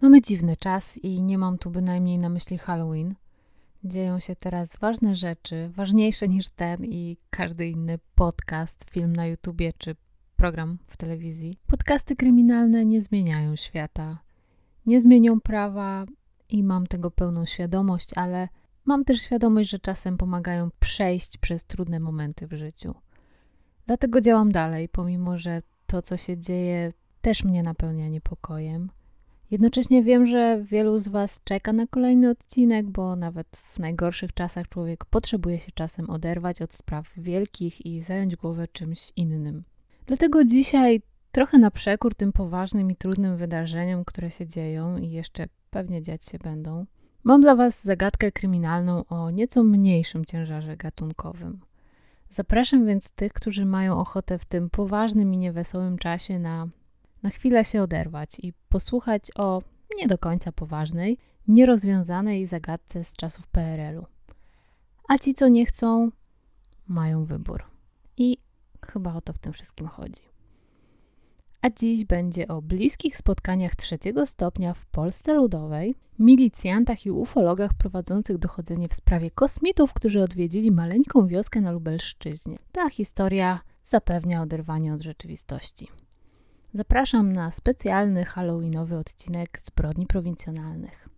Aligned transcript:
Mamy 0.00 0.22
dziwny 0.22 0.56
czas 0.56 0.98
i 0.98 1.22
nie 1.22 1.38
mam 1.38 1.58
tu 1.58 1.70
bynajmniej 1.70 2.18
na 2.18 2.28
myśli 2.28 2.58
Halloween. 2.58 3.14
Dzieją 3.84 4.20
się 4.20 4.36
teraz 4.36 4.76
ważne 4.76 5.16
rzeczy, 5.16 5.70
ważniejsze 5.74 6.28
niż 6.28 6.48
ten 6.48 6.84
i 6.84 7.16
każdy 7.30 7.68
inny 7.68 7.98
podcast, 8.14 8.84
film 8.90 9.16
na 9.16 9.26
YouTubie 9.26 9.72
czy 9.78 9.96
program 10.36 10.78
w 10.86 10.96
telewizji. 10.96 11.58
Podcasty 11.66 12.16
kryminalne 12.16 12.84
nie 12.84 13.02
zmieniają 13.02 13.56
świata, 13.56 14.18
nie 14.86 15.00
zmienią 15.00 15.40
prawa 15.40 16.04
i 16.50 16.62
mam 16.62 16.86
tego 16.86 17.10
pełną 17.10 17.46
świadomość, 17.46 18.10
ale 18.16 18.48
mam 18.84 19.04
też 19.04 19.22
świadomość, 19.22 19.70
że 19.70 19.78
czasem 19.78 20.16
pomagają 20.16 20.70
przejść 20.80 21.38
przez 21.38 21.64
trudne 21.64 22.00
momenty 22.00 22.46
w 22.46 22.52
życiu. 22.52 22.94
Dlatego 23.86 24.20
działam 24.20 24.52
dalej, 24.52 24.88
pomimo 24.88 25.38
że 25.38 25.62
to, 25.86 26.02
co 26.02 26.16
się 26.16 26.38
dzieje, 26.38 26.92
też 27.20 27.44
mnie 27.44 27.62
napełnia 27.62 28.08
niepokojem. 28.08 28.90
Jednocześnie 29.50 30.02
wiem, 30.02 30.26
że 30.26 30.62
wielu 30.64 30.98
z 30.98 31.08
Was 31.08 31.40
czeka 31.44 31.72
na 31.72 31.86
kolejny 31.86 32.30
odcinek, 32.30 32.86
bo 32.86 33.16
nawet 33.16 33.46
w 33.56 33.78
najgorszych 33.78 34.34
czasach 34.34 34.68
człowiek 34.68 35.04
potrzebuje 35.04 35.60
się 35.60 35.72
czasem 35.72 36.10
oderwać 36.10 36.62
od 36.62 36.74
spraw 36.74 37.12
wielkich 37.16 37.86
i 37.86 38.02
zająć 38.02 38.36
głowę 38.36 38.68
czymś 38.72 39.12
innym. 39.16 39.64
Dlatego 40.06 40.44
dzisiaj, 40.44 41.02
trochę 41.32 41.58
na 41.58 41.70
przekór 41.70 42.14
tym 42.14 42.32
poważnym 42.32 42.90
i 42.90 42.96
trudnym 42.96 43.36
wydarzeniom, 43.36 44.04
które 44.04 44.30
się 44.30 44.46
dzieją 44.46 44.98
i 44.98 45.10
jeszcze 45.10 45.46
pewnie 45.70 46.02
dziać 46.02 46.24
się 46.24 46.38
będą, 46.38 46.86
mam 47.24 47.40
dla 47.40 47.56
Was 47.56 47.84
zagadkę 47.84 48.32
kryminalną 48.32 49.04
o 49.04 49.30
nieco 49.30 49.62
mniejszym 49.62 50.24
ciężarze 50.24 50.76
gatunkowym. 50.76 51.60
Zapraszam 52.30 52.86
więc 52.86 53.10
tych, 53.10 53.32
którzy 53.32 53.64
mają 53.64 53.98
ochotę 53.98 54.38
w 54.38 54.44
tym 54.44 54.70
poważnym 54.70 55.34
i 55.34 55.38
niewesołym 55.38 55.98
czasie 55.98 56.38
na 56.38 56.68
na 57.22 57.30
chwilę 57.30 57.64
się 57.64 57.82
oderwać 57.82 58.36
i 58.42 58.52
posłuchać 58.68 59.30
o 59.36 59.62
nie 59.96 60.06
do 60.06 60.18
końca 60.18 60.52
poważnej, 60.52 61.18
nierozwiązanej 61.48 62.46
zagadce 62.46 63.04
z 63.04 63.12
czasów 63.12 63.46
PRL-u. 63.46 64.06
A 65.08 65.18
ci, 65.18 65.34
co 65.34 65.48
nie 65.48 65.66
chcą, 65.66 66.10
mają 66.88 67.24
wybór. 67.24 67.64
I 68.16 68.38
chyba 68.86 69.14
o 69.14 69.20
to 69.20 69.32
w 69.32 69.38
tym 69.38 69.52
wszystkim 69.52 69.86
chodzi. 69.86 70.22
A 71.62 71.70
dziś 71.70 72.04
będzie 72.04 72.48
o 72.48 72.62
bliskich 72.62 73.16
spotkaniach 73.16 73.76
trzeciego 73.76 74.26
stopnia 74.26 74.74
w 74.74 74.86
Polsce 74.86 75.34
Ludowej, 75.34 75.94
milicjantach 76.18 77.06
i 77.06 77.10
ufologach 77.10 77.74
prowadzących 77.74 78.38
dochodzenie 78.38 78.88
w 78.88 78.94
sprawie 78.94 79.30
kosmitów, 79.30 79.92
którzy 79.92 80.22
odwiedzili 80.22 80.70
maleńką 80.70 81.26
wioskę 81.26 81.60
na 81.60 81.70
Lubelszczyźnie. 81.70 82.58
Ta 82.72 82.90
historia 82.90 83.60
zapewnia 83.84 84.42
oderwanie 84.42 84.94
od 84.94 85.02
rzeczywistości. 85.02 85.88
Zapraszam 86.74 87.32
na 87.32 87.50
specjalny 87.50 88.24
halloweenowy 88.24 88.96
odcinek 88.96 89.60
Zbrodni 89.62 90.06
Prowincjonalnych. 90.06 91.08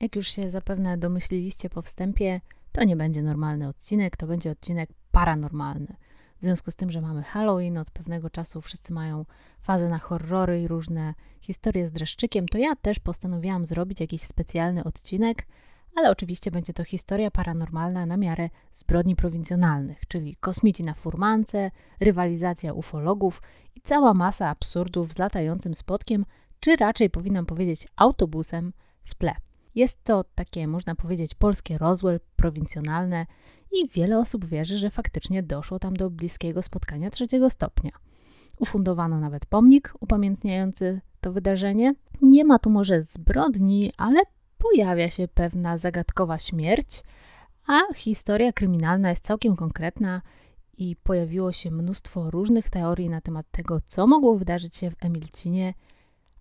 Jak 0.00 0.16
już 0.16 0.28
się 0.28 0.50
zapewne 0.50 0.98
domyśliliście 0.98 1.70
po 1.70 1.82
wstępie, 1.82 2.40
to 2.72 2.84
nie 2.84 2.96
będzie 2.96 3.22
normalny 3.22 3.68
odcinek, 3.68 4.16
to 4.16 4.26
będzie 4.26 4.50
odcinek 4.50 4.90
paranormalny. 5.10 5.96
W 6.38 6.44
związku 6.44 6.70
z 6.70 6.76
tym, 6.76 6.90
że 6.90 7.00
mamy 7.00 7.22
Halloween, 7.22 7.78
od 7.78 7.90
pewnego 7.90 8.30
czasu 8.30 8.60
wszyscy 8.60 8.92
mają 8.92 9.24
fazę 9.60 9.88
na 9.88 9.98
horrory 9.98 10.62
i 10.62 10.68
różne 10.68 11.14
historie 11.40 11.88
z 11.88 11.92
dreszczykiem, 11.92 12.48
to 12.48 12.58
ja 12.58 12.76
też 12.76 12.98
postanowiłam 12.98 13.66
zrobić 13.66 14.00
jakiś 14.00 14.22
specjalny 14.22 14.84
odcinek, 14.84 15.46
ale 15.96 16.10
oczywiście 16.10 16.50
będzie 16.50 16.72
to 16.72 16.84
historia 16.84 17.30
paranormalna 17.30 18.06
na 18.06 18.16
miarę 18.16 18.50
zbrodni 18.72 19.16
prowincjonalnych, 19.16 20.06
czyli 20.08 20.36
kosmici 20.36 20.82
na 20.82 20.94
furmance, 20.94 21.70
rywalizacja 22.00 22.72
ufologów 22.72 23.42
i 23.76 23.80
cała 23.80 24.14
masa 24.14 24.48
absurdów 24.48 25.12
z 25.12 25.18
latającym 25.18 25.74
spotkiem, 25.74 26.24
czy 26.60 26.76
raczej 26.76 27.10
powinnam 27.10 27.46
powiedzieć 27.46 27.88
autobusem 27.96 28.72
w 29.04 29.14
tle. 29.14 29.34
Jest 29.74 30.04
to 30.04 30.24
takie, 30.34 30.66
można 30.66 30.94
powiedzieć, 30.94 31.34
polskie 31.34 31.78
Roswell, 31.78 32.20
prowincjonalne 32.36 33.26
i 33.72 33.88
wiele 33.88 34.18
osób 34.18 34.44
wierzy, 34.44 34.78
że 34.78 34.90
faktycznie 34.90 35.42
doszło 35.42 35.78
tam 35.78 35.94
do 35.94 36.10
bliskiego 36.10 36.62
spotkania 36.62 37.10
trzeciego 37.10 37.50
stopnia. 37.50 37.90
Ufundowano 38.58 39.20
nawet 39.20 39.46
pomnik 39.46 39.94
upamiętniający 40.00 41.00
to 41.20 41.32
wydarzenie. 41.32 41.94
Nie 42.22 42.44
ma 42.44 42.58
tu 42.58 42.70
może 42.70 43.02
zbrodni, 43.02 43.92
ale 43.96 44.20
pojawia 44.58 45.10
się 45.10 45.28
pewna 45.28 45.78
zagadkowa 45.78 46.38
śmierć, 46.38 47.02
a 47.66 47.94
historia 47.94 48.52
kryminalna 48.52 49.10
jest 49.10 49.24
całkiem 49.24 49.56
konkretna 49.56 50.22
i 50.78 50.96
pojawiło 50.96 51.52
się 51.52 51.70
mnóstwo 51.70 52.30
różnych 52.30 52.70
teorii 52.70 53.08
na 53.08 53.20
temat 53.20 53.46
tego, 53.50 53.80
co 53.86 54.06
mogło 54.06 54.38
wydarzyć 54.38 54.76
się 54.76 54.90
w 54.90 55.04
Emilcinie, 55.04 55.74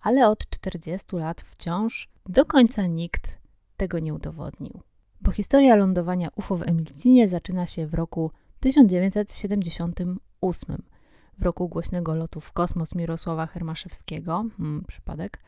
ale 0.02 0.28
od 0.28 0.50
40 0.50 1.16
lat 1.16 1.42
wciąż 1.42 2.11
do 2.30 2.46
końca 2.46 2.88
nikt 2.88 3.38
tego 3.78 4.00
nie 4.00 4.14
udowodnił. 4.14 4.82
Bo 5.22 5.32
historia 5.32 5.76
lądowania 5.76 6.30
UFO 6.36 6.58
w 6.58 6.62
Emilcinie 6.62 7.30
zaczyna 7.30 7.66
się 7.66 7.88
w 7.88 7.94
roku 7.94 8.32
1978, 8.60 10.84
w 11.38 11.44
roku 11.44 11.70
głośnego 11.70 12.16
lotu 12.16 12.42
w 12.42 12.52
kosmos 12.52 12.96
Mirosława 12.96 13.46
Hermaszewskiego, 13.46 14.46
hmm, 14.58 14.84
przypadek, 14.88 15.40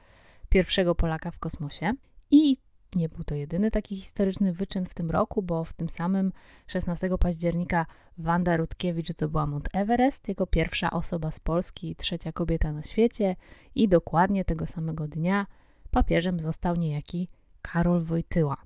pierwszego 0.49 0.95
Polaka 0.95 1.31
w 1.31 1.39
kosmosie. 1.39 1.93
I 2.31 2.57
nie 2.95 3.09
był 3.09 3.23
to 3.23 3.35
jedyny 3.35 3.71
taki 3.71 3.95
historyczny 3.95 4.53
wyczyn 4.53 4.85
w 4.85 4.93
tym 4.93 5.11
roku, 5.11 5.41
bo 5.41 5.63
w 5.63 5.73
tym 5.73 5.89
samym 5.89 6.31
16 6.67 7.09
października 7.19 7.85
Wanda 8.17 8.57
Rutkiewicz 8.57 9.09
zdobyła 9.09 9.45
Mount 9.45 9.69
Everest, 9.73 10.27
jego 10.27 10.47
pierwsza 10.47 10.91
osoba 10.91 11.31
z 11.31 11.39
Polski 11.39 11.89
i 11.89 11.95
trzecia 11.95 12.31
kobieta 12.31 12.71
na 12.71 12.83
świecie 12.83 13.35
i 13.75 13.87
dokładnie 13.87 14.45
tego 14.45 14.67
samego 14.67 15.07
dnia 15.07 15.45
papieżem 15.93 16.39
został 16.39 16.75
niejaki 16.75 17.27
Karol 17.61 18.03
Wojtyła. 18.03 18.57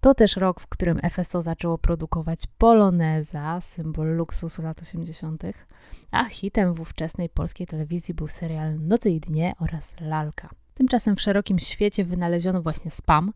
To 0.00 0.14
też 0.14 0.36
rok, 0.36 0.60
w 0.60 0.66
którym 0.66 1.00
FSO 1.10 1.42
zaczęło 1.42 1.78
produkować 1.78 2.40
Poloneza, 2.58 3.60
symbol 3.60 4.16
luksusu 4.16 4.62
lat 4.62 4.82
80., 4.82 5.42
a 6.10 6.24
hitem 6.24 6.74
w 6.74 6.80
ówczesnej 6.80 7.28
polskiej 7.28 7.66
telewizji 7.66 8.14
był 8.14 8.28
serial 8.28 8.78
Nocy 8.78 9.10
i 9.10 9.20
Dnie 9.20 9.54
oraz 9.58 9.96
Lalka. 10.00 10.50
Tymczasem 10.74 11.16
w 11.16 11.20
szerokim 11.20 11.58
świecie 11.58 12.04
wynaleziono 12.04 12.62
właśnie 12.62 12.90
spam. 12.90 13.32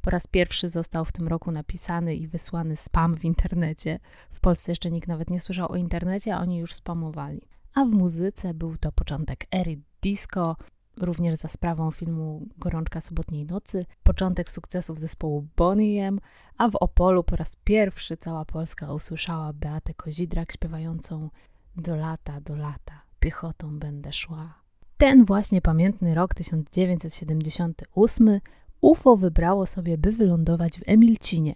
Po 0.00 0.10
raz 0.10 0.26
pierwszy 0.26 0.70
został 0.70 1.04
w 1.04 1.12
tym 1.12 1.28
roku 1.28 1.50
napisany 1.50 2.14
i 2.14 2.28
wysłany 2.28 2.76
spam 2.76 3.16
w 3.16 3.24
internecie. 3.24 3.98
W 4.30 4.40
Polsce 4.40 4.72
jeszcze 4.72 4.90
nikt 4.90 5.08
nawet 5.08 5.30
nie 5.30 5.40
słyszał 5.40 5.72
o 5.72 5.76
internecie, 5.76 6.34
a 6.34 6.40
oni 6.40 6.58
już 6.58 6.74
spamowali. 6.74 7.42
A 7.74 7.84
w 7.84 7.88
muzyce 7.88 8.54
był 8.54 8.76
to 8.76 8.92
początek 8.92 9.46
ery 9.50 9.78
disco, 10.02 10.56
również 10.96 11.36
za 11.36 11.48
sprawą 11.48 11.90
filmu 11.90 12.46
Gorączka 12.58 13.00
sobotniej 13.00 13.44
nocy, 13.44 13.86
początek 14.02 14.50
sukcesów 14.50 14.98
zespołu 14.98 15.46
Bonnie 15.56 16.08
M, 16.08 16.20
a 16.58 16.68
w 16.68 16.76
Opolu 16.76 17.24
po 17.24 17.36
raz 17.36 17.56
pierwszy 17.64 18.16
cała 18.16 18.44
Polska 18.44 18.92
usłyszała 18.92 19.52
Beatę 19.52 19.94
Kozidrak 19.94 20.52
śpiewającą 20.52 21.30
Do 21.76 21.96
lata, 21.96 22.40
do 22.40 22.56
lata, 22.56 23.02
piechotą 23.20 23.78
będę 23.78 24.12
szła. 24.12 24.54
Ten 24.98 25.24
właśnie 25.24 25.62
pamiętny 25.62 26.14
rok 26.14 26.34
1978 26.34 28.40
UFO 28.80 29.16
wybrało 29.16 29.66
sobie, 29.66 29.98
by 29.98 30.12
wylądować 30.12 30.78
w 30.78 30.82
Emilcinie, 30.86 31.54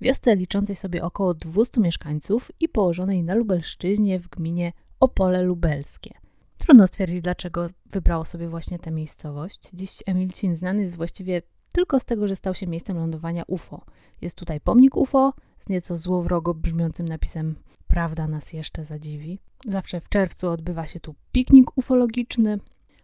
wiosce 0.00 0.36
liczącej 0.36 0.76
sobie 0.76 1.04
około 1.04 1.34
200 1.34 1.80
mieszkańców 1.80 2.50
i 2.60 2.68
położonej 2.68 3.22
na 3.22 3.34
Lubelszczyźnie 3.34 4.20
w 4.20 4.28
gminie 4.28 4.72
Opole 5.00 5.42
Lubelskie. 5.42 6.14
Trudno 6.60 6.86
stwierdzić, 6.86 7.20
dlaczego 7.20 7.68
wybrało 7.92 8.24
sobie 8.24 8.48
właśnie 8.48 8.78
tę 8.78 8.90
miejscowość. 8.90 9.70
Dziś 9.72 10.02
Emilcin 10.06 10.56
znany 10.56 10.82
jest 10.82 10.96
właściwie 10.96 11.42
tylko 11.72 12.00
z 12.00 12.04
tego, 12.04 12.28
że 12.28 12.36
stał 12.36 12.54
się 12.54 12.66
miejscem 12.66 12.96
lądowania 12.96 13.44
UFO. 13.46 13.84
Jest 14.20 14.38
tutaj 14.38 14.60
pomnik 14.60 14.96
UFO 14.96 15.32
z 15.60 15.68
nieco 15.68 15.96
złowrogo 15.96 16.54
brzmiącym 16.54 17.08
napisem 17.08 17.54
Prawda 17.86 18.26
nas 18.26 18.52
jeszcze 18.52 18.84
zadziwi. 18.84 19.38
Zawsze 19.68 20.00
w 20.00 20.08
czerwcu 20.08 20.50
odbywa 20.50 20.86
się 20.86 21.00
tu 21.00 21.14
piknik 21.32 21.78
ufologiczny. 21.78 22.58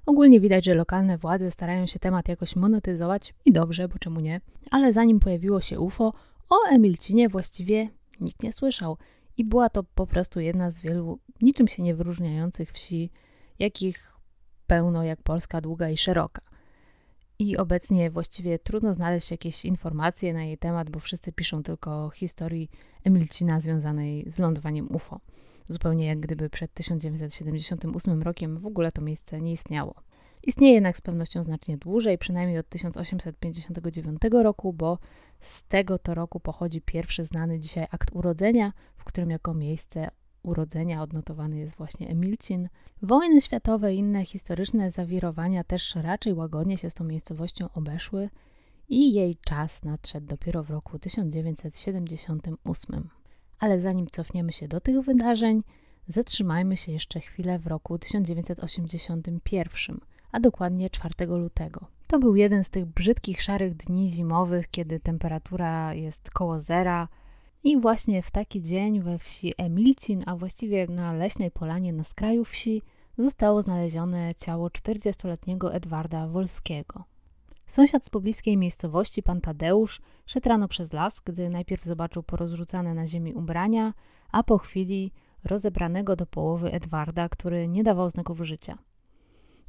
Ogólnie 0.07 0.41
widać, 0.41 0.65
że 0.65 0.75
lokalne 0.75 1.19
władze 1.19 1.51
starają 1.51 1.87
się 1.87 1.99
temat 1.99 2.29
jakoś 2.29 2.57
monetyzować 2.57 3.35
i 3.45 3.53
dobrze, 3.53 3.89
bo 3.89 3.99
czemu 3.99 4.21
nie. 4.21 4.41
Ale 4.71 4.93
zanim 4.93 5.21
pojawiło 5.21 5.61
się 5.61 5.81
UFO, 5.81 6.13
o 6.49 6.57
Emilcinie 6.71 7.29
właściwie 7.29 7.89
nikt 8.21 8.43
nie 8.43 8.53
słyszał. 8.53 8.99
I 9.37 9.45
była 9.45 9.71
to 9.71 9.83
po 9.83 10.07
prostu 10.07 10.41
jedna 10.41 10.71
z 10.71 10.81
wielu 10.81 11.19
niczym 11.43 11.69
się 11.69 11.83
nie 11.83 11.95
wyróżniających 11.95 12.73
wsi 12.73 13.11
jakich 13.59 14.13
pełno 14.67 15.03
jak 15.03 15.23
Polska 15.23 15.61
długa 15.61 15.91
i 15.91 15.97
szeroka. 15.97 16.43
I 17.39 17.57
obecnie 17.57 18.11
właściwie 18.11 18.59
trudno 18.59 18.95
znaleźć 18.95 19.31
jakieś 19.31 19.65
informacje 19.65 20.35
na 20.35 20.45
jej 20.45 20.59
temat, 20.59 20.91
bo 20.91 21.01
wszyscy 21.01 21.33
piszą 21.33 21.63
tylko 21.63 22.05
o 22.05 22.11
historii 22.11 22.71
Emilcina 23.05 23.61
związanej 23.61 24.25
z 24.27 24.39
lądowaniem 24.39 24.95
UFO. 24.95 25.21
zupełnie 25.69 26.07
jak 26.07 26.21
gdyby 26.21 26.51
przed 26.51 26.75
1978 26.75 28.23
rokiem 28.23 28.59
w 28.59 28.67
ogóle 28.67 28.93
to 28.93 29.03
miejsce 29.03 29.41
nie 29.41 29.53
istniało. 29.53 29.95
Istnieje 30.43 30.75
jednak 30.75 30.97
z 30.97 31.01
pewnością 31.01 31.45
znacznie 31.45 31.77
dłużej, 31.77 32.19
przynajmniej 32.19 32.59
od 32.59 32.69
1859 32.69 34.21
roku, 34.43 34.73
bo 34.73 34.99
z 35.41 35.65
tego 35.65 35.99
to 35.99 36.15
roku 36.15 36.41
pochodzi 36.41 36.81
pierwszy 36.81 37.25
znany 37.25 37.59
dzisiaj 37.59 37.87
akt 37.91 38.11
urodzenia, 38.13 38.73
w 38.97 39.05
którym 39.05 39.31
jako 39.31 39.55
miejsce 39.55 40.09
urodzenia 40.47 41.03
odnotowany 41.03 41.59
jest 41.59 41.77
właśnie 41.77 42.09
Emilcin. 42.09 42.69
Wojny 43.03 43.41
światowe 43.41 43.95
i 43.95 43.99
inne 43.99 44.25
historyczne 44.25 44.91
zawirowania 44.91 45.65
też 45.65 45.95
raczej 45.95 46.35
łagodnie 46.35 46.79
się 46.79 46.91
z 46.91 46.95
tą 46.95 47.05
miejscowością 47.05 47.69
obeszły 47.75 48.31
i 48.89 49.15
jej 49.15 49.37
czas 49.45 49.85
nadszedł 49.85 50.27
dopiero 50.27 50.63
w 50.63 50.71
roku 50.71 50.99
1978. 50.99 53.09
Ale 53.59 53.81
zanim 53.81 54.07
cofniemy 54.07 54.53
się 54.53 54.69
do 54.69 54.81
tych 54.81 55.01
wydarzeń, 55.01 55.63
zatrzymajmy 56.09 56.77
się 56.77 56.93
jeszcze 56.93 57.21
chwilę 57.21 57.59
w 57.59 57.67
roku 57.67 57.99
1981, 57.99 60.01
a 60.33 60.41
dokładnie 60.41 60.91
4 60.91 61.27
lutego. 61.27 61.87
To 62.07 62.19
był 62.19 62.37
jeden 62.37 62.65
z 62.65 62.71
tych 62.71 62.87
brzydkich, 62.87 63.43
szarych 63.43 63.75
dni 63.75 64.11
zimowych, 64.11 64.71
kiedy 64.71 65.01
temperatura 65.01 65.95
jest 65.95 66.31
koło 66.31 66.61
zera, 66.61 67.09
i 67.65 67.81
właśnie 67.81 68.23
w 68.23 68.31
taki 68.31 68.63
dzień 68.63 69.03
we 69.03 69.19
wsi 69.19 69.55
Emilcin, 69.59 70.23
a 70.27 70.37
właściwie 70.37 70.87
na 70.87 71.13
leśnej 71.13 71.51
polanie 71.51 71.93
na 71.93 72.05
skraju 72.05 72.45
wsi, 72.45 72.83
zostało 73.19 73.63
znalezione 73.63 74.35
ciało 74.35 74.69
40-letniego 74.69 75.75
Edwarda 75.75 76.29
Wolskiego. 76.29 77.05
Sąsiad 77.67 78.05
z 78.05 78.11
pobliskiej 78.11 78.57
miejscowości, 78.57 79.23
pan 79.23 79.41
Tadeusz, 79.41 80.01
szedł 80.27 80.49
rano 80.49 80.69
przez 80.69 80.93
las, 80.93 81.21
gdy 81.25 81.49
najpierw 81.51 81.85
zobaczył 81.85 82.23
porozrzucane 82.23 82.95
na 82.95 83.07
ziemi 83.07 83.35
ubrania, 83.35 83.95
a 84.33 84.43
po 84.43 84.59
chwili 84.59 85.13
rozebranego 85.45 86.17
do 86.17 86.27
połowy 86.27 86.73
Edwarda, 86.73 87.29
który 87.29 87.69
nie 87.69 87.85
dawał 87.85 88.09
znaków 88.09 88.41
życia. 88.41 88.79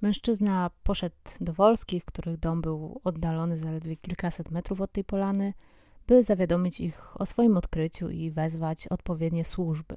Mężczyzna 0.01 0.69
poszedł 0.83 1.15
do 1.41 1.53
Wolskich, 1.53 2.05
których 2.05 2.37
dom 2.37 2.61
był 2.61 3.01
oddalony 3.03 3.57
zaledwie 3.57 3.95
kilkaset 3.95 4.51
metrów 4.51 4.81
od 4.81 4.91
tej 4.91 5.03
polany, 5.03 5.53
by 6.07 6.23
zawiadomić 6.23 6.81
ich 6.81 7.21
o 7.21 7.25
swoim 7.25 7.57
odkryciu 7.57 8.09
i 8.09 8.31
wezwać 8.31 8.87
odpowiednie 8.87 9.45
służby. 9.45 9.95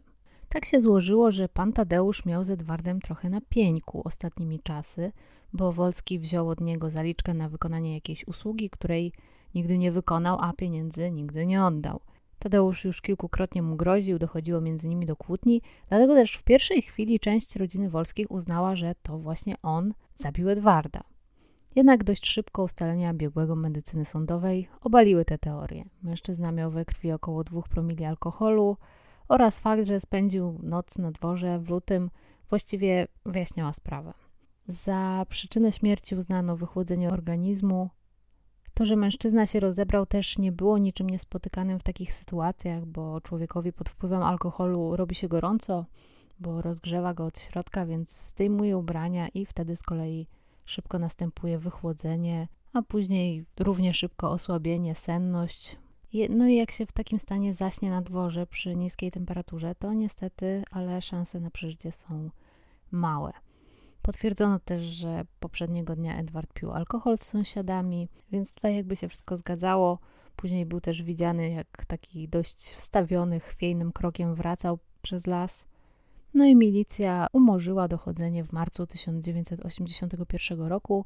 Tak 0.49 0.65
się 0.65 0.81
złożyło, 0.81 1.31
że 1.31 1.49
pan 1.49 1.73
Tadeusz 1.73 2.27
miał 2.27 2.45
z 2.45 2.51
Edwardem 2.51 3.01
trochę 3.01 3.31
na 3.31 3.41
pieńku 3.41 4.03
ostatnimi 4.05 4.61
czasy, 4.61 5.12
bo 5.53 5.73
Wolski 5.73 6.19
wziął 6.19 6.49
od 6.49 6.61
niego 6.61 6.91
zaliczkę 6.91 7.35
na 7.35 7.49
wykonanie 7.49 7.95
jakiejś 7.95 8.29
usługi, 8.29 8.71
której 8.71 9.12
nigdy 9.55 9.79
nie 9.79 9.93
wykonał, 9.93 10.39
a 10.41 10.53
pieniędzy 10.53 11.11
nigdy 11.11 11.47
nie 11.47 11.65
oddał. 11.65 12.01
Tadeusz 12.39 12.85
już 12.85 13.01
kilkukrotnie 13.01 13.62
mu 13.62 13.77
groził, 13.77 14.19
dochodziło 14.19 14.61
między 14.61 14.89
nimi 14.89 15.07
do 15.07 15.17
kłótni, 15.17 15.62
dlatego 15.89 16.15
też 16.15 16.35
w 16.35 16.45
pierwszej 16.45 16.83
chwili 16.83 17.21
część 17.21 17.57
rodziny 17.57 17.91
Wolskich 17.91 18.31
uznała, 18.31 18.77
że 18.77 18.95
to 19.03 19.19
właśnie 19.19 19.55
on 19.62 19.95
zabił 20.17 20.49
Edwarda. 20.49 21.01
Jednak 21.75 22.05
dość 22.05 22.27
szybko 22.27 22.63
ustalenia 22.63 23.15
biegłego 23.15 23.57
medycyny 23.57 24.05
sądowej 24.05 24.69
obaliły 24.81 25.25
te 25.25 25.39
teorie. 25.39 25.85
Mężczyzna 26.03 26.53
miał 26.53 26.71
we 26.71 26.85
krwi 26.85 27.13
około 27.13 27.45
2 27.45 27.63
promili 27.63 28.05
alkoholu 28.05 28.77
oraz 29.29 29.59
fakt, 29.59 29.85
że 29.85 30.01
spędził 30.01 30.59
noc 30.63 30.99
na 30.99 31.11
dworze 31.11 31.59
w 31.59 31.69
lutym 31.69 32.11
właściwie 32.49 33.09
wyjaśniała 33.27 33.73
sprawę. 33.73 34.13
Za 34.69 35.27
przyczynę 35.29 35.73
śmierci 35.73 36.17
uznano 36.17 36.57
wychłodzenie 36.57 37.11
organizmu. 37.11 37.91
To, 38.75 38.87
że 38.87 38.97
mężczyzna 38.97 39.47
się 39.47 39.61
rozebrał, 39.61 40.07
też 40.07 40.39
nie 40.39 40.53
było 40.53 40.79
niczym 40.79 41.11
niespotykanym 41.11 41.79
w 41.79 41.83
takich 41.83 42.13
sytuacjach, 42.13 42.87
bo 42.87 43.21
człowiekowi 43.21 43.73
pod 43.73 43.89
wpływem 43.89 44.23
alkoholu 44.23 44.97
robi 44.97 45.15
się 45.15 45.29
gorąco, 45.29 45.85
bo 46.41 46.63
rozgrzewa 46.63 47.15
go 47.15 47.25
od 47.25 47.41
środka, 47.41 47.87
więc 47.87 48.29
zdejmuje 48.29 48.79
ubrania 48.79 49.29
i 49.29 49.47
wtedy 49.47 49.77
z 49.77 49.83
kolei 49.83 50.27
szybko 50.71 50.99
następuje 50.99 51.59
wychłodzenie, 51.59 52.49
a 52.73 52.83
później 52.83 53.45
równie 53.59 53.95
szybko 53.95 54.31
osłabienie, 54.31 54.95
senność. 54.95 55.77
No 56.31 56.49
i 56.49 56.57
jak 56.57 56.71
się 56.71 56.87
w 56.87 56.93
takim 56.93 57.19
stanie 57.19 57.55
zaśnie 57.55 57.91
na 57.91 58.03
dworze 58.03 58.47
przy 58.47 58.77
niskiej 58.77 59.11
temperaturze, 59.11 59.75
to 59.75 59.93
niestety, 59.93 60.63
ale 60.71 61.03
szanse 61.03 61.41
na 61.41 61.51
przeżycie 61.51 61.93
są 61.93 62.31
małe. 62.91 63.33
Potwierdzono 64.03 64.59
też, 64.59 64.83
że 64.83 65.25
poprzedniego 65.41 65.97
dnia 65.97 66.19
Edward 66.19 66.53
pił 66.53 66.73
alkohol 66.73 67.19
z 67.19 67.23
sąsiadami, 67.23 68.09
więc 68.33 68.55
tutaj 68.55 68.77
jakby 68.77 68.97
się 68.97 69.09
wszystko 69.09 69.37
zgadzało. 69.37 69.99
Później 70.37 70.67
był 70.67 70.81
też 70.81 71.03
widziany 71.03 71.51
jak 71.51 71.87
taki 71.87 72.29
dość 72.29 72.75
wstawiony, 72.75 73.41
chwiejnym 73.41 73.93
krokiem 73.93 74.35
wracał 74.35 74.79
przez 75.03 75.27
las. 75.27 75.70
No 76.35 76.44
i 76.44 76.56
milicja 76.56 77.27
umorzyła 77.32 77.88
dochodzenie 77.88 78.44
w 78.44 78.53
marcu 78.53 78.87
1981 78.87 80.61
roku, 80.61 81.05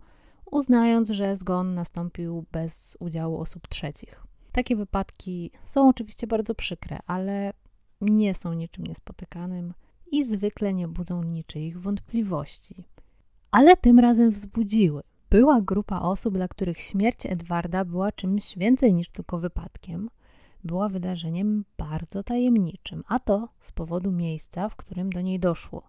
uznając, 0.50 1.10
że 1.10 1.36
zgon 1.36 1.74
nastąpił 1.74 2.44
bez 2.52 2.96
udziału 3.00 3.40
osób 3.40 3.68
trzecich. 3.68 4.26
Takie 4.52 4.76
wypadki 4.76 5.50
są 5.64 5.88
oczywiście 5.88 6.26
bardzo 6.26 6.54
przykre, 6.54 6.98
ale 7.06 7.52
nie 8.00 8.34
są 8.34 8.52
niczym 8.52 8.86
niespotykanym 8.86 9.74
i 10.12 10.24
zwykle 10.24 10.74
nie 10.74 10.88
budzą 10.88 11.22
niczyich 11.22 11.80
wątpliwości. 11.80 12.84
Ale 13.50 13.76
tym 13.76 13.98
razem 13.98 14.30
wzbudziły. 14.30 15.02
Była 15.30 15.60
grupa 15.60 16.00
osób, 16.00 16.34
dla 16.34 16.48
których 16.48 16.80
śmierć 16.80 17.26
Edwarda 17.26 17.84
była 17.84 18.12
czymś 18.12 18.58
więcej 18.58 18.94
niż 18.94 19.08
tylko 19.08 19.38
wypadkiem– 19.38 20.10
była 20.64 20.88
wydarzeniem 20.88 21.64
bardzo 21.78 22.22
tajemniczym, 22.22 23.04
a 23.06 23.18
to 23.18 23.48
z 23.60 23.72
powodu 23.72 24.12
miejsca, 24.12 24.68
w 24.68 24.76
którym 24.76 25.10
do 25.10 25.20
niej 25.20 25.40
doszło. 25.40 25.82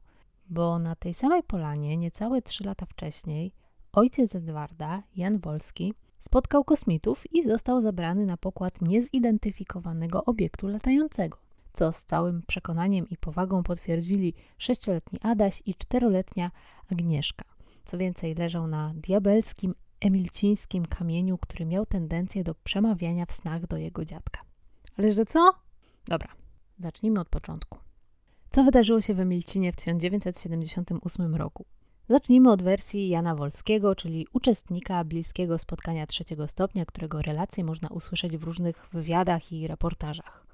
Bo 0.49 0.79
na 0.79 0.95
tej 0.95 1.13
samej 1.13 1.43
polanie, 1.43 1.97
niecałe 1.97 2.41
trzy 2.41 2.63
lata 2.63 2.85
wcześniej, 2.85 3.51
ojciec 3.93 4.35
Edwarda, 4.35 5.03
Jan 5.15 5.39
Wolski, 5.39 5.93
spotkał 6.19 6.63
kosmitów 6.63 7.33
i 7.33 7.43
został 7.43 7.81
zabrany 7.81 8.25
na 8.25 8.37
pokład 8.37 8.81
niezidentyfikowanego 8.81 10.25
obiektu 10.25 10.67
latającego, 10.67 11.37
co 11.73 11.93
z 11.93 12.05
całym 12.05 12.41
przekonaniem 12.47 13.09
i 13.09 13.17
powagą 13.17 13.63
potwierdzili 13.63 14.33
sześcioletni 14.57 15.19
Adaś 15.21 15.61
i 15.65 15.75
czteroletnia 15.75 16.51
Agnieszka. 16.91 17.45
Co 17.85 17.97
więcej, 17.97 18.35
leżał 18.35 18.67
na 18.67 18.93
diabelskim, 18.95 19.75
emilcińskim 19.99 20.85
kamieniu, 20.85 21.37
który 21.37 21.65
miał 21.65 21.85
tendencję 21.85 22.43
do 22.43 22.55
przemawiania 22.55 23.25
w 23.25 23.31
snach 23.31 23.67
do 23.67 23.77
jego 23.77 24.05
dziadka. 24.05 24.41
Ale 24.97 25.11
że 25.11 25.25
co? 25.25 25.51
Dobra, 26.07 26.27
zacznijmy 26.79 27.19
od 27.19 27.29
początku. 27.29 27.79
Co 28.49 28.63
wydarzyło 28.63 29.01
się 29.01 29.13
w 29.13 29.19
Emilcinie 29.19 29.71
w 29.71 29.75
1978 29.75 31.35
roku? 31.35 31.65
Zacznijmy 32.09 32.51
od 32.51 32.63
wersji 32.63 33.09
Jana 33.09 33.35
Wolskiego, 33.35 33.95
czyli 33.95 34.27
uczestnika 34.33 35.03
bliskiego 35.03 35.57
spotkania 35.57 36.07
trzeciego 36.07 36.47
stopnia, 36.47 36.85
którego 36.85 37.21
relacje 37.21 37.63
można 37.63 37.89
usłyszeć 37.89 38.37
w 38.37 38.43
różnych 38.43 38.89
wywiadach 38.93 39.51
i 39.51 39.67
reportażach. 39.67 40.45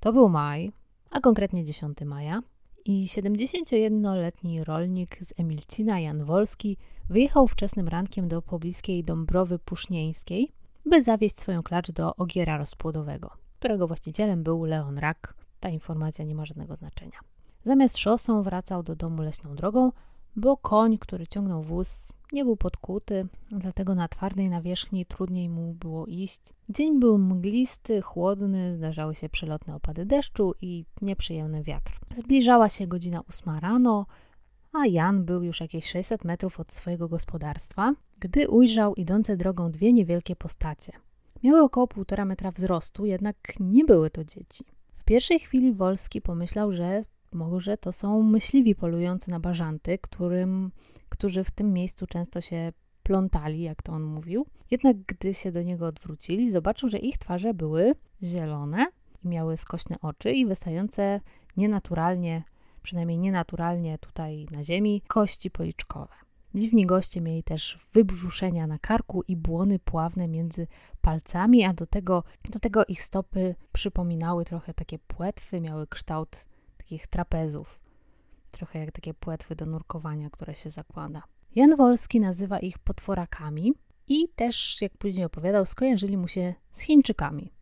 To 0.00 0.12
był 0.12 0.28
maj, 0.28 0.72
a 1.10 1.20
konkretnie 1.20 1.64
10 1.64 1.98
maja, 2.00 2.42
i 2.84 3.06
71-letni 3.06 4.64
rolnik 4.64 5.18
z 5.24 5.40
Emilcina, 5.40 6.00
Jan 6.00 6.24
Wolski, 6.24 6.76
wyjechał 7.08 7.48
wczesnym 7.48 7.88
rankiem 7.88 8.28
do 8.28 8.42
pobliskiej 8.42 9.04
Dąbrowy 9.04 9.58
Pusznieńskiej, 9.58 10.52
by 10.84 11.02
zawieźć 11.02 11.40
swoją 11.40 11.62
klacz 11.62 11.90
do 11.90 12.16
ogiera 12.16 12.58
rozpłodowego 12.58 13.45
którego 13.58 13.86
właścicielem 13.86 14.42
był 14.42 14.64
Leon 14.64 14.98
Rak. 14.98 15.34
Ta 15.60 15.68
informacja 15.68 16.24
nie 16.24 16.34
ma 16.34 16.44
żadnego 16.44 16.76
znaczenia. 16.76 17.18
Zamiast 17.64 17.98
szosą 17.98 18.42
wracał 18.42 18.82
do 18.82 18.96
domu 18.96 19.22
leśną 19.22 19.54
drogą, 19.54 19.92
bo 20.36 20.56
koń, 20.56 20.98
który 20.98 21.26
ciągnął 21.26 21.62
wóz, 21.62 22.12
nie 22.32 22.44
był 22.44 22.56
podkuty, 22.56 23.26
dlatego 23.50 23.94
na 23.94 24.08
twardej 24.08 24.50
nawierzchni 24.50 25.06
trudniej 25.06 25.48
mu 25.48 25.74
było 25.74 26.06
iść. 26.06 26.40
Dzień 26.68 27.00
był 27.00 27.18
mglisty, 27.18 28.02
chłodny, 28.02 28.76
zdarzały 28.76 29.14
się 29.14 29.28
przelotne 29.28 29.74
opady 29.74 30.06
deszczu 30.06 30.54
i 30.60 30.84
nieprzyjemny 31.02 31.62
wiatr. 31.62 32.00
Zbliżała 32.16 32.68
się 32.68 32.86
godzina 32.86 33.20
ósma 33.28 33.60
rano, 33.60 34.06
a 34.72 34.86
Jan 34.86 35.24
był 35.24 35.42
już 35.42 35.60
jakieś 35.60 35.90
600 35.90 36.24
metrów 36.24 36.60
od 36.60 36.72
swojego 36.72 37.08
gospodarstwa, 37.08 37.94
gdy 38.20 38.48
ujrzał 38.48 38.94
idące 38.94 39.36
drogą 39.36 39.70
dwie 39.70 39.92
niewielkie 39.92 40.36
postacie. 40.36 40.92
Miały 41.42 41.62
około 41.62 41.88
półtora 41.88 42.24
metra 42.24 42.50
wzrostu, 42.50 43.06
jednak 43.06 43.36
nie 43.60 43.84
były 43.84 44.10
to 44.10 44.24
dzieci. 44.24 44.64
W 44.96 45.04
pierwszej 45.04 45.40
chwili 45.40 45.74
Wolski 45.74 46.22
pomyślał, 46.22 46.72
że 46.72 47.02
może 47.32 47.76
to 47.76 47.92
są 47.92 48.22
myśliwi 48.22 48.74
polujący 48.74 49.30
na 49.30 49.40
bażanty, 49.40 49.98
którym, 49.98 50.70
którzy 51.08 51.44
w 51.44 51.50
tym 51.50 51.72
miejscu 51.72 52.06
często 52.06 52.40
się 52.40 52.72
plątali, 53.02 53.62
jak 53.62 53.82
to 53.82 53.92
on 53.92 54.02
mówił. 54.02 54.46
Jednak 54.70 54.96
gdy 54.96 55.34
się 55.34 55.52
do 55.52 55.62
niego 55.62 55.86
odwrócili, 55.86 56.52
zobaczył, 56.52 56.88
że 56.88 56.98
ich 56.98 57.18
twarze 57.18 57.54
były 57.54 57.94
zielone 58.22 58.86
i 59.24 59.28
miały 59.28 59.56
skośne 59.56 59.96
oczy 60.02 60.32
i 60.32 60.46
wystające 60.46 61.20
nienaturalnie, 61.56 62.42
przynajmniej 62.82 63.18
nienaturalnie 63.18 63.98
tutaj 63.98 64.46
na 64.50 64.64
ziemi, 64.64 65.02
kości 65.06 65.50
policzkowe. 65.50 66.25
Dziwni 66.56 66.86
goście 66.86 67.20
mieli 67.20 67.42
też 67.42 67.78
wybrzuszenia 67.92 68.66
na 68.66 68.78
karku 68.78 69.22
i 69.28 69.36
błony 69.36 69.78
pławne 69.78 70.28
między 70.28 70.66
palcami, 71.00 71.64
a 71.64 71.72
do 71.72 71.86
tego, 71.86 72.24
do 72.50 72.58
tego 72.58 72.84
ich 72.84 73.02
stopy 73.02 73.54
przypominały 73.72 74.44
trochę 74.44 74.74
takie 74.74 74.98
płetwy, 74.98 75.60
miały 75.60 75.86
kształt 75.86 76.46
takich 76.76 77.06
trapezów. 77.06 77.80
Trochę 78.50 78.78
jak 78.78 78.92
takie 78.92 79.14
płetwy 79.14 79.56
do 79.56 79.66
nurkowania, 79.66 80.30
które 80.30 80.54
się 80.54 80.70
zakłada. 80.70 81.22
Jan 81.54 81.76
Wolski 81.76 82.20
nazywa 82.20 82.58
ich 82.58 82.78
potworakami 82.78 83.72
i 84.08 84.28
też, 84.36 84.82
jak 84.82 84.98
później 84.98 85.24
opowiadał, 85.24 85.66
skojarzyli 85.66 86.16
mu 86.16 86.28
się 86.28 86.54
z 86.72 86.80
Chińczykami. 86.80 87.52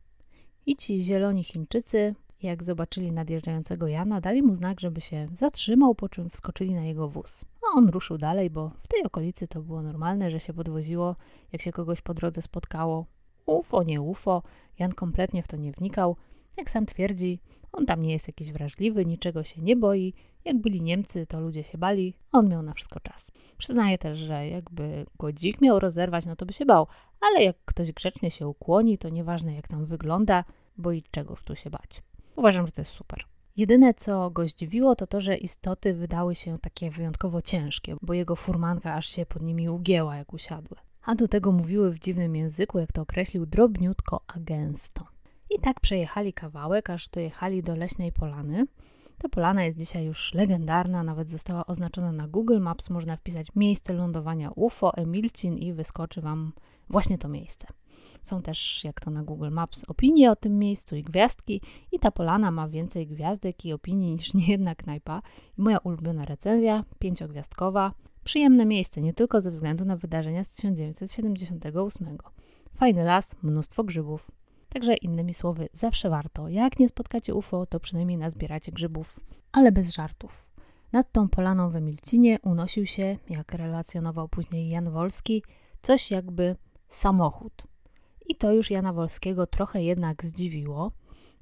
I 0.67 0.77
ci 0.77 1.03
zieloni 1.03 1.45
Chińczycy, 1.45 2.15
jak 2.43 2.65
zobaczyli 2.65 3.13
nadjeżdżającego 3.13 3.89
Jana, 3.89 4.21
dali 4.21 4.43
mu 4.43 4.55
znak, 4.55 4.81
żeby 4.81 5.01
się 5.01 5.29
zatrzymał, 5.39 5.95
po 5.95 6.09
czym 6.09 6.31
wskoczyli 6.31 6.75
na 6.75 6.85
jego 6.85 7.09
wóz. 7.09 7.45
A 7.63 7.79
on 7.79 7.89
ruszył 7.89 8.19
dalej, 8.19 8.51
bo 8.51 8.71
w 8.83 8.89
tej 8.89 9.03
okolicy 9.03 9.49
to 9.49 9.63
było 9.63 9.83
normalne, 9.83 10.31
że 10.31 10.41
się 10.41 10.53
podwoziło, 10.53 11.17
jak 11.53 11.63
się 11.63 11.73
kogoś 11.73 12.01
po 12.01 12.15
drodze 12.15 12.43
spotkało. 12.43 13.07
UFO, 13.47 13.83
nie 13.83 14.01
UFO. 14.01 14.43
Jan 14.79 14.93
kompletnie 14.93 15.43
w 15.43 15.49
to 15.49 15.57
nie 15.57 15.73
wnikał. 15.73 16.17
Jak 16.57 16.71
sam 16.71 16.87
twierdzi, 16.87 17.41
on 17.73 17.87
tam 17.87 18.03
nie 18.03 18.13
jest 18.13 18.29
jakiś 18.29 18.53
wrażliwy, 18.53 19.05
niczego 19.05 19.45
się 19.45 19.63
nie 19.63 19.77
boi. 19.77 20.15
Jak 20.45 20.59
byli 20.59 20.83
Niemcy, 20.83 21.27
to 21.27 21.41
ludzie 21.41 21.65
się 21.65 21.79
bali, 21.79 22.15
on 22.33 22.49
miał 22.49 22.63
na 22.63 22.75
wszystko 22.75 23.01
czas. 23.01 23.31
Przyznaje 23.59 23.99
też, 23.99 24.19
że 24.19 24.49
jakby 24.49 25.07
go 25.19 25.33
dzik 25.33 25.61
miał 25.61 25.79
rozerwać, 25.79 26.27
no 26.27 26.37
to 26.37 26.47
by 26.47 26.53
się 26.53 26.67
bał, 26.67 26.87
ale 27.21 27.45
jak 27.45 27.57
ktoś 27.65 27.93
grzecznie 27.93 28.31
się 28.31 28.49
ukłoni, 28.49 28.99
to 28.99 29.09
nieważne 29.09 29.55
jak 29.55 29.69
tam 29.69 29.87
wygląda, 29.87 30.45
bo 30.77 30.93
i 30.93 31.03
czegoż 31.11 31.43
tu 31.43 31.57
się 31.57 31.71
bać. 31.71 32.03
Uważam, 32.37 32.67
że 32.67 32.73
to 32.73 32.81
jest 32.81 32.93
super. 32.93 33.25
Jedyne, 33.57 33.95
co 33.95 34.31
go 34.31 34.49
zdziwiło, 34.49 34.97
to 34.97 35.07
to, 35.07 35.21
że 35.21 35.37
istoty 35.37 35.95
wydały 35.95 36.35
się 36.35 36.59
takie 36.59 36.91
wyjątkowo 36.91 37.43
ciężkie, 37.43 37.97
bo 38.03 38.15
jego 38.15 38.37
furmanka 38.37 38.95
aż 38.95 39.07
się 39.07 39.27
pod 39.27 39.43
nimi 39.43 39.69
ugięła, 39.69 40.17
jak 40.17 40.33
usiadły. 40.33 40.77
A 41.05 41.15
do 41.15 41.29
tego 41.29 41.53
mówiły 41.53 41.91
w 41.91 41.99
dziwnym 41.99 42.37
języku, 42.37 42.79
jak 42.79 42.93
to 42.93 43.03
określił, 43.03 43.47
drobniutko 43.47 44.21
a 44.27 44.41
gęsto. 44.41 45.07
I 45.51 45.61
tak 45.61 45.81
przejechali 45.81 46.33
kawałek, 46.33 46.91
aż 46.91 47.09
dojechali 47.09 47.63
do 47.63 47.77
leśnej 47.77 48.13
polany. 48.13 48.67
Ta 49.19 49.29
polana 49.29 49.65
jest 49.65 49.79
dzisiaj 49.79 50.05
już 50.05 50.35
legendarna, 50.35 51.03
nawet 51.03 51.29
została 51.29 51.67
oznaczona 51.67 52.13
na 52.13 52.29
Google 52.29 52.61
Maps. 52.61 52.91
Można 52.91 53.17
wpisać 53.17 53.47
miejsce 53.57 53.93
lądowania 53.93 54.51
UFO 54.51 54.97
Emilcin 54.97 55.59
i 55.59 55.73
wyskoczy 55.73 56.21
Wam 56.21 56.53
właśnie 56.89 57.19
to 57.19 57.29
miejsce. 57.29 57.67
Są 58.25 58.43
też, 58.43 58.85
jak 58.85 59.01
to 59.01 59.11
na 59.11 59.23
Google 59.23 59.51
Maps, 59.51 59.85
opinie 59.89 60.31
o 60.31 60.37
tym 60.37 60.59
miejscu 60.59 60.97
i 60.97 61.03
gwiazdki. 61.03 61.61
I 61.93 61.99
ta 61.99 62.11
polana 62.11 62.51
ma 62.51 62.69
więcej 62.69 63.07
gwiazdek 63.07 63.65
i 63.65 63.73
opinii 63.73 64.13
niż 64.13 64.35
niejedna 64.35 64.75
knajpa. 64.75 65.23
I 65.59 65.63
moja 65.63 65.79
ulubiona 65.79 66.25
recenzja, 66.25 66.85
pięciogwiazdkowa. 66.99 67.93
Przyjemne 68.25 68.65
miejsce, 68.67 69.03
nie 69.03 69.15
tylko 69.15 69.41
ze 69.41 69.51
względu 69.51 69.85
na 69.85 69.97
wydarzenia 69.97 70.45
z 70.45 70.49
1978. 70.49 72.19
Fajny 72.75 73.05
las, 73.05 73.37
mnóstwo 73.43 73.85
grzybów. 73.85 74.31
Także 74.69 74.95
innymi 74.95 75.35
słowy, 75.35 75.69
zawsze 75.73 76.11
warto. 76.11 76.49
Jak 76.49 76.79
nie 76.79 76.89
spotkacie 76.89 77.35
UFO, 77.35 77.67
to 77.67 77.81
przynajmniej 77.81 78.19
nazbieracie 78.19 78.73
grzybów, 78.73 79.21
ale 79.53 79.73
bez 79.73 79.93
żartów. 79.93 80.47
Nad 80.93 81.13
tą 81.13 81.29
polaną 81.29 81.71
w 81.71 81.77
Emilcinie 81.77 82.39
unosił 82.43 82.87
się, 82.87 83.19
jak 83.31 83.53
relacjonował 83.53 84.29
później 84.29 84.69
Jan 84.69 84.91
Wolski, 84.91 85.43
coś 85.83 86.11
jakby 86.11 86.57
samochód. 86.89 87.74
I 88.27 88.37
to 88.37 88.53
już 88.53 88.71
Jana 88.71 88.93
Wolskiego 88.93 89.47
trochę 89.47 89.83
jednak 89.83 90.25
zdziwiło, 90.25 90.93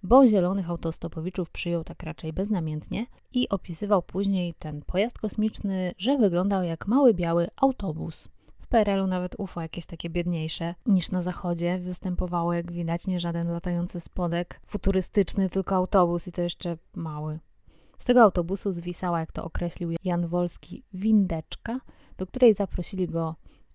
bo 0.02 0.26
zielonych 0.26 0.70
autostopowiczów 0.70 1.50
przyjął 1.50 1.84
tak 1.84 2.02
raczej 2.02 2.32
beznamiętnie 2.32 3.06
i 3.32 3.48
opisywał 3.48 4.02
później 4.02 4.54
ten 4.54 4.82
pojazd 4.82 5.18
kosmiczny, 5.18 5.94
że 5.98 6.18
wyglądał 6.18 6.62
jak 6.62 6.86
mały 6.86 7.14
biały 7.14 7.48
autobus. 7.56 8.28
W 8.60 8.66
PRL-u 8.66 9.06
nawet 9.06 9.34
UFO 9.38 9.60
jakieś 9.60 9.86
takie 9.86 10.10
biedniejsze 10.10 10.74
niż 10.86 11.10
na 11.10 11.22
zachodzie 11.22 11.78
występowało, 11.78 12.54
jak 12.54 12.72
widać, 12.72 13.06
nie 13.06 13.20
żaden 13.20 13.50
latający 13.50 14.00
spodek 14.00 14.60
futurystyczny, 14.66 15.50
tylko 15.50 15.74
autobus 15.74 16.28
i 16.28 16.32
to 16.32 16.42
jeszcze 16.42 16.76
mały. 16.94 17.38
Z 17.98 18.04
tego 18.04 18.22
autobusu 18.22 18.72
zwisała, 18.72 19.20
jak 19.20 19.32
to 19.32 19.44
określił 19.44 19.90
Jan 20.04 20.28
Wolski, 20.28 20.82
windeczka, 20.94 21.80
do 22.18 22.26
której 22.26 22.54
zaprosili 22.54 23.08
go 23.08 23.34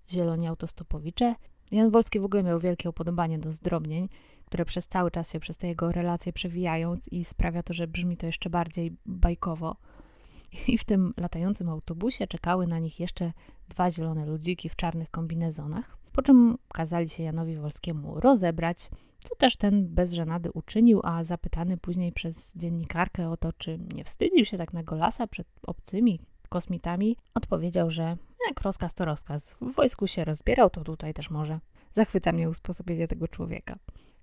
zieloni 0.10 0.48
autostopowicze. 0.48 1.36
Jan 1.72 1.92
Wolski 1.92 2.20
w 2.20 2.26
ogóle 2.26 2.44
miał 2.44 2.60
wielkie 2.60 2.90
upodobanie 2.90 3.40
do 3.40 3.52
zdrobnień, 3.52 4.10
które 4.46 4.66
przez 4.66 4.88
cały 4.88 5.12
czas 5.12 5.32
się 5.32 5.40
przez 5.40 5.58
te 5.58 5.68
jego 5.68 5.92
relacje 5.92 6.34
przewijają 6.34 6.94
i 7.12 7.24
sprawia 7.24 7.64
to, 7.64 7.74
że 7.74 7.88
brzmi 7.88 8.18
to 8.18 8.26
jeszcze 8.26 8.50
bardziej 8.50 8.96
bajkowo. 9.06 9.76
I 10.68 10.78
w 10.78 10.86
tym 10.86 11.14
latającym 11.18 11.70
autobusie 11.70 12.28
czekały 12.28 12.68
na 12.68 12.80
nich 12.80 13.00
jeszcze 13.00 13.34
dwa 13.70 13.92
zielone 13.92 14.26
ludziki 14.26 14.70
w 14.70 14.76
czarnych 14.76 15.12
kombinezonach, 15.12 15.98
po 16.14 16.22
czym 16.22 16.58
kazali 16.74 17.10
się 17.10 17.24
Janowi 17.24 17.58
Wolskiemu 17.58 18.20
rozebrać, 18.20 18.90
co 19.20 19.36
też 19.36 19.58
ten 19.58 19.88
bez 19.88 20.14
żenady 20.14 20.52
uczynił, 20.52 21.02
a 21.04 21.24
zapytany 21.24 21.78
później 21.78 22.12
przez 22.12 22.56
dziennikarkę 22.56 23.30
o 23.30 23.38
to, 23.38 23.54
czy 23.54 23.80
nie 23.96 24.04
wstydził 24.04 24.46
się 24.46 24.58
tak 24.58 24.74
na 24.74 24.84
golasa 24.84 25.28
przed 25.28 25.48
obcymi 25.64 26.20
kosmitami, 26.48 27.18
odpowiedział, 27.34 27.92
że 27.92 28.18
jak 28.48 28.62
rozkaz 28.62 28.94
to 28.94 29.06
rozkaz. 29.06 29.56
W 29.62 29.74
wojsku 29.74 30.08
się 30.08 30.26
rozbierał, 30.26 30.70
to 30.70 30.84
tutaj 30.84 31.14
też 31.14 31.30
może. 31.30 31.60
Zachwyca 31.94 32.32
mnie 32.32 32.50
usposobienie 32.50 33.08
tego 33.08 33.28
człowieka. 33.28 33.76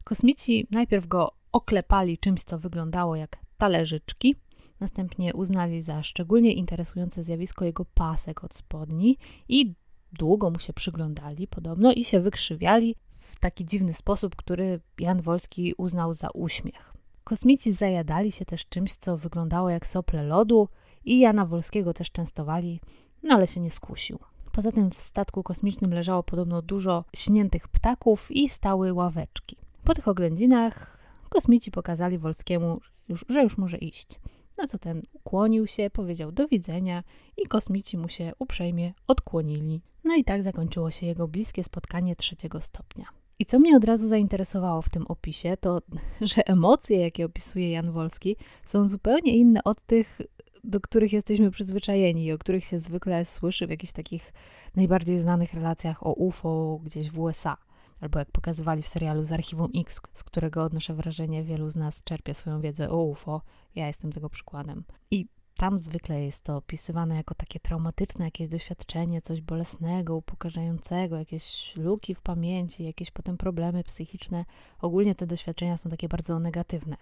Kosmici 0.04 0.66
najpierw 0.70 1.06
go 1.06 1.32
oklepali 1.52 2.18
czymś, 2.18 2.44
co 2.44 2.58
wyglądało 2.58 3.16
jak 3.16 3.38
talerzyczki, 3.58 4.36
następnie 4.80 5.34
uznali 5.34 5.82
za 5.82 6.02
szczególnie 6.02 6.52
interesujące 6.52 7.24
zjawisko 7.24 7.64
jego 7.64 7.84
pasek 7.84 8.44
od 8.44 8.54
spodni 8.54 9.18
i 9.48 9.74
długo 10.12 10.50
mu 10.50 10.58
się 10.58 10.72
przyglądali 10.72 11.46
podobno 11.46 11.92
i 11.92 12.04
się 12.04 12.20
wykrzywiali 12.20 12.96
w 13.16 13.40
taki 13.40 13.64
dziwny 13.64 13.94
sposób, 13.94 14.36
który 14.36 14.80
Jan 14.98 15.22
Wolski 15.22 15.74
uznał 15.76 16.14
za 16.14 16.28
uśmiech. 16.30 16.94
Kosmici 17.24 17.72
zajadali 17.72 18.32
się 18.32 18.44
też 18.44 18.66
czymś, 18.66 18.92
co 18.96 19.16
wyglądało 19.16 19.70
jak 19.70 19.86
sople 19.86 20.24
lodu 20.24 20.68
i 21.04 21.18
Jana 21.18 21.46
Wolskiego 21.46 21.94
też 21.94 22.10
częstowali, 22.10 22.80
no 23.22 23.34
ale 23.34 23.46
się 23.46 23.60
nie 23.60 23.70
skusił. 23.70 24.18
Poza 24.52 24.72
tym 24.72 24.90
w 24.90 24.98
statku 24.98 25.42
kosmicznym 25.42 25.94
leżało 25.94 26.22
podobno 26.22 26.62
dużo 26.62 27.04
śniętych 27.16 27.68
ptaków 27.68 28.30
i 28.30 28.48
stały 28.48 28.92
ławeczki. 28.92 29.56
Po 29.84 29.94
tych 29.94 30.08
oględzinach 30.08 30.98
kosmici 31.28 31.70
pokazali 31.70 32.18
Wolskiemu, 32.18 32.80
że 33.28 33.42
już 33.42 33.58
może 33.58 33.78
iść. 33.78 34.20
Na 34.56 34.66
co 34.66 34.78
ten 34.78 35.02
ukłonił 35.12 35.66
się, 35.66 35.90
powiedział 35.90 36.32
do 36.32 36.48
widzenia 36.48 37.02
i 37.36 37.46
kosmici 37.46 37.98
mu 37.98 38.08
się 38.08 38.32
uprzejmie 38.38 38.94
odkłonili. 39.06 39.80
No 40.04 40.14
i 40.14 40.24
tak 40.24 40.42
zakończyło 40.42 40.90
się 40.90 41.06
jego 41.06 41.28
bliskie 41.28 41.64
spotkanie 41.64 42.16
trzeciego 42.16 42.60
stopnia. 42.60 43.06
I 43.38 43.46
co 43.46 43.58
mnie 43.58 43.76
od 43.76 43.84
razu 43.84 44.08
zainteresowało 44.08 44.82
w 44.82 44.90
tym 44.90 45.06
opisie, 45.06 45.56
to 45.60 45.80
że 46.20 46.46
emocje, 46.46 47.00
jakie 47.00 47.24
opisuje 47.24 47.70
Jan 47.70 47.92
Wolski, 47.92 48.36
są 48.64 48.84
zupełnie 48.84 49.36
inne 49.36 49.64
od 49.64 49.86
tych, 49.86 50.20
do 50.64 50.80
których 50.80 51.12
jesteśmy 51.12 51.50
przyzwyczajeni 51.50 52.24
i 52.24 52.32
o 52.32 52.38
których 52.38 52.64
się 52.64 52.80
zwykle 52.80 53.24
słyszy 53.24 53.66
w 53.66 53.70
jakichś 53.70 53.92
takich 53.92 54.32
najbardziej 54.76 55.18
znanych 55.18 55.54
relacjach 55.54 56.06
o 56.06 56.12
UFO 56.12 56.80
gdzieś 56.84 57.10
w 57.10 57.18
USA. 57.18 57.56
Albo 58.00 58.18
jak 58.18 58.30
pokazywali 58.30 58.82
w 58.82 58.88
serialu 58.88 59.24
z 59.24 59.32
Archiwum 59.32 59.70
X, 59.76 60.00
z 60.12 60.24
którego 60.24 60.62
odnoszę 60.62 60.94
wrażenie, 60.94 61.44
wielu 61.44 61.70
z 61.70 61.76
nas 61.76 62.02
czerpie 62.04 62.34
swoją 62.34 62.60
wiedzę 62.60 62.90
o 62.90 63.02
UFO. 63.02 63.42
Ja 63.74 63.86
jestem 63.86 64.12
tego 64.12 64.30
przykładem. 64.30 64.84
I 65.10 65.26
tam 65.56 65.78
zwykle 65.78 66.24
jest 66.24 66.44
to 66.44 66.56
opisywane 66.56 67.16
jako 67.16 67.34
takie 67.34 67.60
traumatyczne 67.60 68.24
jakieś 68.24 68.48
doświadczenie, 68.48 69.20
coś 69.20 69.40
bolesnego, 69.40 70.16
upokarzającego, 70.16 71.16
jakieś 71.16 71.72
luki 71.76 72.14
w 72.14 72.20
pamięci, 72.20 72.84
jakieś 72.84 73.10
potem 73.10 73.36
problemy 73.36 73.84
psychiczne. 73.84 74.44
Ogólnie 74.80 75.14
te 75.14 75.26
doświadczenia 75.26 75.76
są 75.76 75.90
takie 75.90 76.08
bardzo 76.08 76.38
negatywne. 76.38 76.96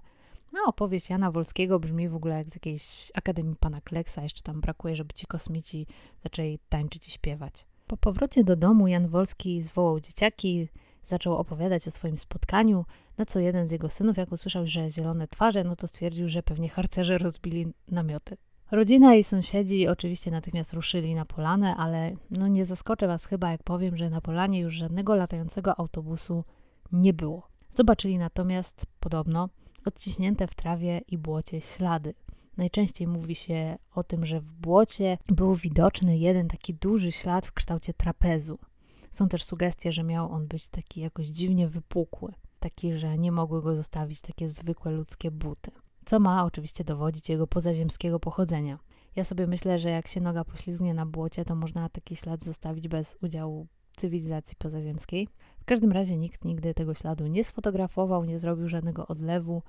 No, 0.52 0.60
opowieść 0.66 1.10
Jana 1.10 1.30
Wolskiego 1.30 1.80
brzmi 1.80 2.08
w 2.08 2.14
ogóle 2.14 2.34
jak 2.34 2.50
z 2.50 2.54
jakiejś 2.54 3.10
Akademii 3.14 3.56
Pana 3.56 3.80
Kleksa. 3.80 4.22
Jeszcze 4.22 4.42
tam 4.42 4.60
brakuje, 4.60 4.96
żeby 4.96 5.14
ci 5.14 5.26
kosmici 5.26 5.86
zaczęli 6.22 6.58
tańczyć 6.68 7.08
i 7.08 7.10
śpiewać. 7.10 7.66
Po 7.86 7.96
powrocie 7.96 8.44
do 8.44 8.56
domu 8.56 8.88
Jan 8.88 9.08
Wolski 9.08 9.62
zwołał 9.62 10.00
dzieciaki, 10.00 10.68
zaczął 11.06 11.36
opowiadać 11.36 11.88
o 11.88 11.90
swoim 11.90 12.18
spotkaniu, 12.18 12.84
na 13.18 13.26
co 13.26 13.40
jeden 13.40 13.68
z 13.68 13.70
jego 13.70 13.90
synów, 13.90 14.16
jak 14.16 14.32
usłyszał, 14.32 14.66
że 14.66 14.90
zielone 14.90 15.28
twarze, 15.28 15.64
no 15.64 15.76
to 15.76 15.88
stwierdził, 15.88 16.28
że 16.28 16.42
pewnie 16.42 16.68
harcerze 16.68 17.18
rozbili 17.18 17.72
namioty. 17.88 18.36
Rodzina 18.70 19.14
i 19.14 19.24
sąsiedzi 19.24 19.88
oczywiście 19.88 20.30
natychmiast 20.30 20.72
ruszyli 20.72 21.14
na 21.14 21.24
polanę, 21.24 21.76
ale 21.76 22.12
no 22.30 22.48
nie 22.48 22.66
zaskoczę 22.66 23.06
was 23.06 23.26
chyba, 23.26 23.50
jak 23.50 23.62
powiem, 23.62 23.96
że 23.96 24.10
na 24.10 24.20
polanie 24.20 24.60
już 24.60 24.74
żadnego 24.74 25.16
latającego 25.16 25.80
autobusu 25.80 26.44
nie 26.92 27.12
było. 27.12 27.48
Zobaczyli 27.70 28.18
natomiast 28.18 28.86
podobno 29.00 29.48
odciśnięte 29.84 30.46
w 30.46 30.54
trawie 30.54 31.00
i 31.08 31.18
błocie 31.18 31.60
ślady. 31.60 32.14
Najczęściej 32.56 33.06
mówi 33.06 33.34
się 33.34 33.78
o 33.94 34.04
tym, 34.04 34.26
że 34.26 34.40
w 34.40 34.52
błocie 34.54 35.18
był 35.28 35.54
widoczny 35.54 36.18
jeden 36.18 36.48
taki 36.48 36.74
duży 36.74 37.12
ślad 37.12 37.46
w 37.46 37.52
kształcie 37.52 37.94
trapezu. 37.94 38.58
Są 39.10 39.28
też 39.28 39.44
sugestie, 39.44 39.92
że 39.92 40.02
miał 40.02 40.32
on 40.32 40.46
być 40.46 40.68
taki 40.68 41.00
jakoś 41.00 41.26
dziwnie 41.26 41.68
wypukły, 41.68 42.32
taki, 42.60 42.96
że 42.96 43.18
nie 43.18 43.32
mogły 43.32 43.62
go 43.62 43.76
zostawić 43.76 44.20
takie 44.20 44.50
zwykłe 44.50 44.92
ludzkie 44.92 45.30
buty. 45.30 45.70
Co 46.04 46.20
ma 46.20 46.44
oczywiście 46.44 46.84
dowodzić 46.84 47.28
jego 47.28 47.46
pozaziemskiego 47.46 48.20
pochodzenia. 48.20 48.78
Ja 49.16 49.24
sobie 49.24 49.46
myślę, 49.46 49.78
że 49.78 49.90
jak 49.90 50.08
się 50.08 50.20
noga 50.20 50.44
poślizgnie 50.44 50.94
na 50.94 51.06
błocie, 51.06 51.44
to 51.44 51.54
można 51.54 51.88
taki 51.88 52.16
ślad 52.16 52.42
zostawić 52.42 52.88
bez 52.88 53.16
udziału 53.22 53.66
cywilizacji 53.96 54.56
pozaziemskiej. 54.56 55.28
W 55.60 55.64
każdym 55.64 55.92
razie 55.92 56.16
nikt 56.16 56.44
nigdy 56.44 56.74
tego 56.74 56.94
śladu 56.94 57.26
nie 57.26 57.44
sfotografował, 57.44 58.24
nie 58.24 58.38
zrobił 58.38 58.68
żadnego 58.68 59.06
odlewu, 59.06 59.62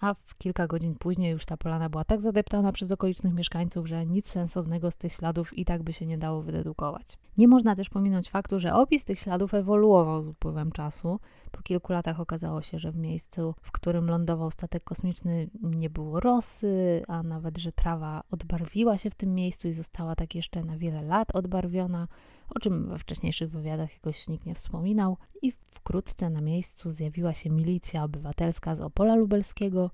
a 0.00 0.14
w 0.14 0.38
kilka 0.38 0.66
godzin 0.66 0.94
później 0.94 1.32
już 1.32 1.46
ta 1.46 1.56
polana 1.56 1.88
była 1.88 2.04
tak 2.04 2.20
zadeptana 2.20 2.72
przez 2.72 2.92
okolicznych 2.92 3.34
mieszkańców, 3.34 3.86
że 3.86 4.06
nic 4.06 4.28
sensownego 4.28 4.90
z 4.90 4.96
tych 4.96 5.12
śladów 5.12 5.58
i 5.58 5.64
tak 5.64 5.82
by 5.82 5.92
się 5.92 6.06
nie 6.06 6.18
dało 6.18 6.42
wydedukować. 6.42 7.18
Nie 7.38 7.48
można 7.48 7.76
też 7.76 7.88
pominąć 7.88 8.30
faktu, 8.30 8.60
że 8.60 8.74
opis 8.74 9.04
tych 9.04 9.18
śladów 9.18 9.54
ewoluował 9.54 10.22
z 10.22 10.28
upływem 10.28 10.72
czasu. 10.72 11.20
Po 11.52 11.62
kilku 11.62 11.92
latach 11.92 12.20
okazało 12.20 12.62
się, 12.62 12.78
że 12.78 12.92
w 12.92 12.96
miejscu, 12.96 13.54
w 13.60 13.72
którym 13.72 14.10
lądował 14.10 14.50
statek 14.50 14.84
kosmiczny, 14.84 15.50
nie 15.62 15.90
było 15.90 16.20
rosy, 16.20 17.02
a 17.08 17.22
nawet, 17.22 17.58
że 17.58 17.72
trawa 17.72 18.22
odbarwiła 18.30 18.96
się 18.98 19.10
w 19.10 19.14
tym 19.14 19.34
miejscu 19.34 19.68
i 19.68 19.72
została 19.72 20.16
tak 20.16 20.34
jeszcze 20.34 20.64
na 20.64 20.78
wiele 20.78 21.02
lat 21.02 21.28
odbarwiona, 21.34 22.08
o 22.54 22.58
czym 22.58 22.88
we 22.88 22.98
wcześniejszych 22.98 23.50
wywiadach 23.50 23.92
jakoś 23.92 24.28
nikt 24.28 24.46
nie 24.46 24.54
wspominał. 24.54 25.16
I 25.42 25.52
wkrótce 25.52 26.30
na 26.30 26.40
miejscu 26.40 26.90
zjawiła 26.90 27.34
się 27.34 27.50
milicja 27.50 28.04
obywatelska 28.04 28.76
z 28.76 28.80
Opola 28.80 29.14
Lubelskiego, 29.14 29.90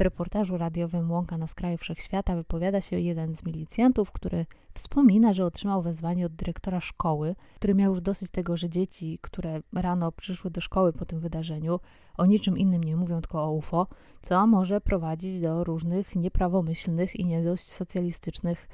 w 0.00 0.02
reportażu 0.02 0.58
radiowym 0.58 1.10
Łąka 1.10 1.38
na 1.38 1.46
skraju 1.46 1.78
wszechświata 1.78 2.36
wypowiada 2.36 2.80
się 2.80 3.00
jeden 3.00 3.34
z 3.34 3.44
milicjantów, 3.44 4.12
który 4.12 4.46
wspomina, 4.74 5.32
że 5.32 5.44
otrzymał 5.44 5.82
wezwanie 5.82 6.26
od 6.26 6.34
dyrektora 6.34 6.80
szkoły, 6.80 7.34
który 7.54 7.74
miał 7.74 7.90
już 7.90 8.00
dosyć 8.00 8.30
tego, 8.30 8.56
że 8.56 8.68
dzieci, 8.68 9.18
które 9.22 9.60
rano 9.72 10.12
przyszły 10.12 10.50
do 10.50 10.60
szkoły 10.60 10.92
po 10.92 11.04
tym 11.04 11.20
wydarzeniu, 11.20 11.80
o 12.16 12.26
niczym 12.26 12.58
innym 12.58 12.84
nie 12.84 12.96
mówią, 12.96 13.20
tylko 13.20 13.44
o 13.44 13.52
UFO, 13.52 13.86
co 14.22 14.46
może 14.46 14.80
prowadzić 14.80 15.40
do 15.40 15.64
różnych 15.64 16.16
nieprawomyślnych 16.16 17.16
i 17.16 17.24
nie 17.24 17.42
dość 17.42 17.70
socjalistycznych 17.70 18.68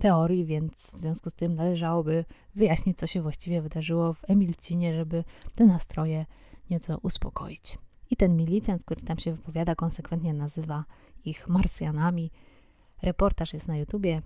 teorii, 0.00 0.44
więc 0.44 0.92
w 0.94 0.98
związku 0.98 1.30
z 1.30 1.34
tym 1.34 1.54
należałoby 1.54 2.24
wyjaśnić, 2.54 2.98
co 2.98 3.06
się 3.06 3.22
właściwie 3.22 3.62
wydarzyło 3.62 4.12
w 4.12 4.30
Emilcinie, 4.30 4.94
żeby 4.94 5.24
te 5.54 5.66
nastroje 5.66 6.26
nieco 6.70 6.98
uspokoić. 7.02 7.78
I 8.10 8.16
ten 8.16 8.36
milicjant, 8.36 8.84
który 8.84 9.02
tam 9.02 9.18
się 9.18 9.32
wypowiada, 9.32 9.74
konsekwentnie 9.74 10.34
nazywa 10.34 10.84
ich 11.24 11.48
Marsjanami. 11.48 12.30
Reportaż 13.02 13.54
jest 13.54 13.68
na 13.68 13.76
YouTubie, 13.76 14.22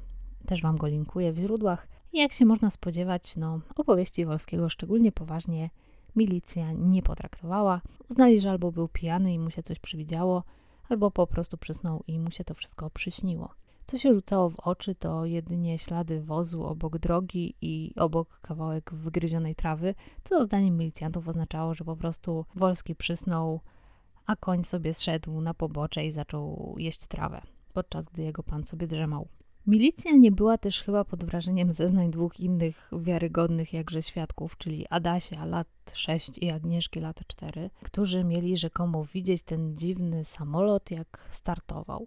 też 0.46 0.62
Wam 0.62 0.76
go 0.76 0.86
linkuję 0.86 1.32
w 1.32 1.38
źródłach. 1.38 1.88
I 2.12 2.18
jak 2.18 2.32
się 2.32 2.44
można 2.44 2.70
spodziewać, 2.70 3.36
no, 3.36 3.60
opowieści 3.76 4.26
Wolskiego 4.26 4.68
szczególnie 4.68 5.12
poważnie 5.12 5.70
milicja 6.16 6.72
nie 6.72 7.02
potraktowała. 7.02 7.80
Uznali, 8.10 8.40
że 8.40 8.50
albo 8.50 8.72
był 8.72 8.88
pijany 8.88 9.34
i 9.34 9.38
mu 9.38 9.50
się 9.50 9.62
coś 9.62 9.78
przywidziało, 9.78 10.42
albo 10.88 11.10
po 11.10 11.26
prostu 11.26 11.56
przysnął 11.56 12.02
i 12.06 12.18
mu 12.18 12.30
się 12.30 12.44
to 12.44 12.54
wszystko 12.54 12.90
przyśniło. 12.90 13.54
Co 13.86 13.98
się 13.98 14.14
rzucało 14.14 14.50
w 14.50 14.60
oczy, 14.60 14.94
to 14.94 15.26
jedynie 15.26 15.78
ślady 15.78 16.22
wozu 16.22 16.64
obok 16.64 16.98
drogi 16.98 17.54
i 17.60 17.92
obok 17.96 18.40
kawałek 18.40 18.94
wygryzionej 18.94 19.54
trawy, 19.54 19.94
co 20.24 20.46
zdaniem 20.46 20.76
milicjantów 20.76 21.28
oznaczało, 21.28 21.74
że 21.74 21.84
po 21.84 21.96
prostu 21.96 22.44
Wolski 22.54 22.94
przysnął 22.94 23.60
a 24.26 24.36
koń 24.36 24.64
sobie 24.64 24.94
zszedł 24.94 25.40
na 25.40 25.54
pobocze 25.54 26.06
i 26.06 26.12
zaczął 26.12 26.74
jeść 26.78 27.06
trawę, 27.06 27.42
podczas 27.72 28.06
gdy 28.06 28.22
jego 28.22 28.42
pan 28.42 28.64
sobie 28.64 28.86
drzemał. 28.86 29.28
Milicja 29.66 30.12
nie 30.12 30.32
była 30.32 30.58
też 30.58 30.82
chyba 30.82 31.04
pod 31.04 31.24
wrażeniem 31.24 31.72
zeznań 31.72 32.10
dwóch 32.10 32.40
innych 32.40 32.90
wiarygodnych 32.92 33.72
jakże 33.72 34.02
świadków, 34.02 34.58
czyli 34.58 34.86
Adasia 34.90 35.44
lat 35.44 35.68
6 35.94 36.38
i 36.38 36.50
Agnieszki 36.50 37.00
lat 37.00 37.20
4, 37.26 37.70
którzy 37.82 38.24
mieli 38.24 38.56
rzekomo 38.56 39.04
widzieć 39.04 39.42
ten 39.42 39.76
dziwny 39.76 40.24
samolot, 40.24 40.90
jak 40.90 41.28
startował. 41.30 42.06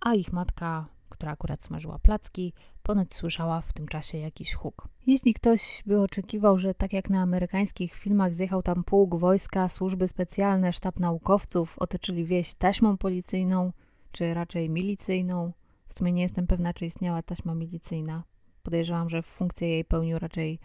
A 0.00 0.14
ich 0.14 0.32
matka 0.32 0.86
która 1.18 1.32
akurat 1.32 1.64
smażyła 1.64 1.98
placki, 1.98 2.52
ponoć 2.82 3.14
słyszała 3.14 3.60
w 3.60 3.72
tym 3.72 3.88
czasie 3.88 4.18
jakiś 4.18 4.54
huk. 4.54 4.88
Jeśli 5.06 5.34
ktoś 5.34 5.82
by 5.86 6.00
oczekiwał, 6.00 6.58
że 6.58 6.74
tak 6.74 6.92
jak 6.92 7.10
na 7.10 7.22
amerykańskich 7.22 7.94
filmach 7.94 8.34
zjechał 8.34 8.62
tam 8.62 8.84
pułk 8.84 9.14
wojska, 9.14 9.68
służby 9.68 10.08
specjalne, 10.08 10.72
sztab 10.72 11.00
naukowców, 11.00 11.78
otoczyli 11.78 12.24
wieś 12.24 12.54
taśmą 12.54 12.96
policyjną, 12.96 13.72
czy 14.12 14.34
raczej 14.34 14.70
milicyjną, 14.70 15.52
w 15.88 15.94
sumie 15.94 16.12
nie 16.12 16.22
jestem 16.22 16.46
pewna, 16.46 16.74
czy 16.74 16.86
istniała 16.86 17.22
taśma 17.22 17.54
milicyjna. 17.54 18.24
Podejrzewam, 18.62 19.10
że 19.10 19.22
funkcję 19.22 19.68
jej 19.68 19.84
pełnił 19.84 20.18
raczej 20.18 20.58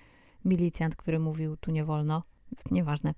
milicjant, 0.45 0.95
który 0.95 1.19
mówił 1.19 1.57
tu 1.57 1.71
nie 1.71 1.85
wolno. 1.85 2.23
Nieważne. 2.71 3.13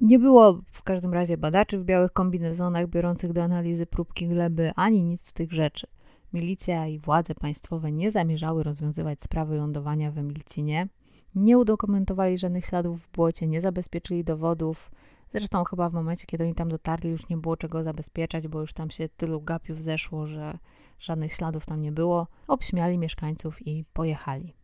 Nie 0.00 0.18
było 0.18 0.60
w 0.72 0.82
każdym 0.82 1.14
razie 1.14 1.36
badaczy 1.38 1.78
w 1.78 1.84
białych 1.84 2.12
kombinezonach 2.12 2.88
biorących 2.88 3.32
do 3.32 3.42
analizy 3.42 3.86
próbki 3.86 4.28
gleby, 4.28 4.72
ani 4.76 5.02
nic 5.02 5.22
z 5.22 5.32
tych 5.32 5.52
rzeczy. 5.52 5.86
Milicja 6.32 6.86
i 6.86 6.98
władze 6.98 7.34
państwowe 7.34 7.92
nie 7.92 8.10
zamierzały 8.10 8.62
rozwiązywać 8.62 9.22
sprawy 9.22 9.56
lądowania 9.56 10.10
w 10.10 10.18
Emilcinie. 10.18 10.88
Nie 11.34 11.58
udokumentowali 11.58 12.38
żadnych 12.38 12.64
śladów 12.64 13.02
w 13.02 13.10
błocie, 13.10 13.46
nie 13.46 13.60
zabezpieczyli 13.60 14.24
dowodów. 14.24 14.90
Zresztą 15.34 15.64
chyba 15.64 15.90
w 15.90 15.92
momencie, 15.92 16.26
kiedy 16.26 16.44
oni 16.44 16.54
tam 16.54 16.68
dotarli, 16.68 17.10
już 17.10 17.28
nie 17.28 17.36
było 17.36 17.56
czego 17.56 17.84
zabezpieczać, 17.84 18.48
bo 18.48 18.60
już 18.60 18.72
tam 18.72 18.90
się 18.90 19.08
tylu 19.08 19.40
gapiów 19.40 19.80
zeszło, 19.80 20.26
że 20.26 20.58
żadnych 20.98 21.34
śladów 21.34 21.66
tam 21.66 21.82
nie 21.82 21.92
było. 21.92 22.26
Obśmiali 22.46 22.98
mieszkańców 22.98 23.66
i 23.66 23.84
pojechali. 23.92 24.59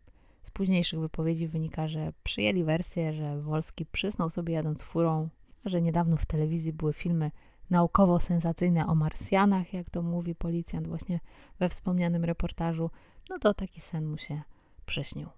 Późniejszych 0.57 1.01
wypowiedzi 1.01 1.49
wynika, 1.49 1.89
że 1.89 2.13
przyjęli 2.25 2.65
wersję, 2.65 3.13
że 3.13 3.41
Wolski 3.41 3.87
przysnął 3.87 4.31
sobie 4.31 4.55
jadąc 4.55 4.83
furą, 4.83 5.29
że 5.65 5.81
niedawno 5.81 6.17
w 6.17 6.27
telewizji 6.27 6.73
były 6.73 6.93
filmy 6.93 7.31
naukowo-sensacyjne 7.71 8.87
o 8.87 8.95
Marsjanach, 8.95 9.73
jak 9.73 9.91
to 9.91 10.03
mówi 10.03 10.35
policjant 10.35 10.89
właśnie 10.89 11.21
we 11.59 11.69
wspomnianym 11.69 12.25
reportażu, 12.25 12.91
no 13.31 13.39
to 13.39 13.55
taki 13.55 13.81
sen 13.81 14.07
mu 14.07 14.19
się 14.19 14.43
przyśnił. 14.87 15.29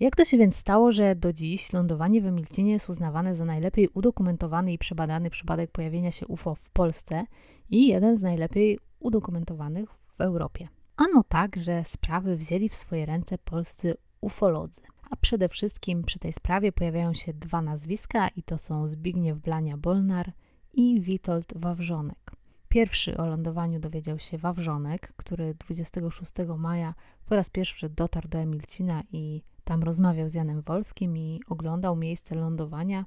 Jak 0.00 0.16
to 0.16 0.24
się 0.24 0.38
więc 0.38 0.56
stało, 0.56 0.92
że 0.92 1.16
do 1.16 1.32
dziś 1.32 1.72
lądowanie 1.72 2.22
w 2.22 2.26
Emilcinie 2.26 2.72
jest 2.72 2.88
uznawane 2.90 3.34
za 3.34 3.44
najlepiej 3.44 3.88
udokumentowany 3.94 4.72
i 4.72 4.78
przebadany 4.78 5.30
przypadek 5.30 5.70
pojawienia 5.70 6.10
się 6.10 6.26
UFO 6.26 6.54
w 6.54 6.70
Polsce 6.70 7.24
i 7.70 7.88
jeden 7.88 8.16
z 8.18 8.22
najlepiej 8.22 8.78
udokumentowanych 9.00 9.88
w 10.08 10.20
Europie? 10.20 10.68
Ano 10.96 11.24
tak, 11.28 11.56
że 11.56 11.84
sprawy 11.84 12.36
wzięli 12.36 12.68
w 12.68 12.74
swoje 12.74 13.06
ręce 13.06 13.38
polscy 13.38 13.94
ufolodzy. 14.20 14.80
A 15.10 15.16
przede 15.16 15.48
wszystkim 15.48 16.02
przy 16.02 16.18
tej 16.18 16.32
sprawie 16.32 16.72
pojawiają 16.72 17.14
się 17.14 17.32
dwa 17.32 17.62
nazwiska 17.62 18.28
i 18.28 18.42
to 18.42 18.58
są 18.58 18.86
Zbigniew 18.86 19.38
Blania-Bolnar 19.38 20.32
i 20.72 21.00
Witold 21.00 21.52
Wawrzonek. 21.56 22.32
Pierwszy 22.68 23.16
o 23.16 23.26
lądowaniu 23.26 23.80
dowiedział 23.80 24.18
się 24.18 24.38
Wawrzonek, 24.38 25.12
który 25.16 25.54
26 25.54 26.32
maja 26.58 26.94
po 27.26 27.34
raz 27.34 27.50
pierwszy 27.50 27.88
dotarł 27.88 28.28
do 28.28 28.38
Emilcina 28.38 29.02
i 29.12 29.42
tam 29.64 29.82
rozmawiał 29.82 30.28
z 30.28 30.34
Janem 30.34 30.62
Wolskim 30.62 31.16
i 31.16 31.40
oglądał 31.48 31.96
miejsce 31.96 32.34
lądowania, 32.34 33.04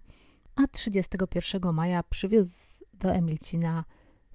a 0.55 0.67
31 0.67 1.73
maja 1.73 2.03
przywiózł 2.03 2.85
do 2.93 3.11
Emilcina 3.13 3.85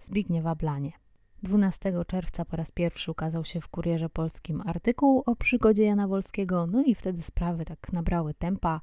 Zbigniewa 0.00 0.54
Blanie. 0.54 0.92
12 1.42 1.92
czerwca 2.06 2.44
po 2.44 2.56
raz 2.56 2.70
pierwszy 2.70 3.10
ukazał 3.10 3.44
się 3.44 3.60
w 3.60 3.68
Kurierze 3.68 4.08
Polskim 4.08 4.62
artykuł 4.66 5.22
o 5.26 5.36
przygodzie 5.36 5.84
Jana 5.84 6.08
Wolskiego, 6.08 6.66
no 6.66 6.82
i 6.84 6.94
wtedy 6.94 7.22
sprawy 7.22 7.64
tak 7.64 7.92
nabrały 7.92 8.34
tempa. 8.34 8.80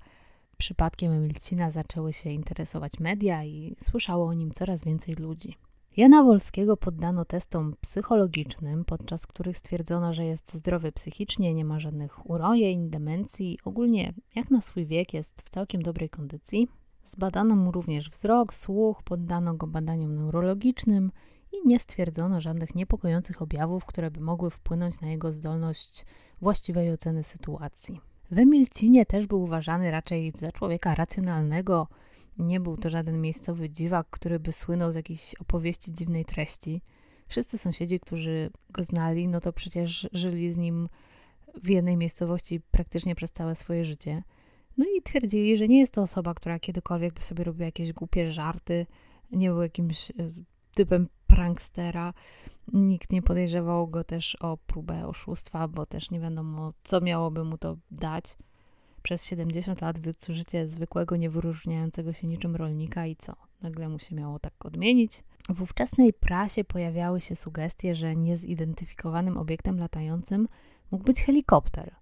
Przypadkiem 0.58 1.12
Emilcina 1.12 1.72
zaczęły 1.72 2.14
się 2.14 2.30
interesować 2.30 3.00
media 3.00 3.44
i 3.44 3.76
słyszało 3.84 4.28
o 4.28 4.34
nim 4.34 4.52
coraz 4.52 4.84
więcej 4.84 5.16
ludzi. 5.16 5.58
Jana 5.98 6.24
Wolskiego 6.24 6.78
poddano 6.78 7.26
testom 7.26 7.76
psychologicznym, 7.82 8.86
podczas 8.86 9.28
których 9.28 9.58
stwierdzono, 9.58 10.14
że 10.14 10.26
jest 10.26 10.54
zdrowy 10.54 10.92
psychicznie, 10.92 11.54
nie 11.54 11.66
ma 11.66 11.80
żadnych 11.80 12.30
urojeń, 12.30 12.90
demencji, 12.90 13.60
ogólnie 13.66 14.14
jak 14.36 14.52
na 14.52 14.62
swój 14.62 14.86
wiek 14.86 15.14
jest 15.14 15.42
w 15.42 15.50
całkiem 15.50 15.82
dobrej 15.82 16.10
kondycji. 16.10 16.68
Zbadano 17.06 17.56
mu 17.56 17.72
również 17.72 18.10
wzrok, 18.10 18.54
słuch, 18.54 19.04
poddano 19.04 19.54
go 19.54 19.68
badaniom 19.68 20.16
neurologicznym 20.16 21.12
i 21.54 21.68
nie 21.68 21.80
stwierdzono 21.80 22.42
żadnych 22.42 22.76
niepokojących 22.76 23.42
objawów, 23.42 23.86
które 23.86 24.12
by 24.12 24.20
mogły 24.20 24.50
wpłynąć 24.50 25.02
na 25.02 25.08
jego 25.08 25.32
zdolność 25.32 26.06
właściwej 26.42 26.92
oceny 26.92 27.24
sytuacji. 27.24 28.02
W 28.32 28.38
Emilcinie 28.38 29.06
też 29.06 29.28
był 29.28 29.44
uważany 29.44 29.92
raczej 29.92 30.34
za 30.40 30.52
człowieka 30.52 30.96
racjonalnego. 30.96 31.88
Nie 32.38 32.60
był 32.60 32.78
to 32.78 32.90
żaden 32.90 33.22
miejscowy 33.22 33.70
dziwak, 33.70 34.08
który 34.10 34.40
by 34.40 34.52
słynął 34.52 34.92
z 34.92 34.96
jakiejś 34.96 35.36
opowieści 35.36 35.94
dziwnej 35.94 36.26
treści. 36.26 36.82
Wszyscy 37.28 37.58
sąsiedzi, 37.58 38.00
którzy 38.00 38.52
go 38.70 38.84
znali, 38.84 39.28
no 39.28 39.42
to 39.42 39.54
przecież 39.54 40.10
żyli 40.14 40.52
z 40.52 40.58
nim 40.58 40.90
w 41.64 41.70
jednej 41.70 41.98
miejscowości 41.98 42.62
praktycznie 42.72 43.16
przez 43.16 43.32
całe 43.32 43.56
swoje 43.56 43.86
życie. 43.86 44.24
No 44.78 44.86
i 44.98 45.02
twierdzili, 45.02 45.58
że 45.58 45.68
nie 45.68 45.80
jest 45.80 45.94
to 45.94 46.02
osoba, 46.02 46.34
która 46.34 46.60
kiedykolwiek 46.60 47.14
by 47.14 47.22
sobie 47.22 47.44
robiła 47.44 47.66
jakieś 47.66 47.94
głupie 47.94 48.32
żarty, 48.32 48.86
nie 49.32 49.50
był 49.50 49.62
jakimś 49.62 50.12
e, 50.12 50.14
typem 50.74 51.08
prankstera. 51.28 52.14
Nikt 52.74 53.12
nie 53.12 53.22
podejrzewał 53.22 53.88
go 53.88 54.04
też 54.04 54.36
o 54.36 54.58
próbę 54.58 55.08
oszustwa, 55.08 55.68
bo 55.68 55.86
też 55.86 56.12
nie 56.12 56.20
wiadomo, 56.20 56.74
co 56.84 57.02
miałoby 57.02 57.44
mu 57.44 57.58
to 57.58 57.78
dać. 57.92 58.38
Przez 59.04 59.26
70 59.26 59.82
lat 59.82 60.00
wiódł 60.00 60.34
życie 60.34 60.68
zwykłego, 60.68 61.16
niewyróżniającego 61.16 62.14
się 62.14 62.28
niczym 62.28 62.56
rolnika 62.56 63.06
i 63.06 63.16
co? 63.16 63.34
Nagle 63.62 63.90
mu 63.90 64.00
się 64.00 64.16
miało 64.16 64.40
tak 64.40 64.66
odmienić. 64.66 65.24
W 65.50 65.62
ówczesnej 65.62 66.14
prasie 66.14 66.64
pojawiały 66.64 67.22
się 67.22 67.36
sugestie, 67.36 67.96
że 67.96 68.16
niezidentyfikowanym 68.16 69.38
obiektem 69.38 69.80
latającym 69.80 70.48
mógł 70.92 71.04
być 71.04 71.22
helikopter. 71.22 71.96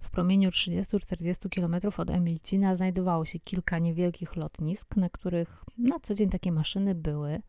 W 0.00 0.10
promieniu 0.10 0.50
30-40 0.50 1.48
km 1.48 1.92
od 1.98 2.10
Emilcina 2.10 2.76
znajdowało 2.76 3.24
się 3.24 3.38
kilka 3.38 3.78
niewielkich 3.78 4.36
lotnisk, 4.36 4.96
na 4.96 5.08
których 5.08 5.64
na 5.78 6.00
co 6.00 6.14
dzień 6.14 6.30
takie 6.30 6.52
maszyny 6.52 6.94
były– 6.94 7.40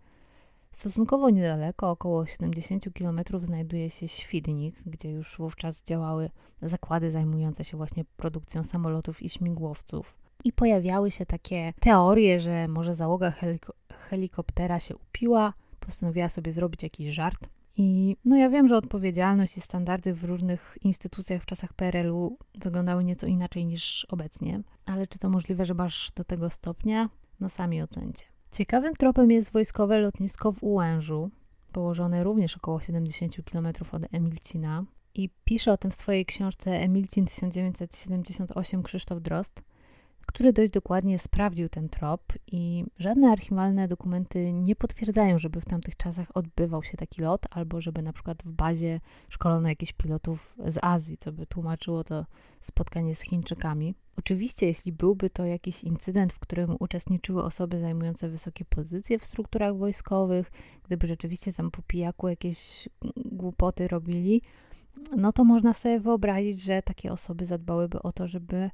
Stosunkowo 0.71 1.29
niedaleko, 1.29 1.89
około 1.89 2.25
70 2.25 2.85
km, 2.93 3.21
znajduje 3.41 3.89
się 3.89 4.07
Świdnik, 4.07 4.75
gdzie 4.85 5.11
już 5.11 5.37
wówczas 5.37 5.83
działały 5.83 6.29
zakłady 6.61 7.11
zajmujące 7.11 7.63
się 7.63 7.77
właśnie 7.77 8.05
produkcją 8.17 8.63
samolotów 8.63 9.21
i 9.21 9.29
śmigłowców. 9.29 10.15
I 10.43 10.53
pojawiały 10.53 11.11
się 11.11 11.25
takie 11.25 11.73
teorie, 11.79 12.39
że 12.39 12.67
może 12.67 12.95
załoga 12.95 13.31
heliko 13.31 13.73
helikoptera 14.09 14.79
się 14.79 14.95
upiła, 14.95 15.53
postanowiła 15.79 16.29
sobie 16.29 16.51
zrobić 16.51 16.83
jakiś 16.83 17.13
żart. 17.13 17.49
I 17.77 18.17
no 18.25 18.35
ja 18.37 18.49
wiem, 18.49 18.67
że 18.67 18.77
odpowiedzialność 18.77 19.57
i 19.57 19.61
standardy 19.61 20.13
w 20.13 20.23
różnych 20.23 20.77
instytucjach 20.81 21.41
w 21.41 21.45
czasach 21.45 21.73
PRL-u 21.73 22.37
wyglądały 22.55 23.03
nieco 23.03 23.27
inaczej 23.27 23.65
niż 23.65 24.05
obecnie, 24.09 24.61
ale 24.85 25.07
czy 25.07 25.19
to 25.19 25.29
możliwe, 25.29 25.65
że 25.65 25.73
masz 25.73 26.11
do 26.15 26.23
tego 26.23 26.49
stopnia? 26.49 27.09
No 27.39 27.49
sami 27.49 27.81
ocencie. 27.81 28.25
Ciekawym 28.51 28.93
tropem 28.95 29.31
jest 29.31 29.51
wojskowe 29.51 29.99
lotnisko 29.99 30.51
w 30.51 30.63
Ułężu, 30.63 31.29
położone 31.71 32.23
również 32.23 32.57
około 32.57 32.81
70 32.81 33.35
km 33.51 33.67
od 33.91 34.01
Emilcina. 34.11 34.83
I 35.13 35.29
pisze 35.43 35.71
o 35.71 35.77
tym 35.77 35.91
w 35.91 35.95
swojej 35.95 36.25
książce 36.25 36.71
Emilcin 36.71 37.25
1978 37.25 38.83
Krzysztof 38.83 39.21
Drost, 39.21 39.61
który 40.29 40.53
dość 40.53 40.71
dokładnie 40.71 41.19
sprawdził 41.19 41.69
ten 41.69 41.89
trop 41.89 42.33
i 42.51 42.83
żadne 42.97 43.31
archiwalne 43.31 43.87
dokumenty 43.87 44.51
nie 44.51 44.75
potwierdzają, 44.75 45.39
żeby 45.39 45.61
w 45.61 45.65
tamtych 45.65 45.97
czasach 45.97 46.27
odbywał 46.33 46.83
się 46.83 46.97
taki 46.97 47.21
lot, 47.21 47.45
albo 47.49 47.81
żeby 47.81 48.01
na 48.01 48.13
przykład 48.13 48.43
w 48.43 48.51
bazie 48.51 48.99
szkolono 49.29 49.69
jakichś 49.69 49.93
pilotów 49.93 50.55
z 50.67 50.79
Azji, 50.81 51.17
co 51.17 51.31
by 51.31 51.45
tłumaczyło 51.45 52.03
to 52.03 52.25
spotkanie 52.61 53.15
z 53.15 53.21
Chińczykami. 53.21 53.95
Oczywiście, 54.17 54.65
jeśli 54.65 54.91
byłby 54.91 55.29
to 55.29 55.45
jakiś 55.45 55.83
incydent, 55.83 56.33
w 56.33 56.39
którym 56.39 56.75
uczestniczyły 56.79 57.43
osoby 57.43 57.81
zajmujące 57.81 58.29
wysokie 58.29 58.65
pozycje 58.65 59.19
w 59.19 59.25
strukturach 59.25 59.77
wojskowych, 59.77 60.51
gdyby 60.85 61.07
rzeczywiście 61.07 61.53
tam 61.53 61.71
po 61.71 61.81
pijaku 61.81 62.27
jakieś 62.27 62.89
głupoty 63.25 63.87
robili, 63.87 64.41
no 65.17 65.33
to 65.33 65.43
można 65.43 65.73
sobie 65.73 65.99
wyobrazić, 65.99 66.61
że 66.61 66.81
takie 66.81 67.11
osoby 67.11 67.45
zadbałyby 67.45 68.01
o 68.01 68.11
to, 68.11 68.27
żeby 68.27 68.69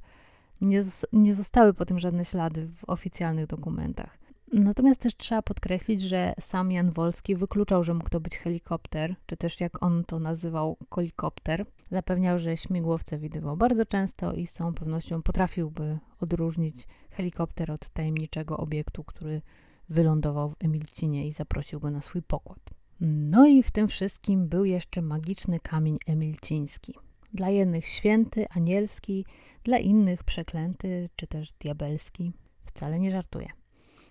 nie, 0.60 0.82
nie 1.12 1.34
zostały 1.34 1.74
po 1.74 1.86
tym 1.86 1.98
żadne 1.98 2.24
ślady 2.24 2.68
w 2.68 2.84
oficjalnych 2.84 3.46
dokumentach. 3.46 4.18
Natomiast 4.52 5.00
też 5.00 5.16
trzeba 5.16 5.42
podkreślić, 5.42 6.02
że 6.02 6.34
sam 6.40 6.72
Jan 6.72 6.90
Wolski 6.90 7.36
wykluczał, 7.36 7.84
że 7.84 7.94
mógł 7.94 8.10
to 8.10 8.20
być 8.20 8.36
helikopter, 8.36 9.14
czy 9.26 9.36
też 9.36 9.60
jak 9.60 9.82
on 9.82 10.04
to 10.04 10.18
nazywał, 10.18 10.76
kolikopter. 10.88 11.66
Zapewniał, 11.90 12.38
że 12.38 12.56
śmigłowce 12.56 13.18
widywał 13.18 13.56
bardzo 13.56 13.86
często 13.86 14.32
i 14.32 14.46
z 14.46 14.52
całą 14.52 14.74
pewnością 14.74 15.22
potrafiłby 15.22 15.98
odróżnić 16.20 16.86
helikopter 17.10 17.70
od 17.70 17.88
tajemniczego 17.88 18.56
obiektu, 18.56 19.04
który 19.04 19.42
wylądował 19.88 20.50
w 20.50 20.56
Emilcinie 20.64 21.28
i 21.28 21.32
zaprosił 21.32 21.80
go 21.80 21.90
na 21.90 22.02
swój 22.02 22.22
pokład. 22.22 22.60
No 23.00 23.46
i 23.46 23.62
w 23.62 23.70
tym 23.70 23.88
wszystkim 23.88 24.48
był 24.48 24.64
jeszcze 24.64 25.02
magiczny 25.02 25.60
kamień 25.60 25.98
emilciński. 26.06 26.94
Dla 27.36 27.48
jednych 27.48 27.86
święty, 27.86 28.46
anielski, 28.50 29.24
dla 29.64 29.78
innych 29.78 30.24
przeklęty 30.24 31.08
czy 31.16 31.26
też 31.26 31.52
diabelski. 31.52 32.32
Wcale 32.64 32.98
nie 32.98 33.10
żartuję. 33.10 33.48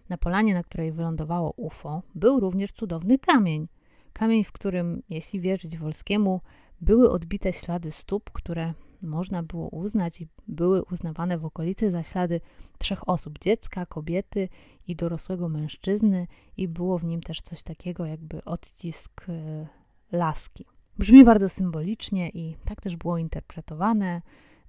Na 0.10 0.18
polanie, 0.18 0.54
na 0.54 0.64
której 0.64 0.92
wylądowało 0.92 1.54
UFO, 1.58 2.02
był 2.16 2.40
również 2.40 2.72
cudowny 2.72 3.20
kamień. 3.20 3.68
Kamień, 4.14 4.44
w 4.44 4.52
którym, 4.52 5.04
jeśli 5.10 5.40
wierzyć 5.40 5.78
Wolskiemu, 5.78 6.42
były 6.82 7.12
odbite 7.12 7.54
ślady 7.54 7.92
stóp, 7.92 8.30
które 8.32 8.74
można 9.02 9.44
było 9.44 9.70
uznać 9.70 10.22
i 10.22 10.28
były 10.48 10.84
uznawane 10.84 11.38
w 11.38 11.46
okolicy 11.46 11.92
za 11.92 12.04
ślady 12.04 12.42
trzech 12.78 13.10
osób: 13.10 13.40
dziecka, 13.40 13.86
kobiety 13.86 14.50
i 14.88 14.96
dorosłego 14.96 15.50
mężczyzny, 15.50 16.28
i 16.58 16.68
było 16.68 17.00
w 17.00 17.04
nim 17.04 17.22
też 17.22 17.42
coś 17.42 17.64
takiego, 17.64 18.06
jakby 18.06 18.44
odcisk 18.44 19.26
e, 19.30 19.68
laski. 20.12 20.66
Brzmi 20.97 21.23
bardzo 21.23 21.49
symbolicznie 21.49 22.29
i 22.29 22.55
tak 22.65 22.81
też 22.81 22.95
było 22.95 23.17
interpretowane, 23.17 24.21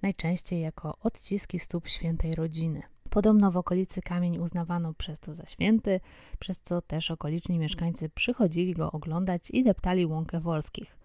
najczęściej 0.03 0.61
jako 0.61 0.99
odciski 1.01 1.59
stóp 1.59 1.89
świętej 1.89 2.35
rodziny. 2.35 2.83
Podobno 3.11 3.53
w 3.53 3.57
okolicy 3.57 4.03
kamień 4.03 4.39
uznawano 4.39 4.95
przez 4.95 5.21
to 5.21 5.35
za 5.35 5.47
święty, 5.47 6.01
przez 6.39 6.61
co 6.61 6.81
też 6.81 7.11
okoliczni 7.11 7.59
mieszkańcy 7.59 8.09
przychodzili 8.09 8.75
go 8.75 8.93
oglądać 8.93 9.51
i 9.51 9.65
deptali 9.65 10.07
łąkę 10.07 10.41
Wolskich. 10.41 10.97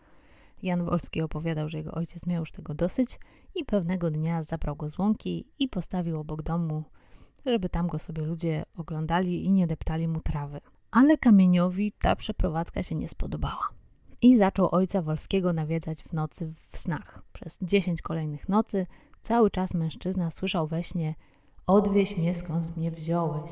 Jan 0.64 0.86
Wolski 0.86 1.22
opowiadał, 1.22 1.70
że 1.70 1.78
jego 1.78 1.92
ojciec 1.92 2.26
miał 2.26 2.40
już 2.40 2.52
tego 2.52 2.74
dosyć 2.74 3.20
i 3.56 3.66
pewnego 3.66 4.12
dnia 4.12 4.44
zabrał 4.44 4.76
go 4.76 4.90
z 4.90 5.00
łąki 5.00 5.48
i 5.60 5.68
postawił 5.68 6.20
obok 6.20 6.42
domu, 6.42 6.84
żeby 7.46 7.70
tam 7.70 7.88
go 7.88 8.00
sobie 8.00 8.24
ludzie 8.24 8.64
oglądali 8.78 9.46
i 9.46 9.52
nie 9.52 9.68
deptali 9.68 10.08
mu 10.08 10.20
trawy. 10.20 10.62
Ale 10.92 11.18
kamieniowi 11.18 11.94
ta 12.02 12.16
przeprowadzka 12.16 12.84
się 12.84 12.96
nie 12.96 13.08
spodobała 13.08 13.81
i 14.22 14.38
zaczął 14.38 14.70
ojca 14.72 15.02
Wolskiego 15.02 15.54
nawiedzać 15.54 16.04
w 16.04 16.14
nocy 16.14 16.54
w 16.70 16.78
snach. 16.78 17.24
Przez 17.34 17.60
dziesięć 17.62 18.02
kolejnych 18.02 18.50
nocy 18.50 18.88
cały 19.22 19.52
czas 19.52 19.74
mężczyzna 19.74 20.32
słyszał 20.32 20.68
we 20.68 20.84
śnie 20.84 21.16
Odwieź 21.68 22.18
mnie 22.18 22.34
skąd 22.34 22.78
mnie 22.78 22.92
wziąłeś. 22.92 23.52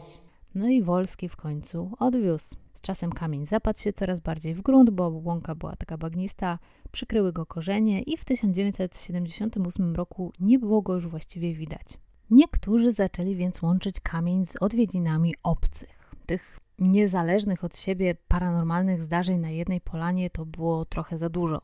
No 0.55 0.67
i 0.67 0.83
Wolski 0.83 1.29
w 1.29 1.35
końcu 1.35 1.91
odwiózł. 1.99 2.55
Z 2.73 2.81
czasem 2.81 3.11
kamień 3.11 3.45
zapadł 3.45 3.79
się 3.79 3.93
coraz 3.93 4.19
bardziej 4.19 4.55
w 4.55 4.61
grunt, 4.61 4.89
bo 4.89 5.07
łąka 5.09 5.55
była 5.55 5.75
taka 5.75 5.97
bagnista, 5.97 6.59
przykryły 6.91 7.33
go 7.33 7.45
korzenie 7.45 8.01
i 8.01 8.17
w 8.17 8.25
1978 8.25 9.95
roku 9.95 10.33
nie 10.39 10.59
było 10.59 10.81
go 10.81 10.93
już 10.93 11.07
właściwie 11.07 11.53
widać. 11.53 11.97
Niektórzy 12.29 12.93
zaczęli 12.93 13.35
więc 13.35 13.61
łączyć 13.61 13.99
kamień 13.99 14.45
z 14.45 14.55
odwiedzinami 14.55 15.35
obcych, 15.43 16.15
tych 16.25 16.59
niezależnych 16.79 17.63
od 17.63 17.77
siebie 17.77 18.15
paranormalnych 18.27 19.03
zdarzeń 19.03 19.39
na 19.39 19.49
jednej 19.49 19.81
polanie 19.81 20.29
to 20.29 20.45
było 20.45 20.85
trochę 20.85 21.17
za 21.17 21.29
dużo. 21.29 21.61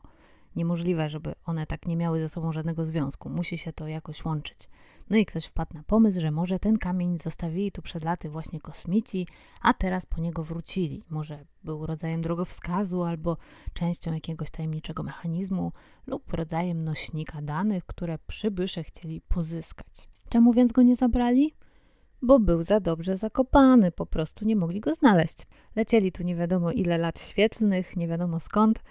Niemożliwe, 0.56 1.08
żeby 1.08 1.34
one 1.44 1.66
tak 1.66 1.86
nie 1.86 1.96
miały 1.96 2.20
ze 2.20 2.28
sobą 2.28 2.52
żadnego 2.52 2.86
związku. 2.86 3.30
Musi 3.30 3.58
się 3.58 3.72
to 3.72 3.88
jakoś 3.88 4.24
łączyć. 4.24 4.68
No 5.10 5.16
i 5.16 5.26
ktoś 5.26 5.44
wpadł 5.44 5.74
na 5.74 5.82
pomysł, 5.82 6.20
że 6.20 6.30
może 6.30 6.58
ten 6.58 6.78
kamień 6.78 7.18
zostawili 7.18 7.72
tu 7.72 7.82
przed 7.82 8.04
laty 8.04 8.30
właśnie 8.30 8.60
kosmici, 8.60 9.26
a 9.62 9.74
teraz 9.74 10.06
po 10.06 10.20
niego 10.20 10.44
wrócili. 10.44 11.02
Może 11.10 11.44
był 11.64 11.86
rodzajem 11.86 12.20
drogowskazu 12.20 13.02
albo 13.02 13.36
częścią 13.72 14.12
jakiegoś 14.12 14.50
tajemniczego 14.50 15.02
mechanizmu 15.02 15.72
lub 16.06 16.32
rodzajem 16.32 16.84
nośnika 16.84 17.42
danych, 17.42 17.84
które 17.84 18.18
przybysze 18.26 18.84
chcieli 18.84 19.20
pozyskać. 19.20 20.08
Czemu 20.28 20.52
więc 20.52 20.72
go 20.72 20.82
nie 20.82 20.96
zabrali? 20.96 21.54
Bo 22.22 22.38
był 22.38 22.62
za 22.62 22.80
dobrze 22.80 23.16
zakopany, 23.16 23.92
po 23.92 24.06
prostu 24.06 24.44
nie 24.44 24.56
mogli 24.56 24.80
go 24.80 24.94
znaleźć. 24.94 25.46
Lecieli 25.76 26.12
tu 26.12 26.22
nie 26.22 26.36
wiadomo 26.36 26.72
ile 26.72 26.98
lat 26.98 27.20
świetlnych, 27.20 27.96
nie 27.96 28.08
wiadomo 28.08 28.40
skąd, 28.40 28.82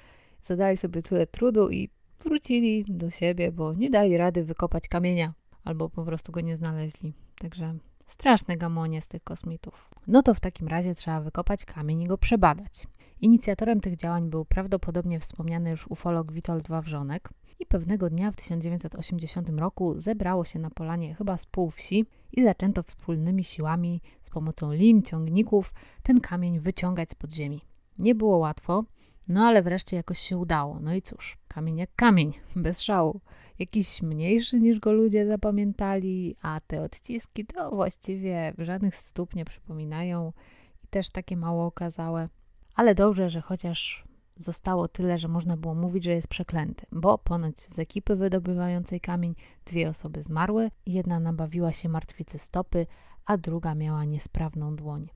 zadali 0.44 0.78
sobie 0.78 1.02
tyle 1.02 1.28
trudu 1.28 1.70
i 1.70 1.90
wrócili 2.26 2.86
do 2.88 3.10
siebie, 3.10 3.52
bo 3.52 3.74
nie 3.74 3.90
dali 3.90 4.18
rady 4.18 4.44
wykopać 4.44 4.88
kamienia, 4.88 5.34
albo 5.64 5.90
po 5.90 6.04
prostu 6.04 6.32
go 6.32 6.42
nie 6.42 6.58
znaleźli. 6.58 7.14
Także 7.40 7.78
straszne 8.08 8.58
gamonie 8.58 9.02
z 9.02 9.08
tych 9.08 9.24
kosmitów. 9.24 9.90
No 10.08 10.24
to 10.24 10.34
w 10.34 10.40
takim 10.40 10.68
razie 10.68 10.96
trzeba 10.96 11.22
wykopać 11.22 11.66
kamień 11.66 12.02
i 12.02 12.08
go 12.08 12.18
przebadać. 12.18 12.88
Inicjatorem 13.22 13.82
tych 13.82 13.96
działań 13.96 14.30
był 14.30 14.46
prawdopodobnie 14.46 15.20
wspomniany 15.20 15.70
już 15.70 15.88
ufolog 15.88 16.32
Witold 16.32 16.68
Wawrzonek, 16.68 17.30
i 17.60 17.66
pewnego 17.66 18.10
dnia 18.10 18.32
w 18.32 18.36
1980 18.36 19.50
roku 19.50 20.00
zebrało 20.00 20.46
się 20.46 20.60
na 20.60 20.70
polanie 20.70 21.16
chyba 21.16 21.38
z 21.38 21.46
pół 21.46 21.72
wsi 21.72 22.06
i 22.32 22.44
zaczęto 22.44 22.84
wspólnymi 22.84 23.44
siłami 23.44 24.02
z 24.22 24.30
pomocą 24.30 24.74
lin, 24.74 25.04
ciągników 25.04 25.74
ten 26.04 26.20
kamień 26.22 26.60
wyciągać 26.60 27.12
z 27.12 27.16
podziemi. 27.16 27.62
Nie 27.98 28.16
było 28.16 28.38
łatwo, 28.38 28.84
no 29.28 29.44
ale 29.44 29.62
wreszcie 29.64 29.98
jakoś 29.98 30.20
się 30.20 30.38
udało. 30.38 30.80
No 30.80 30.94
i 30.94 31.02
cóż, 31.02 31.38
kamień 31.48 31.78
jak 31.78 31.96
kamień, 31.96 32.34
bez 32.56 32.82
szału. 32.82 33.22
Jakiś 33.60 34.02
mniejszy 34.02 34.60
niż 34.60 34.80
go 34.80 34.92
ludzie 34.92 35.28
zapamiętali, 35.28 36.36
a 36.42 36.60
te 36.68 36.82
odciski 36.82 37.46
to 37.46 37.70
właściwie 37.70 38.54
żadnych 38.58 38.96
stóp 38.96 39.36
nie 39.36 39.46
przypominają 39.46 40.34
i 40.84 40.88
też 40.88 41.10
takie 41.10 41.38
mało 41.38 41.66
okazałe. 41.66 42.30
Ale 42.76 42.96
dobrze, 42.96 43.30
że 43.30 43.42
chociaż 43.42 44.04
zostało 44.38 44.88
tyle, 44.88 45.18
że 45.18 45.28
można 45.28 45.58
było 45.58 45.76
mówić, 45.76 46.04
że 46.04 46.12
jest 46.12 46.28
przeklęty, 46.28 46.86
bo 46.92 47.18
ponoć 47.18 47.60
z 47.62 47.80
ekipy 47.80 48.16
wydobywającej 48.16 49.02
kamień 49.02 49.36
dwie 49.66 49.90
osoby 49.90 50.24
zmarły, 50.24 50.72
jedna 50.86 51.20
nabawiła 51.20 51.74
się 51.74 51.90
martwicy 51.90 52.40
stopy, 52.40 52.88
a 53.26 53.38
druga 53.38 53.76
miała 53.76 54.06
niesprawną 54.06 54.76
dłoń. 54.76 55.08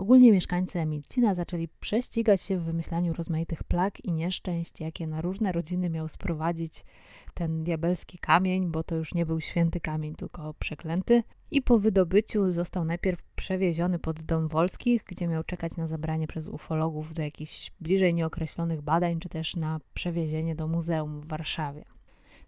Ogólnie 0.00 0.32
mieszkańcy 0.32 0.78
Emilcina 0.78 1.34
zaczęli 1.34 1.68
prześcigać 1.80 2.42
się 2.42 2.58
w 2.58 2.62
wymyślaniu 2.62 3.12
rozmaitych 3.12 3.64
plag 3.64 4.04
i 4.04 4.12
nieszczęść, 4.12 4.80
jakie 4.80 5.06
na 5.06 5.20
różne 5.20 5.52
rodziny 5.52 5.90
miał 5.90 6.08
sprowadzić 6.08 6.84
ten 7.34 7.64
diabelski 7.64 8.18
kamień, 8.18 8.70
bo 8.70 8.82
to 8.82 8.94
już 8.94 9.14
nie 9.14 9.26
był 9.26 9.40
święty 9.40 9.80
kamień, 9.80 10.14
tylko 10.14 10.54
przeklęty. 10.54 11.22
I 11.50 11.62
po 11.62 11.78
wydobyciu 11.78 12.52
został 12.52 12.84
najpierw 12.84 13.22
przewieziony 13.36 13.98
pod 13.98 14.22
dom 14.22 14.48
Wolskich, 14.48 15.04
gdzie 15.06 15.28
miał 15.28 15.44
czekać 15.44 15.76
na 15.76 15.86
zabranie 15.86 16.26
przez 16.26 16.48
ufologów 16.48 17.14
do 17.14 17.22
jakichś 17.22 17.70
bliżej 17.80 18.14
nieokreślonych 18.14 18.82
badań, 18.82 19.20
czy 19.20 19.28
też 19.28 19.56
na 19.56 19.80
przewiezienie 19.94 20.54
do 20.54 20.68
muzeum 20.68 21.20
w 21.20 21.26
Warszawie. 21.26 21.84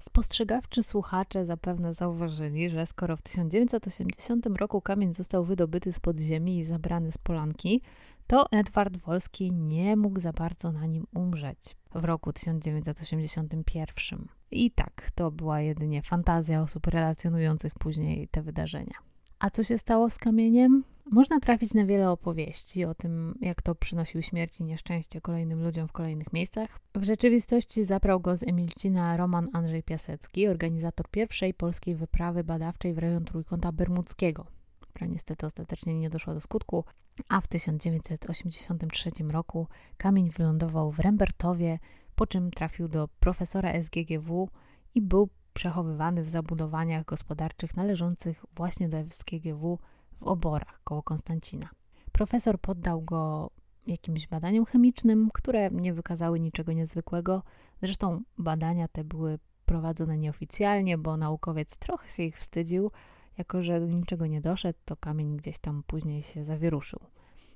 Spostrzegawczy 0.02 0.82
słuchacze 0.82 1.46
zapewne 1.46 1.94
zauważyli, 1.94 2.70
że 2.70 2.86
skoro 2.86 3.16
w 3.16 3.22
1980 3.22 4.46
roku 4.46 4.80
kamień 4.80 5.14
został 5.14 5.44
wydobyty 5.44 5.92
z 5.92 6.00
podziemi 6.00 6.58
i 6.58 6.64
zabrany 6.64 7.12
z 7.12 7.18
polanki, 7.18 7.82
to 8.26 8.46
Edward 8.50 8.96
Wolski 8.96 9.52
nie 9.52 9.96
mógł 9.96 10.20
za 10.20 10.32
bardzo 10.32 10.72
na 10.72 10.86
nim 10.86 11.06
umrzeć 11.14 11.76
w 11.94 12.04
roku 12.04 12.32
1981. 12.32 14.26
I 14.50 14.70
tak, 14.70 15.10
to 15.14 15.30
była 15.30 15.60
jedynie 15.60 16.02
fantazja 16.02 16.62
osób 16.62 16.86
relacjonujących 16.86 17.74
później 17.74 18.28
te 18.28 18.42
wydarzenia. 18.42 18.94
A 19.38 19.50
co 19.50 19.62
się 19.62 19.78
stało 19.78 20.10
z 20.10 20.18
kamieniem? 20.18 20.84
Można 21.12 21.40
trafić 21.40 21.74
na 21.74 21.86
wiele 21.86 22.10
opowieści 22.10 22.84
o 22.84 22.94
tym, 22.94 23.38
jak 23.40 23.62
to 23.62 23.74
przynosił 23.74 24.22
śmierć 24.22 24.60
i 24.60 24.64
nieszczęście 24.64 25.20
kolejnym 25.20 25.62
ludziom 25.62 25.88
w 25.88 25.92
kolejnych 25.92 26.32
miejscach. 26.32 26.80
W 26.94 27.04
rzeczywistości 27.04 27.84
zabrał 27.84 28.20
go 28.20 28.36
z 28.36 28.42
Emilcina 28.42 29.16
Roman 29.16 29.48
Andrzej 29.52 29.82
Piasecki, 29.82 30.48
organizator 30.48 31.08
pierwszej 31.10 31.54
polskiej 31.54 31.94
wyprawy 31.94 32.44
badawczej 32.44 32.94
w 32.94 32.98
rejon 32.98 33.24
Trójkąta 33.24 33.72
Bermudzkiego, 33.72 34.46
która 34.80 35.06
niestety 35.06 35.46
ostatecznie 35.46 35.94
nie 35.94 36.10
doszła 36.10 36.34
do 36.34 36.40
skutku, 36.40 36.84
a 37.28 37.40
w 37.40 37.48
1983 37.48 39.10
roku 39.30 39.66
kamień 39.96 40.30
wylądował 40.30 40.92
w 40.92 40.98
Rembertowie, 40.98 41.78
po 42.14 42.26
czym 42.26 42.50
trafił 42.50 42.88
do 42.88 43.08
profesora 43.20 43.72
SGGW 43.82 44.48
i 44.94 45.02
był 45.02 45.28
przechowywany 45.52 46.22
w 46.22 46.28
zabudowaniach 46.28 47.04
gospodarczych 47.04 47.76
należących 47.76 48.44
właśnie 48.56 48.88
do 48.88 48.96
SGGW 49.10 49.78
w 50.22 50.26
Oborach 50.26 50.80
koło 50.84 51.02
Konstancina. 51.02 51.68
Profesor 52.12 52.60
poddał 52.60 53.02
go 53.02 53.50
jakimś 53.86 54.28
badaniom 54.28 54.64
chemicznym, 54.64 55.28
które 55.34 55.70
nie 55.70 55.92
wykazały 55.92 56.40
niczego 56.40 56.72
niezwykłego. 56.72 57.42
Zresztą 57.82 58.22
badania 58.38 58.88
te 58.88 59.04
były 59.04 59.38
prowadzone 59.66 60.18
nieoficjalnie, 60.18 60.98
bo 60.98 61.16
naukowiec 61.16 61.78
trochę 61.78 62.10
się 62.10 62.22
ich 62.22 62.38
wstydził. 62.38 62.90
Jako, 63.38 63.62
że 63.62 63.80
do 63.80 63.86
niczego 63.86 64.26
nie 64.26 64.40
doszedł, 64.40 64.78
to 64.84 64.96
kamień 64.96 65.36
gdzieś 65.36 65.58
tam 65.58 65.82
później 65.86 66.22
się 66.22 66.44
zawieruszył. 66.44 67.00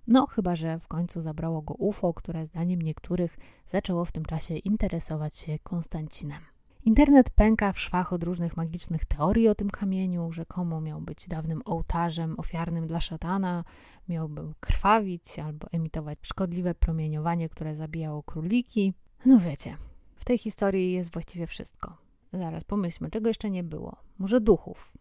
No, 0.06 0.26
chyba 0.26 0.56
że 0.56 0.78
w 0.78 0.88
końcu 0.88 1.22
zabrało 1.22 1.62
go 1.62 1.74
UFO, 1.74 2.14
które 2.14 2.46
zdaniem 2.46 2.82
niektórych 2.82 3.38
zaczęło 3.72 4.04
w 4.04 4.12
tym 4.12 4.24
czasie 4.24 4.56
interesować 4.56 5.36
się 5.36 5.58
Konstancinem. 5.58 6.55
Internet 6.86 7.30
pęka 7.30 7.72
w 7.72 7.80
szwach 7.80 8.12
od 8.12 8.22
różnych 8.22 8.56
magicznych 8.56 9.04
teorii 9.04 9.48
o 9.48 9.54
tym 9.54 9.70
kamieniu. 9.70 10.32
Rzekomo 10.32 10.80
miał 10.80 11.00
być 11.00 11.28
dawnym 11.28 11.62
ołtarzem 11.64 12.40
ofiarnym 12.40 12.86
dla 12.86 13.00
szatana, 13.00 13.64
miałby 14.08 14.42
krwawić 14.60 15.38
albo 15.38 15.66
emitować 15.72 16.18
szkodliwe 16.22 16.74
promieniowanie, 16.74 17.48
które 17.48 17.74
zabijało 17.74 18.22
króliki. 18.22 18.94
No 19.24 19.38
wiecie, 19.38 19.76
w 20.16 20.24
tej 20.24 20.38
historii 20.38 20.92
jest 20.92 21.12
właściwie 21.12 21.46
wszystko. 21.46 21.96
Zaraz 22.32 22.64
pomyślmy, 22.64 23.10
czego 23.10 23.28
jeszcze 23.28 23.50
nie 23.50 23.64
było. 23.64 23.96
Może 24.18 24.40
duchów? 24.40 24.92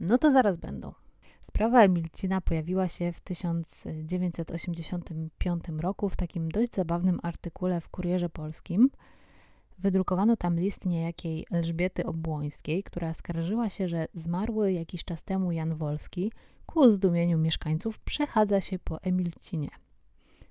No 0.00 0.18
to 0.18 0.32
zaraz 0.32 0.56
będą. 0.56 0.92
Sprawa 1.40 1.82
Emilcina 1.82 2.40
pojawiła 2.40 2.88
się 2.88 3.12
w 3.12 3.20
1985 3.20 5.64
roku 5.78 6.08
w 6.08 6.16
takim 6.16 6.50
dość 6.50 6.74
zabawnym 6.74 7.20
artykule 7.22 7.80
w 7.80 7.88
Kurierze 7.88 8.28
Polskim– 8.28 8.90
Wydrukowano 9.78 10.36
tam 10.36 10.60
list 10.60 10.86
niejakiej 10.86 11.46
Elżbiety 11.50 12.06
Obłońskiej, 12.06 12.82
która 12.82 13.14
skarżyła 13.14 13.68
się, 13.68 13.88
że 13.88 14.08
zmarły 14.14 14.72
jakiś 14.72 15.04
czas 15.04 15.24
temu 15.24 15.52
Jan 15.52 15.74
Wolski 15.74 16.32
ku 16.66 16.90
zdumieniu 16.90 17.38
mieszkańców 17.38 17.98
przechadza 17.98 18.60
się 18.60 18.78
po 18.78 19.02
Emilcinie. 19.02 19.68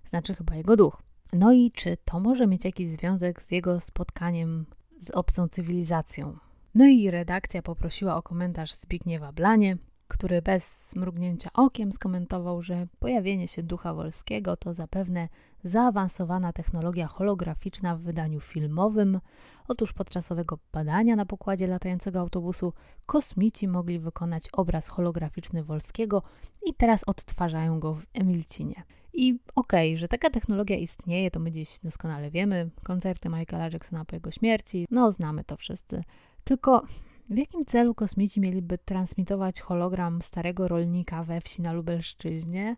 Znaczy 0.06 0.36
chyba 0.36 0.56
jego 0.56 0.76
duch. 0.76 1.02
No 1.34 1.54
i 1.54 1.72
czy 1.72 1.98
to 2.06 2.20
może 2.20 2.48
mieć 2.48 2.66
jakiś 2.66 2.88
związek 2.88 3.42
z 3.42 3.52
jego 3.52 3.80
spotkaniem 3.80 4.66
z 5.00 5.12
obcą 5.12 5.48
cywilizacją? 5.48 6.38
No 6.76 6.86
i 6.86 7.12
redakcja 7.12 7.62
poprosiła 7.62 8.16
o 8.16 8.24
komentarz 8.24 8.74
Zbigniewa 8.74 9.32
Blanie, 9.32 9.78
który 10.08 10.42
bez 10.42 10.96
mrugnięcia 10.96 11.50
okiem 11.54 11.92
skomentował, 11.92 12.62
że 12.62 12.88
pojawienie 13.00 13.48
się 13.48 13.64
ducha 13.64 13.94
wolskiego 13.94 14.58
to 14.58 14.74
zapewne 14.74 15.30
zaawansowana 15.64 16.54
technologia 16.54 17.08
holograficzna 17.08 17.96
w 17.96 18.02
wydaniu 18.02 18.40
filmowym. 18.40 19.20
Otóż 19.68 19.94
podczas 19.94 20.32
owego 20.32 20.60
badania 20.72 21.16
na 21.16 21.26
pokładzie 21.26 21.68
latającego 21.68 22.20
autobusu 22.20 22.74
kosmici 23.06 23.68
mogli 23.68 24.00
wykonać 24.00 24.50
obraz 24.52 24.88
holograficzny 24.88 25.64
Wolskiego 25.64 26.24
i 26.66 26.74
teraz 26.74 27.04
odtwarzają 27.08 27.80
go 27.80 27.94
w 27.94 28.06
Emilcinie. 28.14 28.84
I 29.14 29.40
okej, 29.56 29.92
okay, 29.92 29.98
że 29.98 30.08
taka 30.08 30.30
technologia 30.30 30.78
istnieje, 30.78 31.32
to 31.32 31.40
my 31.40 31.52
dziś 31.52 31.80
doskonale 31.84 32.32
wiemy. 32.32 32.70
Koncerty 32.84 33.30
Michaela 33.30 33.70
Jacksona 33.74 34.06
po 34.06 34.16
jego 34.16 34.32
śmierci, 34.32 34.88
no 34.92 35.12
znamy 35.12 35.44
to 35.44 35.58
wszyscy. 35.58 36.04
Tylko 36.44 36.84
w 37.30 37.38
jakim 37.38 37.66
celu 37.66 37.96
kosmici 37.96 38.42
mieliby 38.42 38.78
transmitować 38.78 39.62
hologram 39.62 40.22
starego 40.22 40.68
rolnika 40.68 41.24
we 41.24 41.42
wsi 41.42 41.62
na 41.62 41.74
Lubelszczyźnie? 41.74 42.78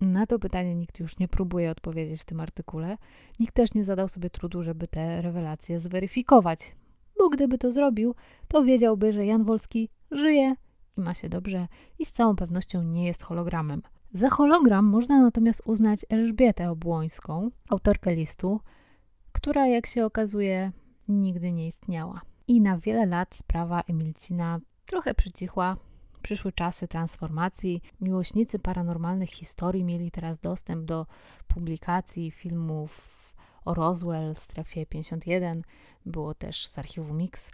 Na 0.00 0.26
to 0.26 0.38
pytanie 0.38 0.74
nikt 0.74 1.00
już 1.00 1.18
nie 1.18 1.28
próbuje 1.28 1.70
odpowiedzieć 1.70 2.22
w 2.22 2.24
tym 2.24 2.40
artykule. 2.40 2.98
Nikt 3.40 3.54
też 3.54 3.74
nie 3.74 3.84
zadał 3.84 4.08
sobie 4.08 4.30
trudu, 4.30 4.62
żeby 4.62 4.88
te 4.88 5.22
rewelacje 5.22 5.80
zweryfikować, 5.80 6.76
bo 7.18 7.28
gdyby 7.28 7.58
to 7.58 7.72
zrobił, 7.72 8.14
to 8.48 8.64
wiedziałby, 8.64 9.12
że 9.12 9.26
Jan 9.26 9.44
Wolski 9.44 9.88
żyje 10.10 10.54
i 10.96 11.00
ma 11.00 11.14
się 11.14 11.28
dobrze 11.28 11.68
i 11.98 12.04
z 12.04 12.12
całą 12.12 12.36
pewnością 12.36 12.82
nie 12.82 13.06
jest 13.06 13.22
hologramem. 13.22 13.82
Za 14.12 14.30
hologram 14.30 14.84
można 14.84 15.22
natomiast 15.22 15.62
uznać 15.64 16.00
Elżbietę 16.08 16.70
Obłońską, 16.70 17.50
autorkę 17.68 18.14
listu, 18.14 18.60
która, 19.32 19.66
jak 19.66 19.86
się 19.86 20.04
okazuje, 20.04 20.72
nigdy 21.08 21.52
nie 21.52 21.66
istniała. 21.66 22.33
I 22.48 22.60
na 22.60 22.78
wiele 22.78 23.06
lat 23.06 23.34
sprawa 23.34 23.82
Emilcina 23.88 24.60
trochę 24.86 25.14
przycichła. 25.14 25.76
Przyszły 26.22 26.52
czasy 26.52 26.88
transformacji. 26.88 27.82
Miłośnicy 28.00 28.58
paranormalnych 28.58 29.30
historii 29.30 29.84
mieli 29.84 30.10
teraz 30.10 30.38
dostęp 30.38 30.84
do 30.84 31.06
publikacji 31.48 32.30
filmów 32.30 33.14
o 33.64 33.74
Roswell, 33.74 34.34
strefie 34.34 34.86
51. 34.86 35.62
Było 36.06 36.34
też 36.34 36.66
z 36.66 36.78
archiwum 36.78 37.16
Mix. 37.16 37.50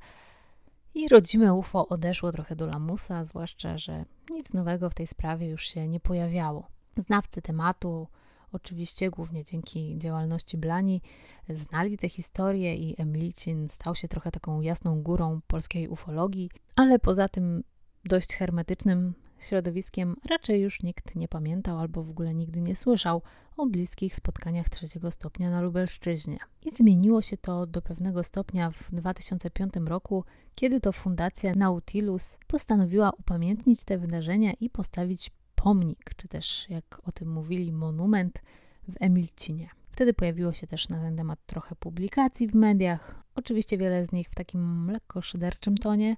I 0.94 1.08
rodzime 1.08 1.54
UFO 1.54 1.88
odeszło 1.88 2.32
trochę 2.32 2.56
do 2.56 2.66
lamusa, 2.66 3.24
zwłaszcza, 3.24 3.78
że 3.78 4.04
nic 4.30 4.52
nowego 4.52 4.90
w 4.90 4.94
tej 4.94 5.06
sprawie 5.06 5.48
już 5.48 5.62
się 5.62 5.88
nie 5.88 6.00
pojawiało. 6.00 6.66
Znawcy 7.06 7.42
tematu 7.42 8.08
Oczywiście 8.52 9.10
głównie 9.10 9.44
dzięki 9.44 9.98
działalności 9.98 10.56
Blani 10.58 11.02
znali 11.48 11.98
tę 11.98 12.08
historię 12.08 12.76
i 12.76 13.02
Emilcin 13.02 13.68
stał 13.68 13.94
się 13.94 14.08
trochę 14.08 14.30
taką 14.30 14.60
jasną 14.60 15.02
górą 15.02 15.40
polskiej 15.46 15.88
ufologii, 15.88 16.50
ale 16.76 16.98
poza 16.98 17.28
tym 17.28 17.62
dość 18.04 18.34
hermetycznym 18.34 19.14
środowiskiem 19.40 20.16
raczej 20.30 20.60
już 20.60 20.82
nikt 20.82 21.14
nie 21.16 21.28
pamiętał 21.28 21.78
albo 21.78 22.04
w 22.04 22.10
ogóle 22.10 22.34
nigdy 22.34 22.60
nie 22.60 22.76
słyszał 22.76 23.22
o 23.56 23.66
bliskich 23.66 24.14
spotkaniach 24.14 24.68
trzeciego 24.68 25.10
stopnia 25.10 25.50
na 25.50 25.60
Lubelszczyźnie. 25.60 26.38
I 26.62 26.76
zmieniło 26.76 27.22
się 27.22 27.36
to 27.36 27.66
do 27.66 27.82
pewnego 27.82 28.22
stopnia 28.22 28.70
w 28.70 28.90
2005 28.92 29.74
roku, 29.86 30.24
kiedy 30.54 30.80
to 30.80 30.92
Fundacja 30.92 31.54
Nautilus 31.54 32.36
postanowiła 32.46 33.10
upamiętnić 33.18 33.84
te 33.84 33.98
wydarzenia 33.98 34.52
i 34.60 34.70
postawić 34.70 35.30
pomnik, 35.62 36.14
czy 36.16 36.28
też 36.28 36.66
jak 36.68 37.00
o 37.04 37.12
tym 37.12 37.32
mówili, 37.32 37.72
monument 37.72 38.42
w 38.88 38.96
Emilcinie. 39.00 39.70
Wtedy 39.90 40.14
pojawiło 40.14 40.52
się 40.52 40.66
też 40.66 40.88
na 40.88 41.00
ten 41.00 41.16
temat 41.16 41.38
trochę 41.46 41.74
publikacji 41.74 42.48
w 42.48 42.54
mediach, 42.54 43.24
oczywiście 43.34 43.78
wiele 43.78 44.06
z 44.06 44.12
nich 44.12 44.28
w 44.28 44.34
takim 44.34 44.90
lekko 44.90 45.22
szyderczym 45.22 45.76
tonie, 45.76 46.16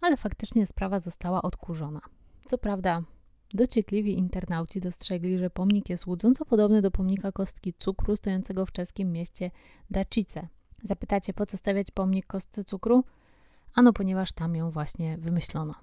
ale 0.00 0.16
faktycznie 0.16 0.66
sprawa 0.66 1.00
została 1.00 1.42
odkurzona. 1.42 2.00
Co 2.46 2.58
prawda, 2.58 3.02
dociekliwi 3.54 4.18
internauci 4.18 4.80
dostrzegli, 4.80 5.38
że 5.38 5.50
pomnik 5.50 5.88
jest 5.88 6.06
łudząco 6.06 6.44
podobny 6.44 6.82
do 6.82 6.90
pomnika 6.90 7.32
kostki 7.32 7.74
cukru 7.78 8.16
stojącego 8.16 8.66
w 8.66 8.72
czeskim 8.72 9.12
mieście 9.12 9.50
Dacice. 9.90 10.48
Zapytacie, 10.82 11.32
po 11.32 11.46
co 11.46 11.56
stawiać 11.56 11.90
pomnik 11.90 12.26
kostce 12.26 12.64
cukru? 12.64 13.04
Ano, 13.74 13.92
ponieważ 13.92 14.32
tam 14.32 14.56
ją 14.56 14.70
właśnie 14.70 15.18
wymyślono. 15.18 15.74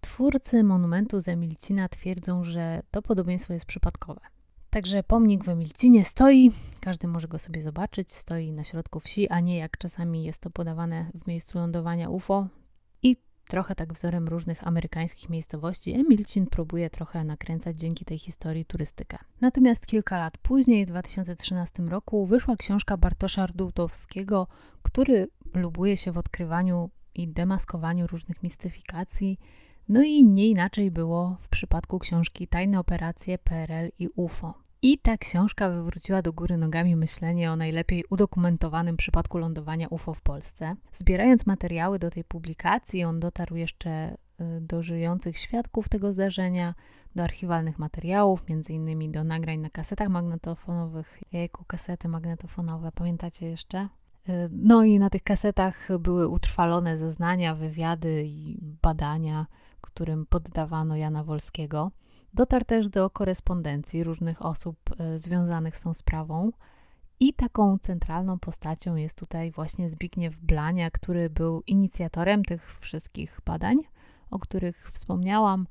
Twórcy 0.00 0.64
monumentu 0.64 1.20
z 1.20 1.28
Emilcina 1.28 1.88
twierdzą, 1.88 2.44
że 2.44 2.82
to 2.90 3.02
podobieństwo 3.02 3.52
jest 3.52 3.66
przypadkowe. 3.66 4.20
Także 4.70 5.02
pomnik 5.02 5.44
w 5.44 5.48
Emilcinie 5.48 6.04
stoi, 6.04 6.52
każdy 6.80 7.08
może 7.08 7.28
go 7.28 7.38
sobie 7.38 7.62
zobaczyć, 7.62 8.12
stoi 8.12 8.52
na 8.52 8.64
środku 8.64 9.00
wsi, 9.00 9.28
a 9.28 9.40
nie 9.40 9.58
jak 9.58 9.78
czasami 9.78 10.24
jest 10.24 10.40
to 10.40 10.50
podawane 10.50 11.10
w 11.14 11.26
miejscu 11.26 11.58
lądowania 11.58 12.08
UFO. 12.08 12.48
I 13.02 13.16
trochę 13.48 13.74
tak 13.74 13.92
wzorem 13.92 14.28
różnych 14.28 14.66
amerykańskich 14.66 15.28
miejscowości 15.28 15.94
Emilcin 15.94 16.46
próbuje 16.46 16.90
trochę 16.90 17.24
nakręcać 17.24 17.76
dzięki 17.78 18.04
tej 18.04 18.18
historii 18.18 18.64
turystykę. 18.64 19.18
Natomiast 19.40 19.86
kilka 19.86 20.18
lat 20.18 20.38
później, 20.38 20.86
w 20.86 20.88
2013 20.88 21.82
roku, 21.82 22.26
wyszła 22.26 22.56
książka 22.56 22.96
Bartosza 22.96 23.42
Ardutowskiego, 23.42 24.46
który 24.82 25.28
lubuje 25.54 25.96
się 25.96 26.12
w 26.12 26.18
odkrywaniu 26.18 26.90
i 27.14 27.28
demaskowaniu 27.28 28.06
różnych 28.06 28.42
mistyfikacji 28.42 29.38
no 29.90 30.02
i 30.02 30.24
nie 30.24 30.48
inaczej 30.48 30.90
było 30.90 31.36
w 31.40 31.48
przypadku 31.48 31.98
książki 31.98 32.48
Tajne 32.48 32.80
operacje 32.80 33.38
PRL 33.38 33.90
i 33.98 34.08
UFO. 34.08 34.54
I 34.82 34.98
ta 34.98 35.16
książka 35.16 35.70
wywróciła 35.70 36.22
do 36.22 36.32
góry 36.32 36.56
nogami 36.56 36.96
myślenie 36.96 37.52
o 37.52 37.56
najlepiej 37.56 38.04
udokumentowanym 38.10 38.96
przypadku 38.96 39.38
lądowania 39.38 39.88
UFO 39.88 40.14
w 40.14 40.20
Polsce. 40.20 40.76
Zbierając 40.92 41.46
materiały 41.46 41.98
do 41.98 42.10
tej 42.10 42.24
publikacji, 42.24 43.04
on 43.04 43.20
dotarł 43.20 43.56
jeszcze 43.56 44.16
do 44.60 44.82
żyjących 44.82 45.38
świadków 45.38 45.88
tego 45.88 46.12
zdarzenia, 46.12 46.74
do 47.14 47.22
archiwalnych 47.22 47.78
materiałów, 47.78 48.48
między 48.48 48.72
innymi 48.72 49.10
do 49.10 49.24
nagrań 49.24 49.58
na 49.58 49.70
kasetach 49.70 50.08
magnetofonowych. 50.08 51.18
Jejku, 51.32 51.64
kasety 51.64 52.08
magnetofonowe, 52.08 52.92
pamiętacie 52.92 53.46
jeszcze? 53.46 53.88
No 54.50 54.84
i 54.84 54.98
na 54.98 55.10
tych 55.10 55.22
kasetach 55.22 55.88
były 55.98 56.28
utrwalone 56.28 56.98
zeznania, 56.98 57.54
wywiady 57.54 58.24
i 58.26 58.58
badania, 58.82 59.46
którym 59.80 60.26
poddawano 60.26 60.96
Jana 60.96 61.24
Wolskiego. 61.24 61.90
Dotarł 62.34 62.64
też 62.64 62.88
do 62.88 63.10
korespondencji 63.10 64.04
różnych 64.04 64.44
osób 64.46 64.76
e, 64.98 65.18
związanych 65.18 65.76
z 65.76 65.82
tą 65.82 65.94
sprawą. 65.94 66.50
I 67.20 67.34
taką 67.34 67.78
centralną 67.78 68.38
postacią 68.38 68.96
jest 68.96 69.18
tutaj 69.18 69.50
właśnie 69.50 69.90
Zbigniew 69.90 70.38
Blania, 70.38 70.90
który 70.90 71.30
był 71.30 71.62
inicjatorem 71.66 72.44
tych 72.44 72.78
wszystkich 72.80 73.40
badań, 73.46 73.76
o 74.30 74.38
których 74.38 74.90
wspomniałam. 74.92 75.66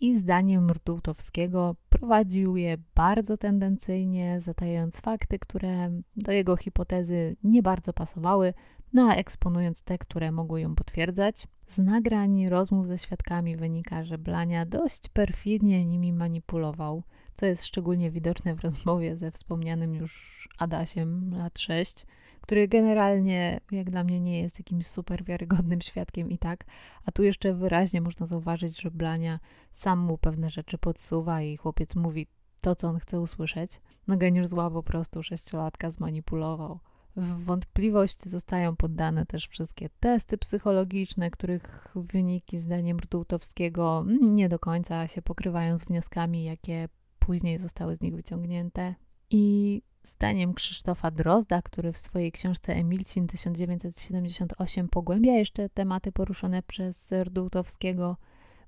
I 0.00 0.18
zdaniem 0.18 0.70
Rdułtowskiego 0.70 1.76
prowadził 1.88 2.56
je 2.56 2.78
bardzo 2.94 3.36
tendencyjnie, 3.36 4.40
zatajając 4.40 5.00
fakty, 5.00 5.38
które 5.38 5.90
do 6.16 6.32
jego 6.32 6.56
hipotezy 6.56 7.36
nie 7.44 7.62
bardzo 7.62 7.92
pasowały, 7.92 8.54
no 8.92 9.08
a 9.08 9.14
eksponując 9.14 9.82
te, 9.82 9.98
które 9.98 10.32
mogły 10.32 10.60
ją 10.60 10.74
potwierdzać. 10.74 11.46
Z 11.66 11.78
nagrań 11.78 12.48
rozmów 12.48 12.86
ze 12.86 12.98
świadkami 12.98 13.56
wynika, 13.56 14.04
że 14.04 14.18
Blania 14.18 14.66
dość 14.66 15.08
perfidnie 15.08 15.86
nimi 15.86 16.12
manipulował, 16.12 17.02
co 17.34 17.46
jest 17.46 17.66
szczególnie 17.66 18.10
widoczne 18.10 18.54
w 18.54 18.60
rozmowie 18.60 19.16
ze 19.16 19.30
wspomnianym 19.30 19.94
już 19.94 20.48
Adasiem 20.58 21.34
lat 21.34 21.58
6, 21.58 22.06
który 22.40 22.68
generalnie, 22.68 23.60
jak 23.70 23.90
dla 23.90 24.04
mnie, 24.04 24.20
nie 24.20 24.40
jest 24.40 24.58
jakimś 24.58 24.86
super 24.86 25.24
wiarygodnym 25.24 25.80
świadkiem 25.80 26.30
i 26.30 26.38
tak, 26.38 26.64
a 27.04 27.12
tu 27.12 27.24
jeszcze 27.24 27.54
wyraźnie 27.54 28.00
można 28.00 28.26
zauważyć, 28.26 28.80
że 28.80 28.90
Blania 28.90 29.40
sam 29.72 29.98
mu 29.98 30.18
pewne 30.18 30.50
rzeczy 30.50 30.78
podsuwa 30.78 31.42
i 31.42 31.56
chłopiec 31.56 31.96
mówi 31.96 32.26
to, 32.60 32.74
co 32.74 32.88
on 32.88 32.98
chce 32.98 33.20
usłyszeć. 33.20 33.80
No 34.08 34.16
geniusz 34.16 34.46
zła 34.46 34.70
po 34.70 34.82
prostu 34.82 35.22
sześciolatka 35.22 35.90
zmanipulował. 35.90 36.78
W 37.16 37.44
wątpliwość 37.44 38.22
zostają 38.22 38.76
poddane 38.76 39.26
też 39.26 39.48
wszystkie 39.48 39.88
testy 40.00 40.38
psychologiczne, 40.38 41.30
których 41.30 41.88
wyniki 41.94 42.58
zdaniem 42.58 42.98
Rdułtowskiego 42.98 44.04
nie 44.20 44.48
do 44.48 44.58
końca 44.58 45.06
się 45.06 45.22
pokrywają 45.22 45.78
z 45.78 45.84
wnioskami, 45.84 46.44
jakie 46.44 46.88
później 47.18 47.58
zostały 47.58 47.96
z 47.96 48.00
nich 48.00 48.14
wyciągnięte. 48.14 48.94
I 49.30 49.82
zdaniem 50.04 50.54
Krzysztofa 50.54 51.10
Drozda, 51.10 51.62
który 51.62 51.92
w 51.92 51.98
swojej 51.98 52.32
książce 52.32 52.74
Emilcin 52.74 53.26
1978 53.26 54.88
pogłębia 54.88 55.32
jeszcze 55.32 55.68
tematy 55.68 56.12
poruszone 56.12 56.62
przez 56.62 57.12
Rdułtowskiego, 57.12 58.16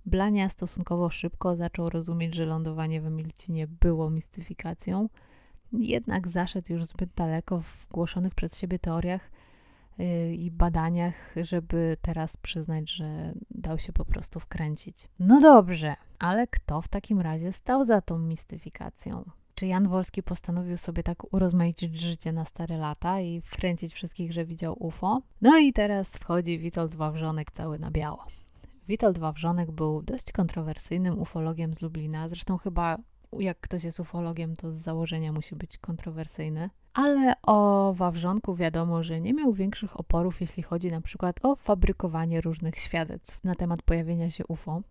Blania 0.07 0.49
stosunkowo 0.49 1.11
szybko 1.11 1.57
zaczął 1.57 1.91
rozumieć, 1.91 2.35
że 2.35 2.45
lądowanie 2.47 3.01
w 3.01 3.07
Emilcinie 3.07 3.67
było 3.67 4.11
mistyfikacją– 4.11 5.09
jednak 5.73 6.29
zaszedł 6.29 6.73
już 6.73 6.85
zbyt 6.85 7.11
daleko 7.17 7.61
w 7.61 7.87
głoszonych 7.93 8.35
przez 8.35 8.59
siebie 8.59 8.79
teoriach 8.79 9.31
y, 10.01 10.35
i 10.35 10.51
badaniach, 10.51 11.15
żeby 11.37 11.97
teraz 12.03 12.37
przyznać, 12.37 12.91
że 12.91 13.33
dał 13.51 13.79
się 13.79 13.93
po 13.93 14.05
prostu 14.05 14.41
wkręcić. 14.41 15.09
No 15.19 15.41
dobrze, 15.41 15.97
ale 16.19 16.47
kto 16.47 16.83
w 16.83 16.89
takim 16.89 17.21
razie 17.21 17.53
stał 17.53 17.85
za 17.85 18.01
tą 18.01 18.19
mistyfikacją? 18.19 19.25
Czy 19.55 19.67
Jan 19.67 19.89
Wolski 19.89 20.23
postanowił 20.23 20.77
sobie 20.77 21.03
tak 21.03 21.35
urozmaicić 21.35 22.01
życie 22.01 22.33
na 22.33 22.45
stare 22.45 22.79
lata 22.79 23.21
i 23.21 23.41
wkręcić 23.41 23.95
wszystkich, 23.95 24.33
że 24.33 24.45
widział 24.45 24.77
UFO? 24.87 25.23
No 25.41 25.59
i 25.59 25.73
teraz 25.73 26.09
wchodzi 26.09 26.59
Witold 26.59 26.95
Wawrzonek 26.95 27.51
cały 27.51 27.79
na 27.79 27.91
biało. 27.91 28.27
Witold 28.89 29.19
Wawrzonek 29.19 29.71
był 29.71 30.03
dość 30.03 30.33
kontrowersyjnym 30.33 31.19
ufologiem 31.19 31.75
z 31.75 31.83
Lublina, 31.83 32.29
zresztą 32.29 32.59
chyba 32.59 32.99
jak 33.41 33.61
ktoś 33.61 33.85
jest 33.85 34.01
ufologiem, 34.01 34.57
to 34.57 34.73
z 34.73 34.77
założenia 34.77 35.33
musi 35.33 35.57
być 35.57 35.79
kontrowersyjny. 35.79 36.71
Ale 36.95 37.35
o 37.43 37.93
Wawrzonku 37.97 38.55
wiadomo, 38.55 39.03
że 39.03 39.21
nie 39.21 39.35
miał 39.35 39.53
większych 39.53 40.01
oporów, 40.01 40.41
jeśli 40.41 40.63
chodzi 40.63 40.91
na 40.91 41.01
przykład 41.01 41.41
o 41.43 41.57
fabrykowanie 41.57 42.41
różnych 42.41 42.79
świadectw 42.79 43.45
na 43.45 43.55
temat 43.55 43.83
pojawienia 43.83 44.31
się 44.31 44.47
UFO. 44.47 44.83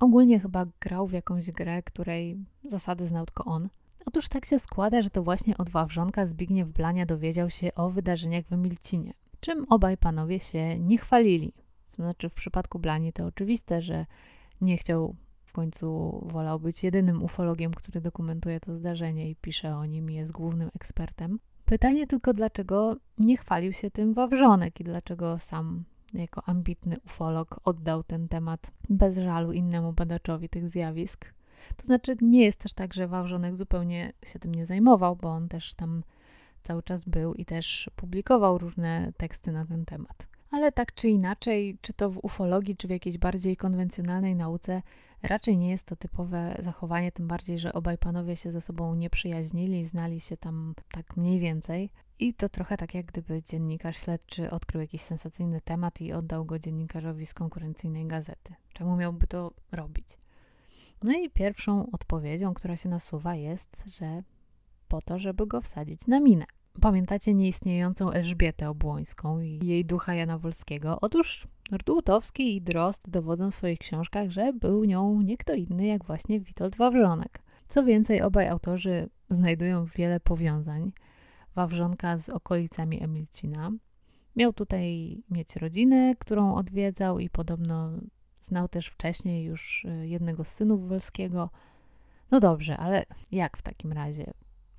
Ogólnie 0.00 0.40
chyba 0.40 0.66
grał 0.80 1.06
w 1.06 1.12
jakąś 1.12 1.50
grę, 1.50 1.82
której 1.82 2.38
zasady 2.64 3.06
znał 3.06 3.26
tylko 3.26 3.44
on. 3.44 3.68
Otóż 4.06 4.28
tak 4.28 4.46
się 4.46 4.58
składa, 4.58 5.02
że 5.02 5.10
to 5.10 5.22
właśnie 5.22 5.58
od 5.58 5.70
Wawrzonka 5.70 6.26
Zbigniew 6.26 6.68
Blania 6.68 7.06
dowiedział 7.06 7.50
się 7.50 7.74
o 7.74 7.90
wydarzeniach 7.90 8.44
w 8.44 8.52
Emilcinie, 8.52 9.14
czym 9.40 9.66
obaj 9.68 9.96
panowie 9.96 10.40
się 10.40 10.78
nie 10.78 10.98
chwalili. 10.98 11.52
To 11.90 12.02
znaczy 12.02 12.28
w 12.28 12.34
przypadku 12.34 12.78
Blani 12.78 13.12
to 13.12 13.26
oczywiste, 13.26 13.82
że 13.82 14.06
nie 14.60 14.76
chciał 14.76 15.16
w 15.50 15.52
końcu 15.52 16.20
wolał 16.26 16.60
być 16.60 16.84
jedynym 16.84 17.22
ufologiem, 17.22 17.74
który 17.74 18.00
dokumentuje 18.00 18.60
to 18.60 18.76
zdarzenie 18.76 19.30
i 19.30 19.36
pisze 19.36 19.76
o 19.76 19.86
nim, 19.86 20.10
jest 20.10 20.32
głównym 20.32 20.70
ekspertem. 20.76 21.38
Pytanie 21.64 22.06
tylko, 22.06 22.32
dlaczego 22.32 22.96
nie 23.18 23.36
chwalił 23.36 23.72
się 23.72 23.90
tym 23.90 24.14
Wawrzonek 24.14 24.80
i 24.80 24.84
dlaczego 24.84 25.38
sam 25.38 25.84
jako 26.14 26.42
ambitny 26.48 26.96
ufolog 27.04 27.60
oddał 27.64 28.02
ten 28.02 28.28
temat 28.28 28.70
bez 28.88 29.18
żalu 29.18 29.52
innemu 29.52 29.92
badaczowi 29.92 30.48
tych 30.48 30.68
zjawisk. 30.68 31.34
To 31.76 31.86
znaczy, 31.86 32.16
nie 32.20 32.44
jest 32.44 32.60
też 32.60 32.74
tak, 32.74 32.94
że 32.94 33.08
Wawrzonek 33.08 33.56
zupełnie 33.56 34.12
się 34.24 34.38
tym 34.38 34.54
nie 34.54 34.66
zajmował, 34.66 35.16
bo 35.16 35.28
on 35.28 35.48
też 35.48 35.74
tam 35.74 36.02
cały 36.62 36.82
czas 36.82 37.04
był 37.04 37.34
i 37.34 37.44
też 37.44 37.90
publikował 37.96 38.58
różne 38.58 39.12
teksty 39.16 39.52
na 39.52 39.66
ten 39.66 39.84
temat. 39.84 40.26
Ale 40.50 40.72
tak 40.72 40.94
czy 40.94 41.08
inaczej, 41.08 41.78
czy 41.80 41.92
to 41.92 42.10
w 42.10 42.18
ufologii, 42.22 42.76
czy 42.76 42.88
w 42.88 42.90
jakiejś 42.90 43.18
bardziej 43.18 43.56
konwencjonalnej 43.56 44.34
nauce, 44.34 44.82
Raczej 45.22 45.58
nie 45.58 45.70
jest 45.70 45.86
to 45.86 45.96
typowe 45.96 46.56
zachowanie, 46.58 47.12
tym 47.12 47.28
bardziej, 47.28 47.58
że 47.58 47.72
obaj 47.72 47.98
panowie 47.98 48.36
się 48.36 48.52
ze 48.52 48.60
sobą 48.60 48.94
nie 48.94 49.10
przyjaźnili, 49.10 49.86
znali 49.86 50.20
się 50.20 50.36
tam 50.36 50.74
tak 50.92 51.16
mniej 51.16 51.40
więcej. 51.40 51.90
I 52.18 52.34
to 52.34 52.48
trochę 52.48 52.76
tak, 52.76 52.94
jak 52.94 53.06
gdyby 53.06 53.42
dziennikarz 53.42 53.98
śledczy 53.98 54.50
odkrył 54.50 54.80
jakiś 54.80 55.00
sensacyjny 55.00 55.60
temat 55.60 56.00
i 56.00 56.12
oddał 56.12 56.44
go 56.44 56.58
dziennikarzowi 56.58 57.26
z 57.26 57.34
konkurencyjnej 57.34 58.06
gazety. 58.06 58.54
Czemu 58.72 58.96
miałby 58.96 59.26
to 59.26 59.52
robić? 59.72 60.06
No 61.02 61.12
i 61.12 61.30
pierwszą 61.30 61.90
odpowiedzią, 61.92 62.54
która 62.54 62.76
się 62.76 62.88
nasuwa, 62.88 63.34
jest, 63.34 63.84
że 63.86 64.22
po 64.88 65.02
to, 65.02 65.18
żeby 65.18 65.46
go 65.46 65.60
wsadzić 65.60 66.06
na 66.06 66.20
minę. 66.20 66.44
Pamiętacie 66.80 67.34
nieistniejącą 67.34 68.10
Elżbietę 68.10 68.70
Obłońską 68.70 69.40
i 69.40 69.66
jej 69.66 69.84
ducha 69.84 70.14
Jana 70.14 70.38
Wolskiego? 70.38 70.98
Otóż 71.00 71.46
Rdułtowski 71.72 72.56
i 72.56 72.62
Drost 72.62 73.10
dowodzą 73.10 73.50
w 73.50 73.54
swoich 73.54 73.78
książkach, 73.78 74.30
że 74.30 74.52
był 74.52 74.84
nią 74.84 75.20
nie 75.22 75.36
kto 75.36 75.54
inny 75.54 75.86
jak 75.86 76.04
właśnie 76.04 76.40
Witold 76.40 76.76
Wawrzonek. 76.76 77.42
Co 77.68 77.84
więcej, 77.84 78.22
obaj 78.22 78.48
autorzy 78.48 79.08
znajdują 79.30 79.84
wiele 79.84 80.20
powiązań 80.20 80.92
Wawrzonka 81.54 82.18
z 82.18 82.28
okolicami 82.28 83.02
Emilcina. 83.02 83.70
Miał 84.36 84.52
tutaj 84.52 85.16
mieć 85.30 85.56
rodzinę, 85.56 86.14
którą 86.18 86.54
odwiedzał 86.54 87.18
i 87.18 87.30
podobno 87.30 87.90
znał 88.42 88.68
też 88.68 88.86
wcześniej 88.86 89.44
już 89.44 89.84
e, 89.84 90.06
jednego 90.06 90.44
z 90.44 90.48
synów 90.48 90.88
Wolskiego. 90.88 91.50
No 92.30 92.40
dobrze, 92.40 92.76
ale 92.76 93.04
jak 93.32 93.56
w 93.56 93.62
takim 93.62 93.92
razie? 93.92 94.32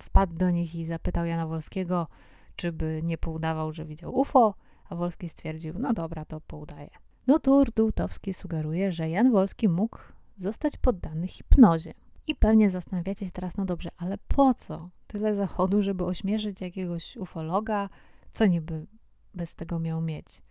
Wpadł 0.04 0.34
do 0.34 0.50
nich 0.50 0.76
i 0.76 0.86
zapytał 0.86 1.26
Jana 1.26 1.48
Wolskiego, 1.48 2.08
czy 2.56 2.72
by 2.72 3.02
nie 3.04 3.18
poudawał, 3.18 3.74
że 3.74 3.86
widział 3.86 4.20
UFO, 4.20 4.54
a 4.90 4.96
Wolski 4.96 5.30
stwierdził, 5.30 5.74
no 5.80 5.94
dobra, 5.94 6.26
to 6.26 6.42
poudaje. 6.42 6.90
No 7.28 7.40
tu 7.40 7.64
Rdułtowski 7.64 8.34
sugeruje, 8.34 8.92
że 8.92 9.10
Jan 9.10 9.32
Wolski 9.32 9.70
mógł 9.70 10.00
zostać 10.38 10.78
poddany 10.78 11.28
hipnozie. 11.28 11.94
I 12.28 12.36
pewnie 12.36 12.70
zastanawiacie 12.70 13.26
się 13.26 13.32
teraz, 13.32 13.58
no 13.58 13.66
dobrze, 13.66 13.90
ale 13.98 14.18
po 14.28 14.54
co 14.54 14.90
tyle 15.08 15.36
zachodu, 15.36 15.82
żeby 15.82 16.06
ośmieszyć 16.06 16.62
jakiegoś 16.62 17.18
ufologa? 17.18 17.90
Co 18.32 18.46
niby 18.46 18.86
bez 19.34 19.56
tego 19.56 19.80
miał 19.80 20.02
mieć? 20.02 20.42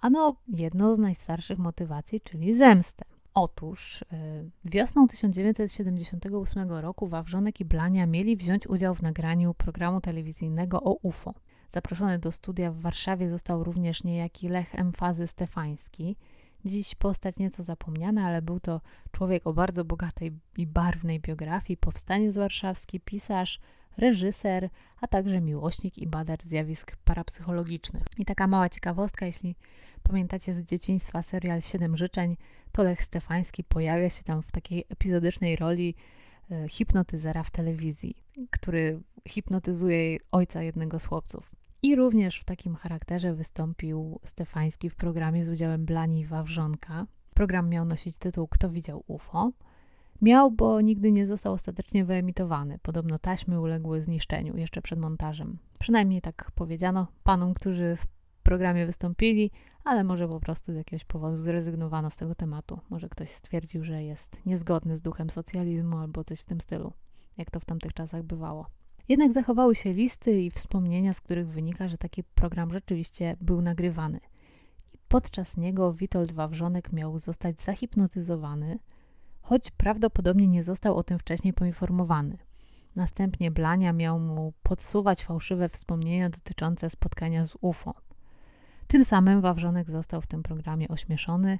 Ano, 0.00 0.36
jedną 0.48 0.94
z 0.94 0.98
najstarszych 0.98 1.58
motywacji, 1.58 2.20
czyli 2.20 2.54
zemstę. 2.54 3.04
Otóż 3.34 4.04
yy, 4.12 4.50
wiosną 4.64 5.08
1978 5.08 6.70
roku 6.70 7.08
Wawrzonek 7.08 7.60
i 7.60 7.64
Blania 7.64 8.06
mieli 8.06 8.36
wziąć 8.36 8.66
udział 8.66 8.94
w 8.94 9.02
nagraniu 9.02 9.54
programu 9.54 10.00
telewizyjnego 10.00 10.82
o 10.82 10.98
UFO. 11.02 11.34
Zaproszony 11.68 12.18
do 12.18 12.32
studia 12.32 12.70
w 12.70 12.80
Warszawie 12.80 13.30
został 13.30 13.64
również 13.64 14.04
niejaki 14.04 14.48
Lech 14.48 14.74
Emfazy 14.74 15.26
Stefański. 15.26 16.16
Dziś 16.64 16.94
postać 16.94 17.36
nieco 17.36 17.62
zapomniana, 17.62 18.26
ale 18.26 18.42
był 18.42 18.60
to 18.60 18.80
człowiek 19.12 19.46
o 19.46 19.52
bardzo 19.52 19.84
bogatej 19.84 20.32
i 20.56 20.66
barwnej 20.66 21.20
biografii, 21.20 21.76
powstaniec 21.76 22.36
warszawski, 22.36 23.00
pisarz, 23.00 23.60
reżyser, 23.98 24.68
a 25.00 25.06
także 25.06 25.40
miłośnik 25.40 25.98
i 25.98 26.06
badacz 26.06 26.42
zjawisk 26.42 26.96
parapsychologicznych. 27.04 28.02
I 28.18 28.24
taka 28.24 28.46
mała 28.46 28.68
ciekawostka, 28.68 29.26
jeśli 29.26 29.56
pamiętacie 30.02 30.54
z 30.54 30.62
dzieciństwa 30.62 31.22
serial 31.22 31.62
Siedem 31.62 31.96
Życzeń, 31.96 32.36
to 32.72 32.82
Lech 32.82 33.02
Stefański 33.02 33.64
pojawia 33.64 34.10
się 34.10 34.22
tam 34.22 34.42
w 34.42 34.52
takiej 34.52 34.84
epizodycznej 34.88 35.56
roli 35.56 35.94
e, 36.50 36.68
hipnotyzera 36.68 37.42
w 37.42 37.50
telewizji, 37.50 38.16
który 38.50 39.00
hipnotyzuje 39.28 40.18
ojca 40.32 40.62
jednego 40.62 40.98
z 40.98 41.06
chłopców. 41.06 41.50
I 41.82 41.96
również 41.96 42.40
w 42.40 42.44
takim 42.44 42.74
charakterze 42.74 43.34
wystąpił 43.34 44.20
Stefański 44.24 44.90
w 44.90 44.94
programie 44.94 45.44
z 45.44 45.48
udziałem 45.48 45.84
Blani 45.84 46.26
Wawrzonka. 46.26 47.06
Program 47.34 47.68
miał 47.68 47.84
nosić 47.84 48.16
tytuł 48.18 48.48
Kto 48.48 48.70
widział 48.70 49.04
UFO? 49.06 49.52
Miał, 50.22 50.50
bo 50.50 50.80
nigdy 50.80 51.12
nie 51.12 51.26
został 51.26 51.52
ostatecznie 51.52 52.04
wyemitowany. 52.04 52.78
Podobno 52.82 53.18
taśmy 53.18 53.60
uległy 53.60 54.02
zniszczeniu 54.02 54.56
jeszcze 54.56 54.82
przed 54.82 54.98
montażem. 54.98 55.58
Przynajmniej 55.78 56.20
tak 56.20 56.50
powiedziano 56.54 57.06
panom, 57.22 57.54
którzy 57.54 57.96
w 57.96 58.06
programie 58.42 58.86
wystąpili, 58.86 59.50
ale 59.84 60.04
może 60.04 60.28
po 60.28 60.40
prostu 60.40 60.72
z 60.72 60.76
jakiegoś 60.76 61.04
powodu 61.04 61.38
zrezygnowano 61.38 62.10
z 62.10 62.16
tego 62.16 62.34
tematu. 62.34 62.80
Może 62.90 63.08
ktoś 63.08 63.30
stwierdził, 63.30 63.84
że 63.84 64.02
jest 64.02 64.46
niezgodny 64.46 64.96
z 64.96 65.02
duchem 65.02 65.30
socjalizmu 65.30 65.98
albo 65.98 66.24
coś 66.24 66.40
w 66.40 66.44
tym 66.44 66.60
stylu, 66.60 66.92
jak 67.36 67.50
to 67.50 67.60
w 67.60 67.64
tamtych 67.64 67.94
czasach 67.94 68.22
bywało. 68.22 68.66
Jednak 69.08 69.32
zachowały 69.32 69.74
się 69.74 69.92
listy 69.92 70.42
i 70.42 70.50
wspomnienia, 70.50 71.12
z 71.12 71.20
których 71.20 71.48
wynika, 71.48 71.88
że 71.88 71.98
taki 71.98 72.24
program 72.24 72.72
rzeczywiście 72.72 73.36
był 73.40 73.62
nagrywany. 73.62 74.20
Podczas 75.08 75.56
niego 75.56 75.92
Witold 75.92 76.32
Wawrzonek 76.32 76.92
miał 76.92 77.18
zostać 77.18 77.60
zahipnotyzowany, 77.60 78.78
choć 79.42 79.70
prawdopodobnie 79.70 80.46
nie 80.46 80.62
został 80.62 80.96
o 80.96 81.02
tym 81.02 81.18
wcześniej 81.18 81.52
poinformowany. 81.52 82.38
Następnie 82.96 83.50
Blania 83.50 83.92
miał 83.92 84.20
mu 84.20 84.52
podsuwać 84.62 85.24
fałszywe 85.24 85.68
wspomnienia 85.68 86.30
dotyczące 86.30 86.90
spotkania 86.90 87.46
z 87.46 87.56
UFO. 87.60 87.94
Tym 88.86 89.04
samym 89.04 89.40
Wawrzonek 89.40 89.90
został 89.90 90.20
w 90.20 90.26
tym 90.26 90.42
programie 90.42 90.88
ośmieszony 90.88 91.58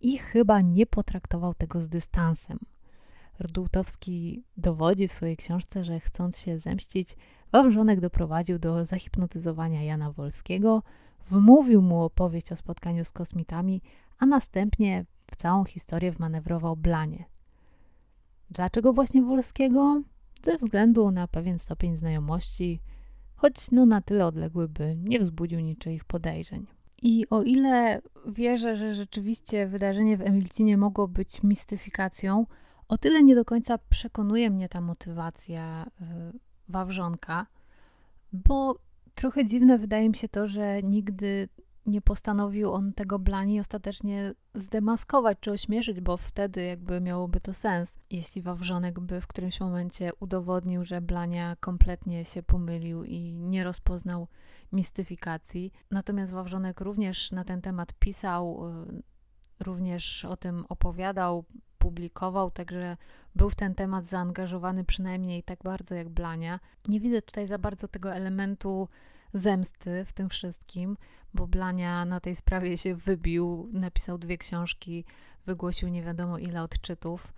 i 0.00 0.18
chyba 0.18 0.60
nie 0.60 0.86
potraktował 0.86 1.54
tego 1.54 1.80
z 1.80 1.88
dystansem. 1.88 2.58
Rdultowski 3.40 4.44
dowodzi 4.56 5.08
w 5.08 5.12
swojej 5.12 5.36
książce, 5.36 5.84
że 5.84 6.00
chcąc 6.00 6.38
się 6.38 6.58
zemścić, 6.58 7.16
Wawrzonek 7.52 8.00
doprowadził 8.00 8.58
do 8.58 8.84
zahipnotyzowania 8.84 9.82
Jana 9.82 10.12
Wolskiego, 10.12 10.82
wmówił 11.26 11.82
mu 11.82 12.02
opowieść 12.02 12.52
o 12.52 12.56
spotkaniu 12.56 13.04
z 13.04 13.12
kosmitami, 13.12 13.82
a 14.18 14.26
następnie 14.26 15.04
w 15.30 15.36
całą 15.36 15.64
historię 15.64 16.12
wmanewrował 16.12 16.76
Blanie. 16.76 17.24
Dlaczego 18.50 18.92
właśnie 18.92 19.22
Wolskiego? 19.22 20.02
Ze 20.42 20.56
względu 20.56 21.10
na 21.10 21.28
pewien 21.28 21.58
stopień 21.58 21.96
znajomości, 21.96 22.80
choć 23.42 23.70
no 23.70 23.86
na 23.86 24.00
tyle 24.00 24.26
odległy, 24.26 24.68
by 24.68 24.96
nie 24.96 25.20
wzbudził 25.20 25.60
niczyich 25.60 26.04
podejrzeń. 26.04 26.66
I 27.02 27.26
o 27.30 27.42
ile 27.42 28.02
wierzę, 28.26 28.76
że 28.76 28.94
rzeczywiście 28.94 29.66
wydarzenie 29.66 30.16
w 30.16 30.20
Emilcinie 30.20 30.76
mogło 30.76 31.08
być 31.08 31.42
mistyfikacją, 31.42 32.46
o 32.88 32.98
tyle 32.98 33.22
nie 33.22 33.34
do 33.34 33.44
końca 33.44 33.78
przekonuje 33.78 34.50
mnie 34.50 34.68
ta 34.68 34.80
motywacja 34.80 35.86
y, 35.86 36.38
Wawrzonka, 36.68 37.46
bo 38.32 38.78
trochę 39.14 39.44
dziwne 39.44 39.78
wydaje 39.78 40.08
mi 40.08 40.16
się 40.16 40.28
to, 40.28 40.46
że 40.46 40.82
nigdy 40.82 41.48
nie 41.86 42.00
postanowił 42.00 42.72
on 42.72 42.92
tego 42.92 43.18
Blani 43.18 43.60
ostatecznie 43.60 44.34
zdemaskować 44.54 45.38
czy 45.40 45.50
ośmieszyć, 45.50 46.00
bo 46.00 46.16
wtedy 46.16 46.64
jakby 46.64 47.00
miałoby 47.00 47.40
to 47.40 47.52
sens, 47.52 47.98
jeśli 48.10 48.42
Wawrzonek 48.42 49.00
by 49.00 49.20
w 49.20 49.26
którymś 49.26 49.60
momencie 49.60 50.10
udowodnił, 50.20 50.84
że 50.84 51.00
Blania 51.00 51.56
kompletnie 51.60 52.24
się 52.24 52.42
pomylił 52.42 53.04
i 53.04 53.32
nie 53.32 53.64
rozpoznał 53.64 54.28
mistyfikacji. 54.72 55.72
Natomiast 55.90 56.32
Wawrzonek 56.32 56.80
również 56.80 57.32
na 57.32 57.44
ten 57.44 57.60
temat 57.60 57.92
pisał, 57.92 58.68
y, 58.88 59.02
również 59.64 60.24
o 60.24 60.36
tym 60.36 60.64
opowiadał, 60.68 61.44
publikował, 61.78 62.50
także 62.50 62.96
był 63.34 63.50
w 63.50 63.54
ten 63.54 63.74
temat 63.74 64.04
zaangażowany 64.04 64.84
przynajmniej 64.84 65.42
tak 65.42 65.58
bardzo 65.64 65.94
jak 65.94 66.08
Blania. 66.08 66.60
Nie 66.88 67.00
widzę 67.00 67.22
tutaj 67.22 67.46
za 67.46 67.58
bardzo 67.58 67.88
tego 67.88 68.14
elementu 68.14 68.88
zemsty 69.34 70.04
w 70.04 70.12
tym 70.12 70.28
wszystkim, 70.28 70.96
bo 71.34 71.46
Blania 71.46 72.04
na 72.04 72.20
tej 72.20 72.34
sprawie 72.34 72.76
się 72.76 72.94
wybił, 72.94 73.68
napisał 73.72 74.18
dwie 74.18 74.38
książki, 74.38 75.04
wygłosił 75.46 75.88
nie 75.88 76.02
wiadomo 76.02 76.38
ile 76.38 76.62
odczytów 76.62 77.32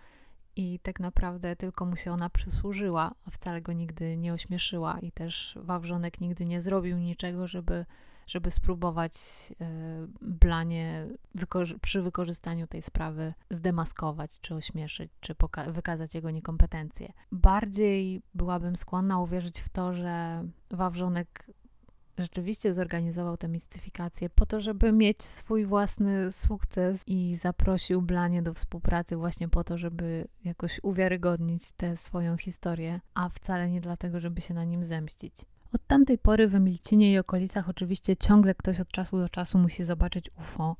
i 0.57 0.79
tak 0.83 1.01
naprawdę 1.01 1.57
tylko 1.57 1.87
mu 1.87 1.97
się 1.97 2.13
ona 2.13 2.31
przysłużyła, 2.31 3.15
a 3.27 3.31
wcale 3.31 3.63
go 3.63 3.73
nigdy 3.73 4.17
nie 4.17 4.33
ośmieszyła 4.33 4.99
i 5.01 5.13
też 5.13 5.59
Wawrzonek 5.63 6.21
nigdy 6.21 6.47
nie 6.47 6.61
zrobił 6.61 6.99
niczego, 6.99 7.47
żeby, 7.47 7.87
żeby 8.27 8.51
spróbować 8.51 9.13
y, 9.51 9.55
Blanie 10.21 11.07
przy 11.83 12.03
wykorzystaniu 12.03 12.67
tej 12.67 12.83
sprawy 12.83 13.35
zdemaskować, 13.51 14.31
czy 14.41 14.55
ośmieszyć, 14.55 15.11
czy 15.21 15.35
wykazać 15.67 16.15
jego 16.15 16.31
niekompetencje. 16.31 17.13
Bardziej 17.33 18.23
byłabym 18.35 18.77
skłonna 18.77 19.21
uwierzyć 19.21 19.61
w 19.61 19.69
to, 19.69 19.93
że 19.93 20.45
Wawrzonek 20.71 21.47
rzeczywiście 22.19 22.75
zorganizował 22.75 23.37
tę 23.37 23.49
mistyfikację 23.49 24.31
po 24.31 24.47
to, 24.47 24.61
żeby 24.61 24.93
mieć 24.93 25.23
swój 25.23 25.67
własny 25.67 26.33
sukces 26.33 27.03
i 27.07 27.37
zaprosił 27.37 28.03
Blanie 28.03 28.43
do 28.43 28.55
współpracy 28.55 29.17
właśnie 29.17 29.49
po 29.49 29.65
to, 29.65 29.79
żeby 29.79 30.29
jakoś 30.45 30.81
uwiarygodnić 30.83 31.73
tę 31.73 31.97
swoją 31.97 32.37
historię, 32.37 33.01
a 33.15 33.29
wcale 33.29 33.71
nie 33.71 33.81
dlatego, 33.81 34.21
żeby 34.21 34.41
się 34.41 34.55
na 34.55 34.65
nim 34.65 34.85
zemścić. 34.85 35.35
Od 35.73 35.87
tamtej 35.87 36.19
pory 36.19 36.49
w 36.49 36.55
Emilcinie 36.55 37.13
i 37.13 37.19
okolicach 37.19 37.69
oczywiście 37.69 38.17
ciągle 38.17 38.55
ktoś 38.55 38.81
od 38.81 38.89
czasu 38.89 39.19
do 39.19 39.29
czasu 39.29 39.59
musi 39.59 39.85
zobaczyć 39.85 40.31
UFO. 40.39 40.77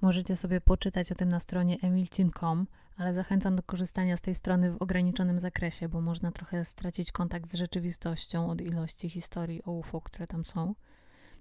Możecie 0.00 0.36
sobie 0.36 0.60
poczytać 0.60 1.12
o 1.12 1.14
tym 1.14 1.28
na 1.28 1.40
stronie 1.40 1.78
emilcin.com, 1.82 2.66
ale 2.98 3.14
zachęcam 3.14 3.56
do 3.56 3.62
korzystania 3.62 4.16
z 4.16 4.20
tej 4.20 4.34
strony 4.34 4.72
w 4.72 4.82
ograniczonym 4.82 5.40
zakresie, 5.40 5.88
bo 5.88 6.00
można 6.00 6.32
trochę 6.32 6.64
stracić 6.64 7.12
kontakt 7.12 7.50
z 7.50 7.54
rzeczywistością 7.54 8.50
od 8.50 8.60
ilości 8.60 9.08
historii 9.08 9.62
o 9.64 9.70
UFO, 9.70 10.00
które 10.00 10.26
tam 10.26 10.44
są. 10.44 10.74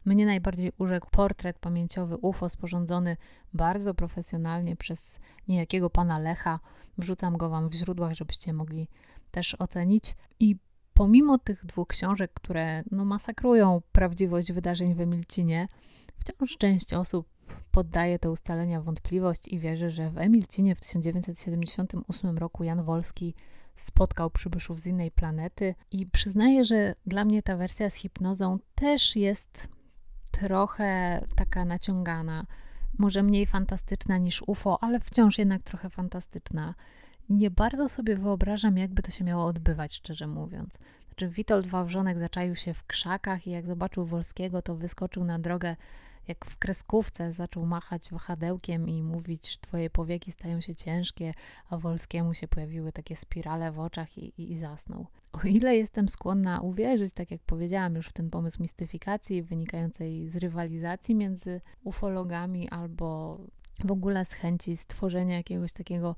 Mnie 0.05 0.25
najbardziej 0.25 0.71
urzekł 0.77 1.09
portret 1.11 1.59
pamięciowy 1.59 2.17
UFO 2.17 2.49
sporządzony 2.49 3.17
bardzo 3.53 3.93
profesjonalnie 3.93 4.75
przez 4.75 5.19
niejakiego 5.47 5.89
pana 5.89 6.19
Lecha. 6.19 6.59
Wrzucam 6.97 7.37
go 7.37 7.49
wam 7.49 7.69
w 7.69 7.73
źródłach, 7.73 8.13
żebyście 8.13 8.53
mogli 8.53 8.87
też 9.31 9.55
ocenić. 9.59 10.15
I 10.39 10.55
pomimo 10.93 11.37
tych 11.37 11.65
dwóch 11.65 11.87
książek, 11.87 12.31
które 12.33 12.83
no, 12.91 13.05
masakrują 13.05 13.81
prawdziwość 13.91 14.51
wydarzeń 14.51 14.95
w 14.95 15.01
Emilcinie, 15.01 15.67
wciąż 16.19 16.57
część 16.57 16.93
osób 16.93 17.36
poddaje 17.71 18.19
te 18.19 18.31
ustalenia 18.31 18.81
wątpliwość 18.81 19.47
i 19.47 19.59
wierzy, 19.59 19.89
że 19.89 20.09
w 20.09 20.17
Emilcinie 20.17 20.75
w 20.75 20.79
1978 20.79 22.37
roku 22.37 22.63
Jan 22.63 22.83
Wolski 22.83 23.33
spotkał 23.75 24.29
przybyszów 24.29 24.79
z 24.79 24.85
innej 24.85 25.11
planety 25.11 25.75
i 25.91 26.05
przyznaję, 26.05 26.65
że 26.65 26.95
dla 27.05 27.25
mnie 27.25 27.43
ta 27.43 27.57
wersja 27.57 27.89
z 27.89 27.95
hipnozą 27.95 28.59
też 28.75 29.15
jest 29.15 29.67
trochę 30.31 31.21
taka 31.35 31.65
naciągana, 31.65 32.45
może 32.97 33.23
mniej 33.23 33.45
fantastyczna 33.45 34.17
niż 34.17 34.43
UFO, 34.47 34.83
ale 34.83 34.99
wciąż 34.99 35.37
jednak 35.37 35.63
trochę 35.63 35.89
fantastyczna. 35.89 36.75
Nie 37.29 37.51
bardzo 37.51 37.89
sobie 37.89 38.15
wyobrażam, 38.15 38.77
jakby 38.77 39.01
to 39.01 39.11
się 39.11 39.23
miało 39.23 39.45
odbywać, 39.45 39.93
szczerze 39.95 40.27
mówiąc. 40.27 40.79
Znaczy, 41.07 41.29
Witold 41.29 41.67
Wawrzonek 41.67 42.19
zaczaił 42.19 42.55
się 42.55 42.73
w 42.73 42.83
krzakach 42.83 43.47
i 43.47 43.51
jak 43.51 43.67
zobaczył 43.67 44.05
Wolskiego, 44.05 44.61
to 44.61 44.75
wyskoczył 44.75 45.23
na 45.23 45.39
drogę 45.39 45.75
jak 46.27 46.45
w 46.45 46.57
kreskówce 46.57 47.33
zaczął 47.33 47.65
machać 47.65 48.09
wahadełkiem 48.11 48.89
i 48.89 49.03
mówić, 49.03 49.57
twoje 49.57 49.89
powieki 49.89 50.31
stają 50.31 50.61
się 50.61 50.75
ciężkie, 50.75 51.33
a 51.69 51.77
Wolskiemu 51.77 52.33
się 52.33 52.47
pojawiły 52.47 52.91
takie 52.91 53.15
spirale 53.15 53.71
w 53.71 53.79
oczach 53.79 54.17
i, 54.17 54.33
i, 54.37 54.51
i 54.51 54.59
zasnął. 54.59 55.07
O 55.33 55.39
ile 55.47 55.77
jestem 55.77 56.09
skłonna 56.09 56.61
uwierzyć, 56.61 57.13
tak 57.13 57.31
jak 57.31 57.41
powiedziałam 57.41 57.95
już 57.95 58.07
w 58.07 58.13
ten 58.13 58.29
pomysł 58.29 58.61
mistyfikacji 58.61 59.43
wynikającej 59.43 60.29
z 60.29 60.35
rywalizacji 60.35 61.15
między 61.15 61.61
ufologami 61.83 62.69
albo 62.69 63.37
w 63.85 63.91
ogóle 63.91 64.25
z 64.25 64.33
chęci 64.33 64.77
stworzenia 64.77 65.37
jakiegoś 65.37 65.73
takiego 65.73 66.15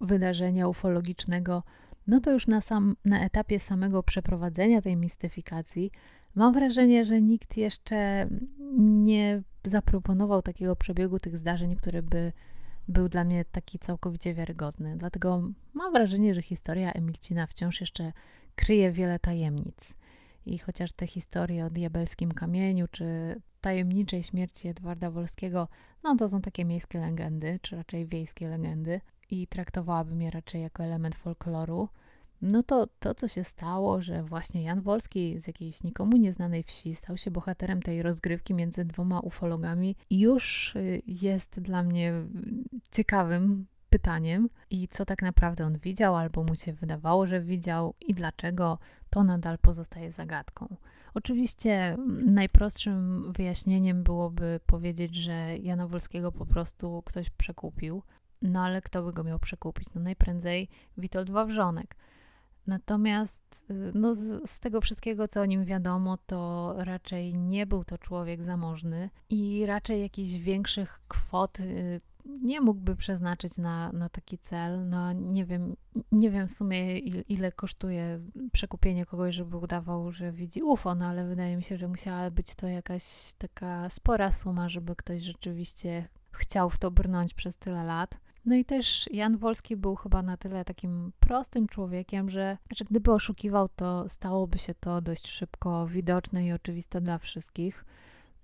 wydarzenia 0.00 0.68
ufologicznego, 0.68 1.62
no 2.06 2.20
to 2.20 2.32
już 2.32 2.46
na, 2.46 2.60
sam, 2.60 2.96
na 3.04 3.24
etapie 3.24 3.60
samego 3.60 4.02
przeprowadzenia 4.02 4.82
tej 4.82 4.96
mistyfikacji 4.96 5.90
Mam 6.34 6.54
wrażenie, 6.54 7.04
że 7.04 7.22
nikt 7.22 7.56
jeszcze 7.56 8.28
nie 8.88 9.42
zaproponował 9.64 10.42
takiego 10.42 10.76
przebiegu 10.76 11.18
tych 11.18 11.38
zdarzeń, 11.38 11.76
który 11.76 12.02
by 12.02 12.32
był 12.88 13.08
dla 13.08 13.24
mnie 13.24 13.44
taki 13.44 13.78
całkowicie 13.78 14.34
wiarygodny. 14.34 14.96
Dlatego 14.96 15.42
mam 15.74 15.92
wrażenie, 15.92 16.34
że 16.34 16.42
historia 16.42 16.92
Emilcina 16.92 17.46
wciąż 17.46 17.80
jeszcze 17.80 18.12
kryje 18.56 18.92
wiele 18.92 19.18
tajemnic. 19.18 19.94
I 20.46 20.58
chociaż 20.58 20.92
te 20.92 21.06
historie 21.06 21.66
o 21.66 21.70
diabelskim 21.70 22.32
kamieniu, 22.32 22.88
czy 22.90 23.36
tajemniczej 23.60 24.22
śmierci 24.22 24.68
Edwarda 24.68 25.10
Wolskiego, 25.10 25.68
no 26.02 26.16
to 26.16 26.28
są 26.28 26.40
takie 26.40 26.64
miejskie 26.64 26.98
legendy, 26.98 27.58
czy 27.62 27.76
raczej 27.76 28.06
wiejskie 28.06 28.48
legendy, 28.48 29.00
i 29.30 29.46
traktowałabym 29.46 30.22
je 30.22 30.30
raczej 30.30 30.62
jako 30.62 30.84
element 30.84 31.14
folkloru 31.14 31.88
no 32.42 32.62
to 32.62 32.88
to, 32.98 33.14
co 33.14 33.28
się 33.28 33.44
stało, 33.44 34.02
że 34.02 34.22
właśnie 34.22 34.62
Jan 34.62 34.80
Wolski 34.80 35.38
z 35.38 35.46
jakiejś 35.46 35.82
nikomu 35.82 36.16
nieznanej 36.16 36.62
wsi 36.62 36.94
stał 36.94 37.16
się 37.16 37.30
bohaterem 37.30 37.82
tej 37.82 38.02
rozgrywki 38.02 38.54
między 38.54 38.84
dwoma 38.84 39.20
ufologami, 39.20 39.96
już 40.10 40.76
y, 40.76 41.02
jest 41.06 41.60
dla 41.60 41.82
mnie 41.82 42.12
ciekawym 42.90 43.66
pytaniem 43.90 44.48
i 44.70 44.88
co 44.88 45.04
tak 45.04 45.22
naprawdę 45.22 45.66
on 45.66 45.78
widział, 45.78 46.16
albo 46.16 46.44
mu 46.44 46.54
się 46.54 46.72
wydawało, 46.72 47.26
że 47.26 47.40
widział 47.40 47.94
i 48.00 48.14
dlaczego, 48.14 48.78
to 49.10 49.24
nadal 49.24 49.58
pozostaje 49.58 50.12
zagadką. 50.12 50.76
Oczywiście 51.14 51.96
najprostszym 52.26 53.32
wyjaśnieniem 53.32 54.02
byłoby 54.02 54.60
powiedzieć, 54.66 55.14
że 55.14 55.56
Jana 55.58 55.86
Wolskiego 55.86 56.32
po 56.32 56.46
prostu 56.46 57.02
ktoś 57.06 57.30
przekupił, 57.30 58.02
no 58.42 58.64
ale 58.64 58.82
kto 58.82 59.02
by 59.02 59.12
go 59.12 59.24
miał 59.24 59.38
przekupić? 59.38 59.88
No 59.94 60.00
najprędzej 60.00 60.68
Witold 60.98 61.30
Wawrzonek. 61.30 61.96
Natomiast 62.66 63.42
y, 63.70 63.92
no, 63.94 64.14
z, 64.14 64.50
z, 64.50 64.60
tego 64.60 64.80
wszystkiego, 64.80 65.28
co 65.28 65.40
o 65.40 65.46
nim 65.46 65.64
wiadomo, 65.64 66.18
to 66.26 66.74
raczej 66.78 67.34
nie 67.34 67.66
był 67.66 67.84
to 67.84 67.98
człowiek 67.98 68.42
zamożny 68.42 69.10
i 69.30 69.66
raczej 69.66 70.00
jakichś 70.00 70.32
większych 70.32 71.00
kwot 71.08 71.60
y, 71.60 72.00
nie 72.24 72.60
mógłby 72.60 72.96
przeznaczyć 72.96 73.58
na, 73.58 73.92
na 73.92 74.08
taki 74.08 74.38
cel. 74.38 74.88
No 74.88 75.12
nie 75.12 75.44
wiem, 75.44 75.76
nie 76.12 76.30
wiem 76.30 76.48
w 76.48 76.52
sumie 76.52 76.98
ile, 76.98 77.22
ile 77.22 77.52
kosztuje 77.52 78.20
przekupienie 78.52 79.06
kogoś, 79.06 79.34
żeby 79.34 79.56
udawał, 79.56 80.12
że 80.12 80.32
widzi 80.32 80.62
UFO, 80.62 80.94
no 80.94 81.06
ale 81.06 81.26
wydaje 81.26 81.56
mi 81.56 81.62
się, 81.62 81.76
że 81.76 81.88
musiała 81.88 82.30
być 82.30 82.54
to 82.54 82.68
jakaś 82.68 83.34
taka 83.38 83.88
spora 83.88 84.30
suma, 84.30 84.68
żeby 84.68 84.96
ktoś 84.96 85.22
rzeczywiście 85.22 86.08
chciał 86.32 86.70
w 86.70 86.78
to 86.78 86.90
brnąć 86.90 87.34
przez 87.34 87.56
tyle 87.56 87.84
lat. 87.84 88.20
No 88.46 88.56
i 88.56 88.64
też 88.64 89.08
Jan 89.10 89.36
Wolski 89.36 89.76
był 89.76 89.94
chyba 89.94 90.22
na 90.22 90.36
tyle 90.36 90.64
takim 90.64 91.12
prostym 91.20 91.68
człowiekiem, 91.68 92.30
że, 92.30 92.58
że 92.76 92.84
gdyby 92.84 93.12
oszukiwał, 93.12 93.68
to 93.68 94.08
stałoby 94.08 94.58
się 94.58 94.74
to 94.74 95.00
dość 95.00 95.28
szybko 95.28 95.86
widoczne 95.86 96.46
i 96.46 96.52
oczywiste 96.52 97.00
dla 97.00 97.18
wszystkich. 97.18 97.84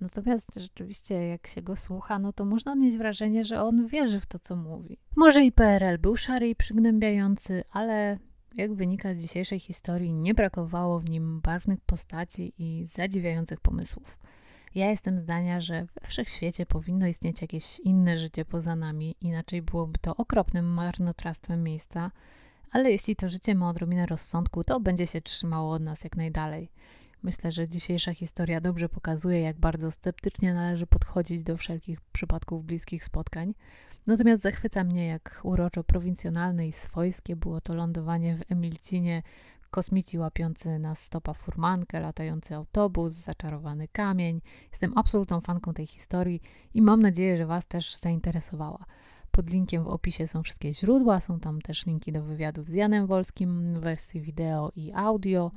Natomiast 0.01 0.61
rzeczywiście, 0.61 1.15
jak 1.15 1.47
się 1.47 1.63
go 1.63 1.77
słucha, 1.77 2.19
no 2.19 2.33
to 2.33 2.45
można 2.45 2.73
odnieść 2.73 2.97
wrażenie, 2.97 3.45
że 3.45 3.63
on 3.63 3.87
wierzy 3.87 4.21
w 4.21 4.27
to, 4.27 4.39
co 4.39 4.57
mówi. 4.57 4.99
Może 5.17 5.45
i 5.45 5.53
PRL 5.53 5.99
był 5.99 6.17
szary 6.17 6.49
i 6.49 6.55
przygnębiający, 6.55 7.63
ale 7.71 8.19
jak 8.55 8.75
wynika 8.75 9.15
z 9.15 9.19
dzisiejszej 9.19 9.61
historii, 9.61 10.13
nie 10.13 10.35
brakowało 10.35 11.01
w 11.01 11.11
nim 11.11 11.41
barwnych 11.41 11.81
postaci 11.81 12.53
i 12.59 12.87
zadziwiających 12.95 13.61
pomysłów. 13.61 14.19
Ja 14.75 14.91
jestem 14.91 15.19
zdania, 15.19 15.61
że 15.61 15.87
we 16.01 16.09
wszechświecie 16.09 16.67
powinno 16.67 17.07
istnieć 17.07 17.43
jakieś 17.43 17.81
inne 17.81 18.19
życie 18.19 18.45
poza 18.45 18.77
nami, 18.77 19.17
inaczej 19.21 19.63
byłoby 19.63 19.99
to 19.99 20.17
okropnym 20.17 20.65
marnotrawstwem 20.65 21.63
miejsca, 21.63 22.11
ale 22.71 22.91
jeśli 22.91 23.17
to 23.17 23.29
życie 23.29 23.55
ma 23.55 23.69
odrobinę 23.69 24.07
rozsądku, 24.07 24.65
to 24.65 24.81
będzie 24.81 25.07
się 25.07 25.21
trzymało 25.21 25.73
od 25.73 25.83
nas 25.83 26.05
jak 26.05 26.17
najdalej. 26.17 26.71
Myślę, 27.23 27.53
że 27.53 27.69
dzisiejsza 27.69 28.15
historia 28.15 28.61
dobrze 28.61 28.89
pokazuje, 28.89 29.41
jak 29.41 29.59
bardzo 29.59 29.91
sceptycznie 29.91 30.55
należy 30.55 30.87
podchodzić 30.87 31.43
do 31.43 31.57
wszelkich 31.57 32.01
przypadków 32.01 32.65
bliskich 32.65 33.05
spotkań. 33.05 33.55
Natomiast 34.07 34.43
zachwyca 34.43 34.85
mnie, 34.85 35.07
jak 35.07 35.41
uroczo 35.43 35.85
prowincjonalne 35.85 36.69
i 36.69 36.73
swojskie 36.73 37.37
było 37.37 37.61
to 37.61 37.75
lądowanie 37.75 38.37
w 38.37 38.53
Emilcinie, 38.53 39.23
kosmici 39.71 40.19
łapiący 40.19 40.79
na 40.79 40.95
stopa 40.95 41.35
furmankę, 41.35 42.01
latający 42.01 42.55
autobus, 42.55 43.13
zaczarowany 43.13 43.89
kamień. 43.89 44.41
Jestem 44.71 44.99
absolutną 44.99 45.41
fanką 45.41 45.75
tej 45.75 45.87
historii 45.87 46.43
i 46.75 46.83
mam 46.83 47.03
nadzieję, 47.03 47.37
że 47.37 47.47
Was 47.47 47.67
też 47.67 47.97
zainteresowała. 47.97 48.85
Pod 49.31 49.51
linkiem 49.51 49.85
w 49.85 49.89
opisie 49.89 50.27
są 50.27 50.43
wszystkie 50.43 50.75
źródła, 50.75 51.21
są 51.21 51.41
tam 51.41 51.61
też 51.61 51.87
linki 51.87 52.13
do 52.13 52.23
wywiadów 52.23 52.67
z 52.67 52.75
Janem 52.75 53.07
Wolskim 53.07 53.81
wersji 53.81 54.21
wideo 54.21 54.73
i 54.77 54.93
audio 54.93 55.51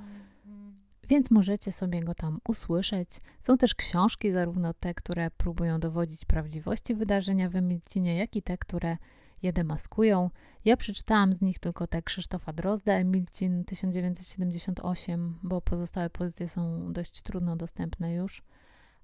więc 1.10 1.32
możecie 1.32 1.72
sobie 1.72 2.04
go 2.04 2.16
tam 2.16 2.40
usłyszeć. 2.48 3.10
Są 3.42 3.58
też 3.58 3.76
książki, 3.76 4.32
zarówno 4.32 4.74
te, 4.74 4.94
które 4.94 5.32
próbują 5.32 5.80
dowodzić 5.80 6.26
prawdziwości 6.26 6.96
wydarzenia 6.96 7.50
w 7.50 7.56
Emilcinie, 7.56 8.18
jak 8.18 8.36
i 8.36 8.42
te, 8.42 8.58
które 8.58 8.98
je 9.44 9.54
demaskują. 9.54 10.30
Ja 10.66 10.78
przeczytałam 10.78 11.34
z 11.34 11.42
nich 11.42 11.60
tylko 11.60 11.88
te 11.88 12.02
Krzysztofa 12.02 12.54
Drozda, 12.54 12.94
Emilcin 12.94 13.66
1978, 13.66 15.40
bo 15.44 15.62
pozostałe 15.62 16.10
pozycje 16.10 16.48
są 16.48 16.94
dość 16.94 17.22
trudno 17.22 17.56
dostępne 17.56 18.14
już. 18.14 18.44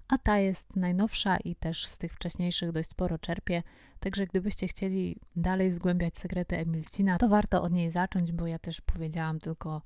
A 0.08 0.18
ta 0.18 0.38
jest 0.38 0.76
najnowsza 0.76 1.36
i 1.36 1.56
też 1.56 1.86
z 1.86 1.98
tych 1.98 2.12
wcześniejszych 2.12 2.72
dość 2.72 2.88
sporo 2.88 3.18
czerpie. 3.18 3.62
Także 4.00 4.26
gdybyście 4.26 4.68
chcieli 4.68 5.16
dalej 5.36 5.70
zgłębiać 5.70 6.16
sekrety 6.16 6.56
Emilcina, 6.56 7.18
to 7.18 7.28
warto 7.28 7.62
od 7.62 7.72
niej 7.72 7.90
zacząć, 7.90 8.32
bo 8.32 8.46
ja 8.46 8.58
też 8.58 8.80
powiedziałam 8.80 9.40
tylko 9.40 9.82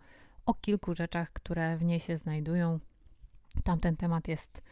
o 0.47 0.55
kilku 0.55 0.95
rzeczach, 0.95 1.33
które 1.33 1.77
w 1.77 1.85
niej 1.85 2.01
się 2.01 2.17
znajdują. 2.17 2.79
Tamten 3.65 3.97
temat 3.97 4.29
jest 4.29 4.63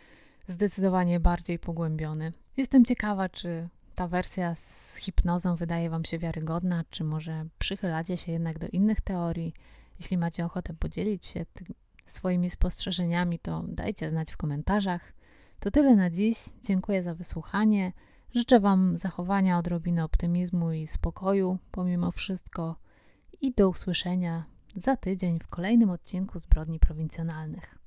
zdecydowanie 0.49 1.21
bardziej 1.21 1.59
pogłębiony. 1.59 2.33
Jestem 2.57 2.85
ciekawa, 2.85 3.29
czy 3.29 3.69
ta 3.95 4.09
wersja 4.09 4.55
z 4.55 4.97
hipnozą 4.97 5.57
wydaje 5.57 5.91
Wam 5.91 6.05
się 6.05 6.19
wiarygodna, 6.19 6.85
czy 6.91 7.05
może 7.05 7.47
przychylacie 7.59 8.17
się 8.17 8.33
jednak 8.33 8.59
do 8.59 8.67
innych 8.67 9.01
teorii. 9.01 9.55
Jeśli 9.99 10.19
macie 10.19 10.45
ochotę 10.45 10.75
podzielić 10.75 11.27
się 11.27 11.47
swoimi 12.07 12.51
spostrzeżeniami, 12.51 13.39
to 13.39 13.65
dajcie 13.69 14.11
znać 14.11 14.33
w 14.33 14.37
komentarzach. 14.37 15.13
To 15.61 15.71
tyle 15.71 15.97
na 15.97 16.11
dziś. 16.11 16.39
Dziękuję 16.63 17.03
za 17.03 17.15
wysłuchanie. 17.15 17.93
Życzę 18.35 18.61
Wam 18.61 18.99
zachowania 18.99 19.59
odrobiny 19.59 20.05
optymizmu 20.05 20.73
i 20.73 20.87
spokoju 20.87 21.59
pomimo 21.71 22.13
wszystko 22.13 22.77
i 23.41 23.53
do 23.53 23.69
usłyszenia 23.69 24.45
za 24.77 24.97
tydzień 24.97 25.39
w 25.39 25.47
kolejnym 25.47 25.91
odcinku 25.91 26.39
Zbrodni 26.39 26.79
Prowincjonalnych. 26.79 27.79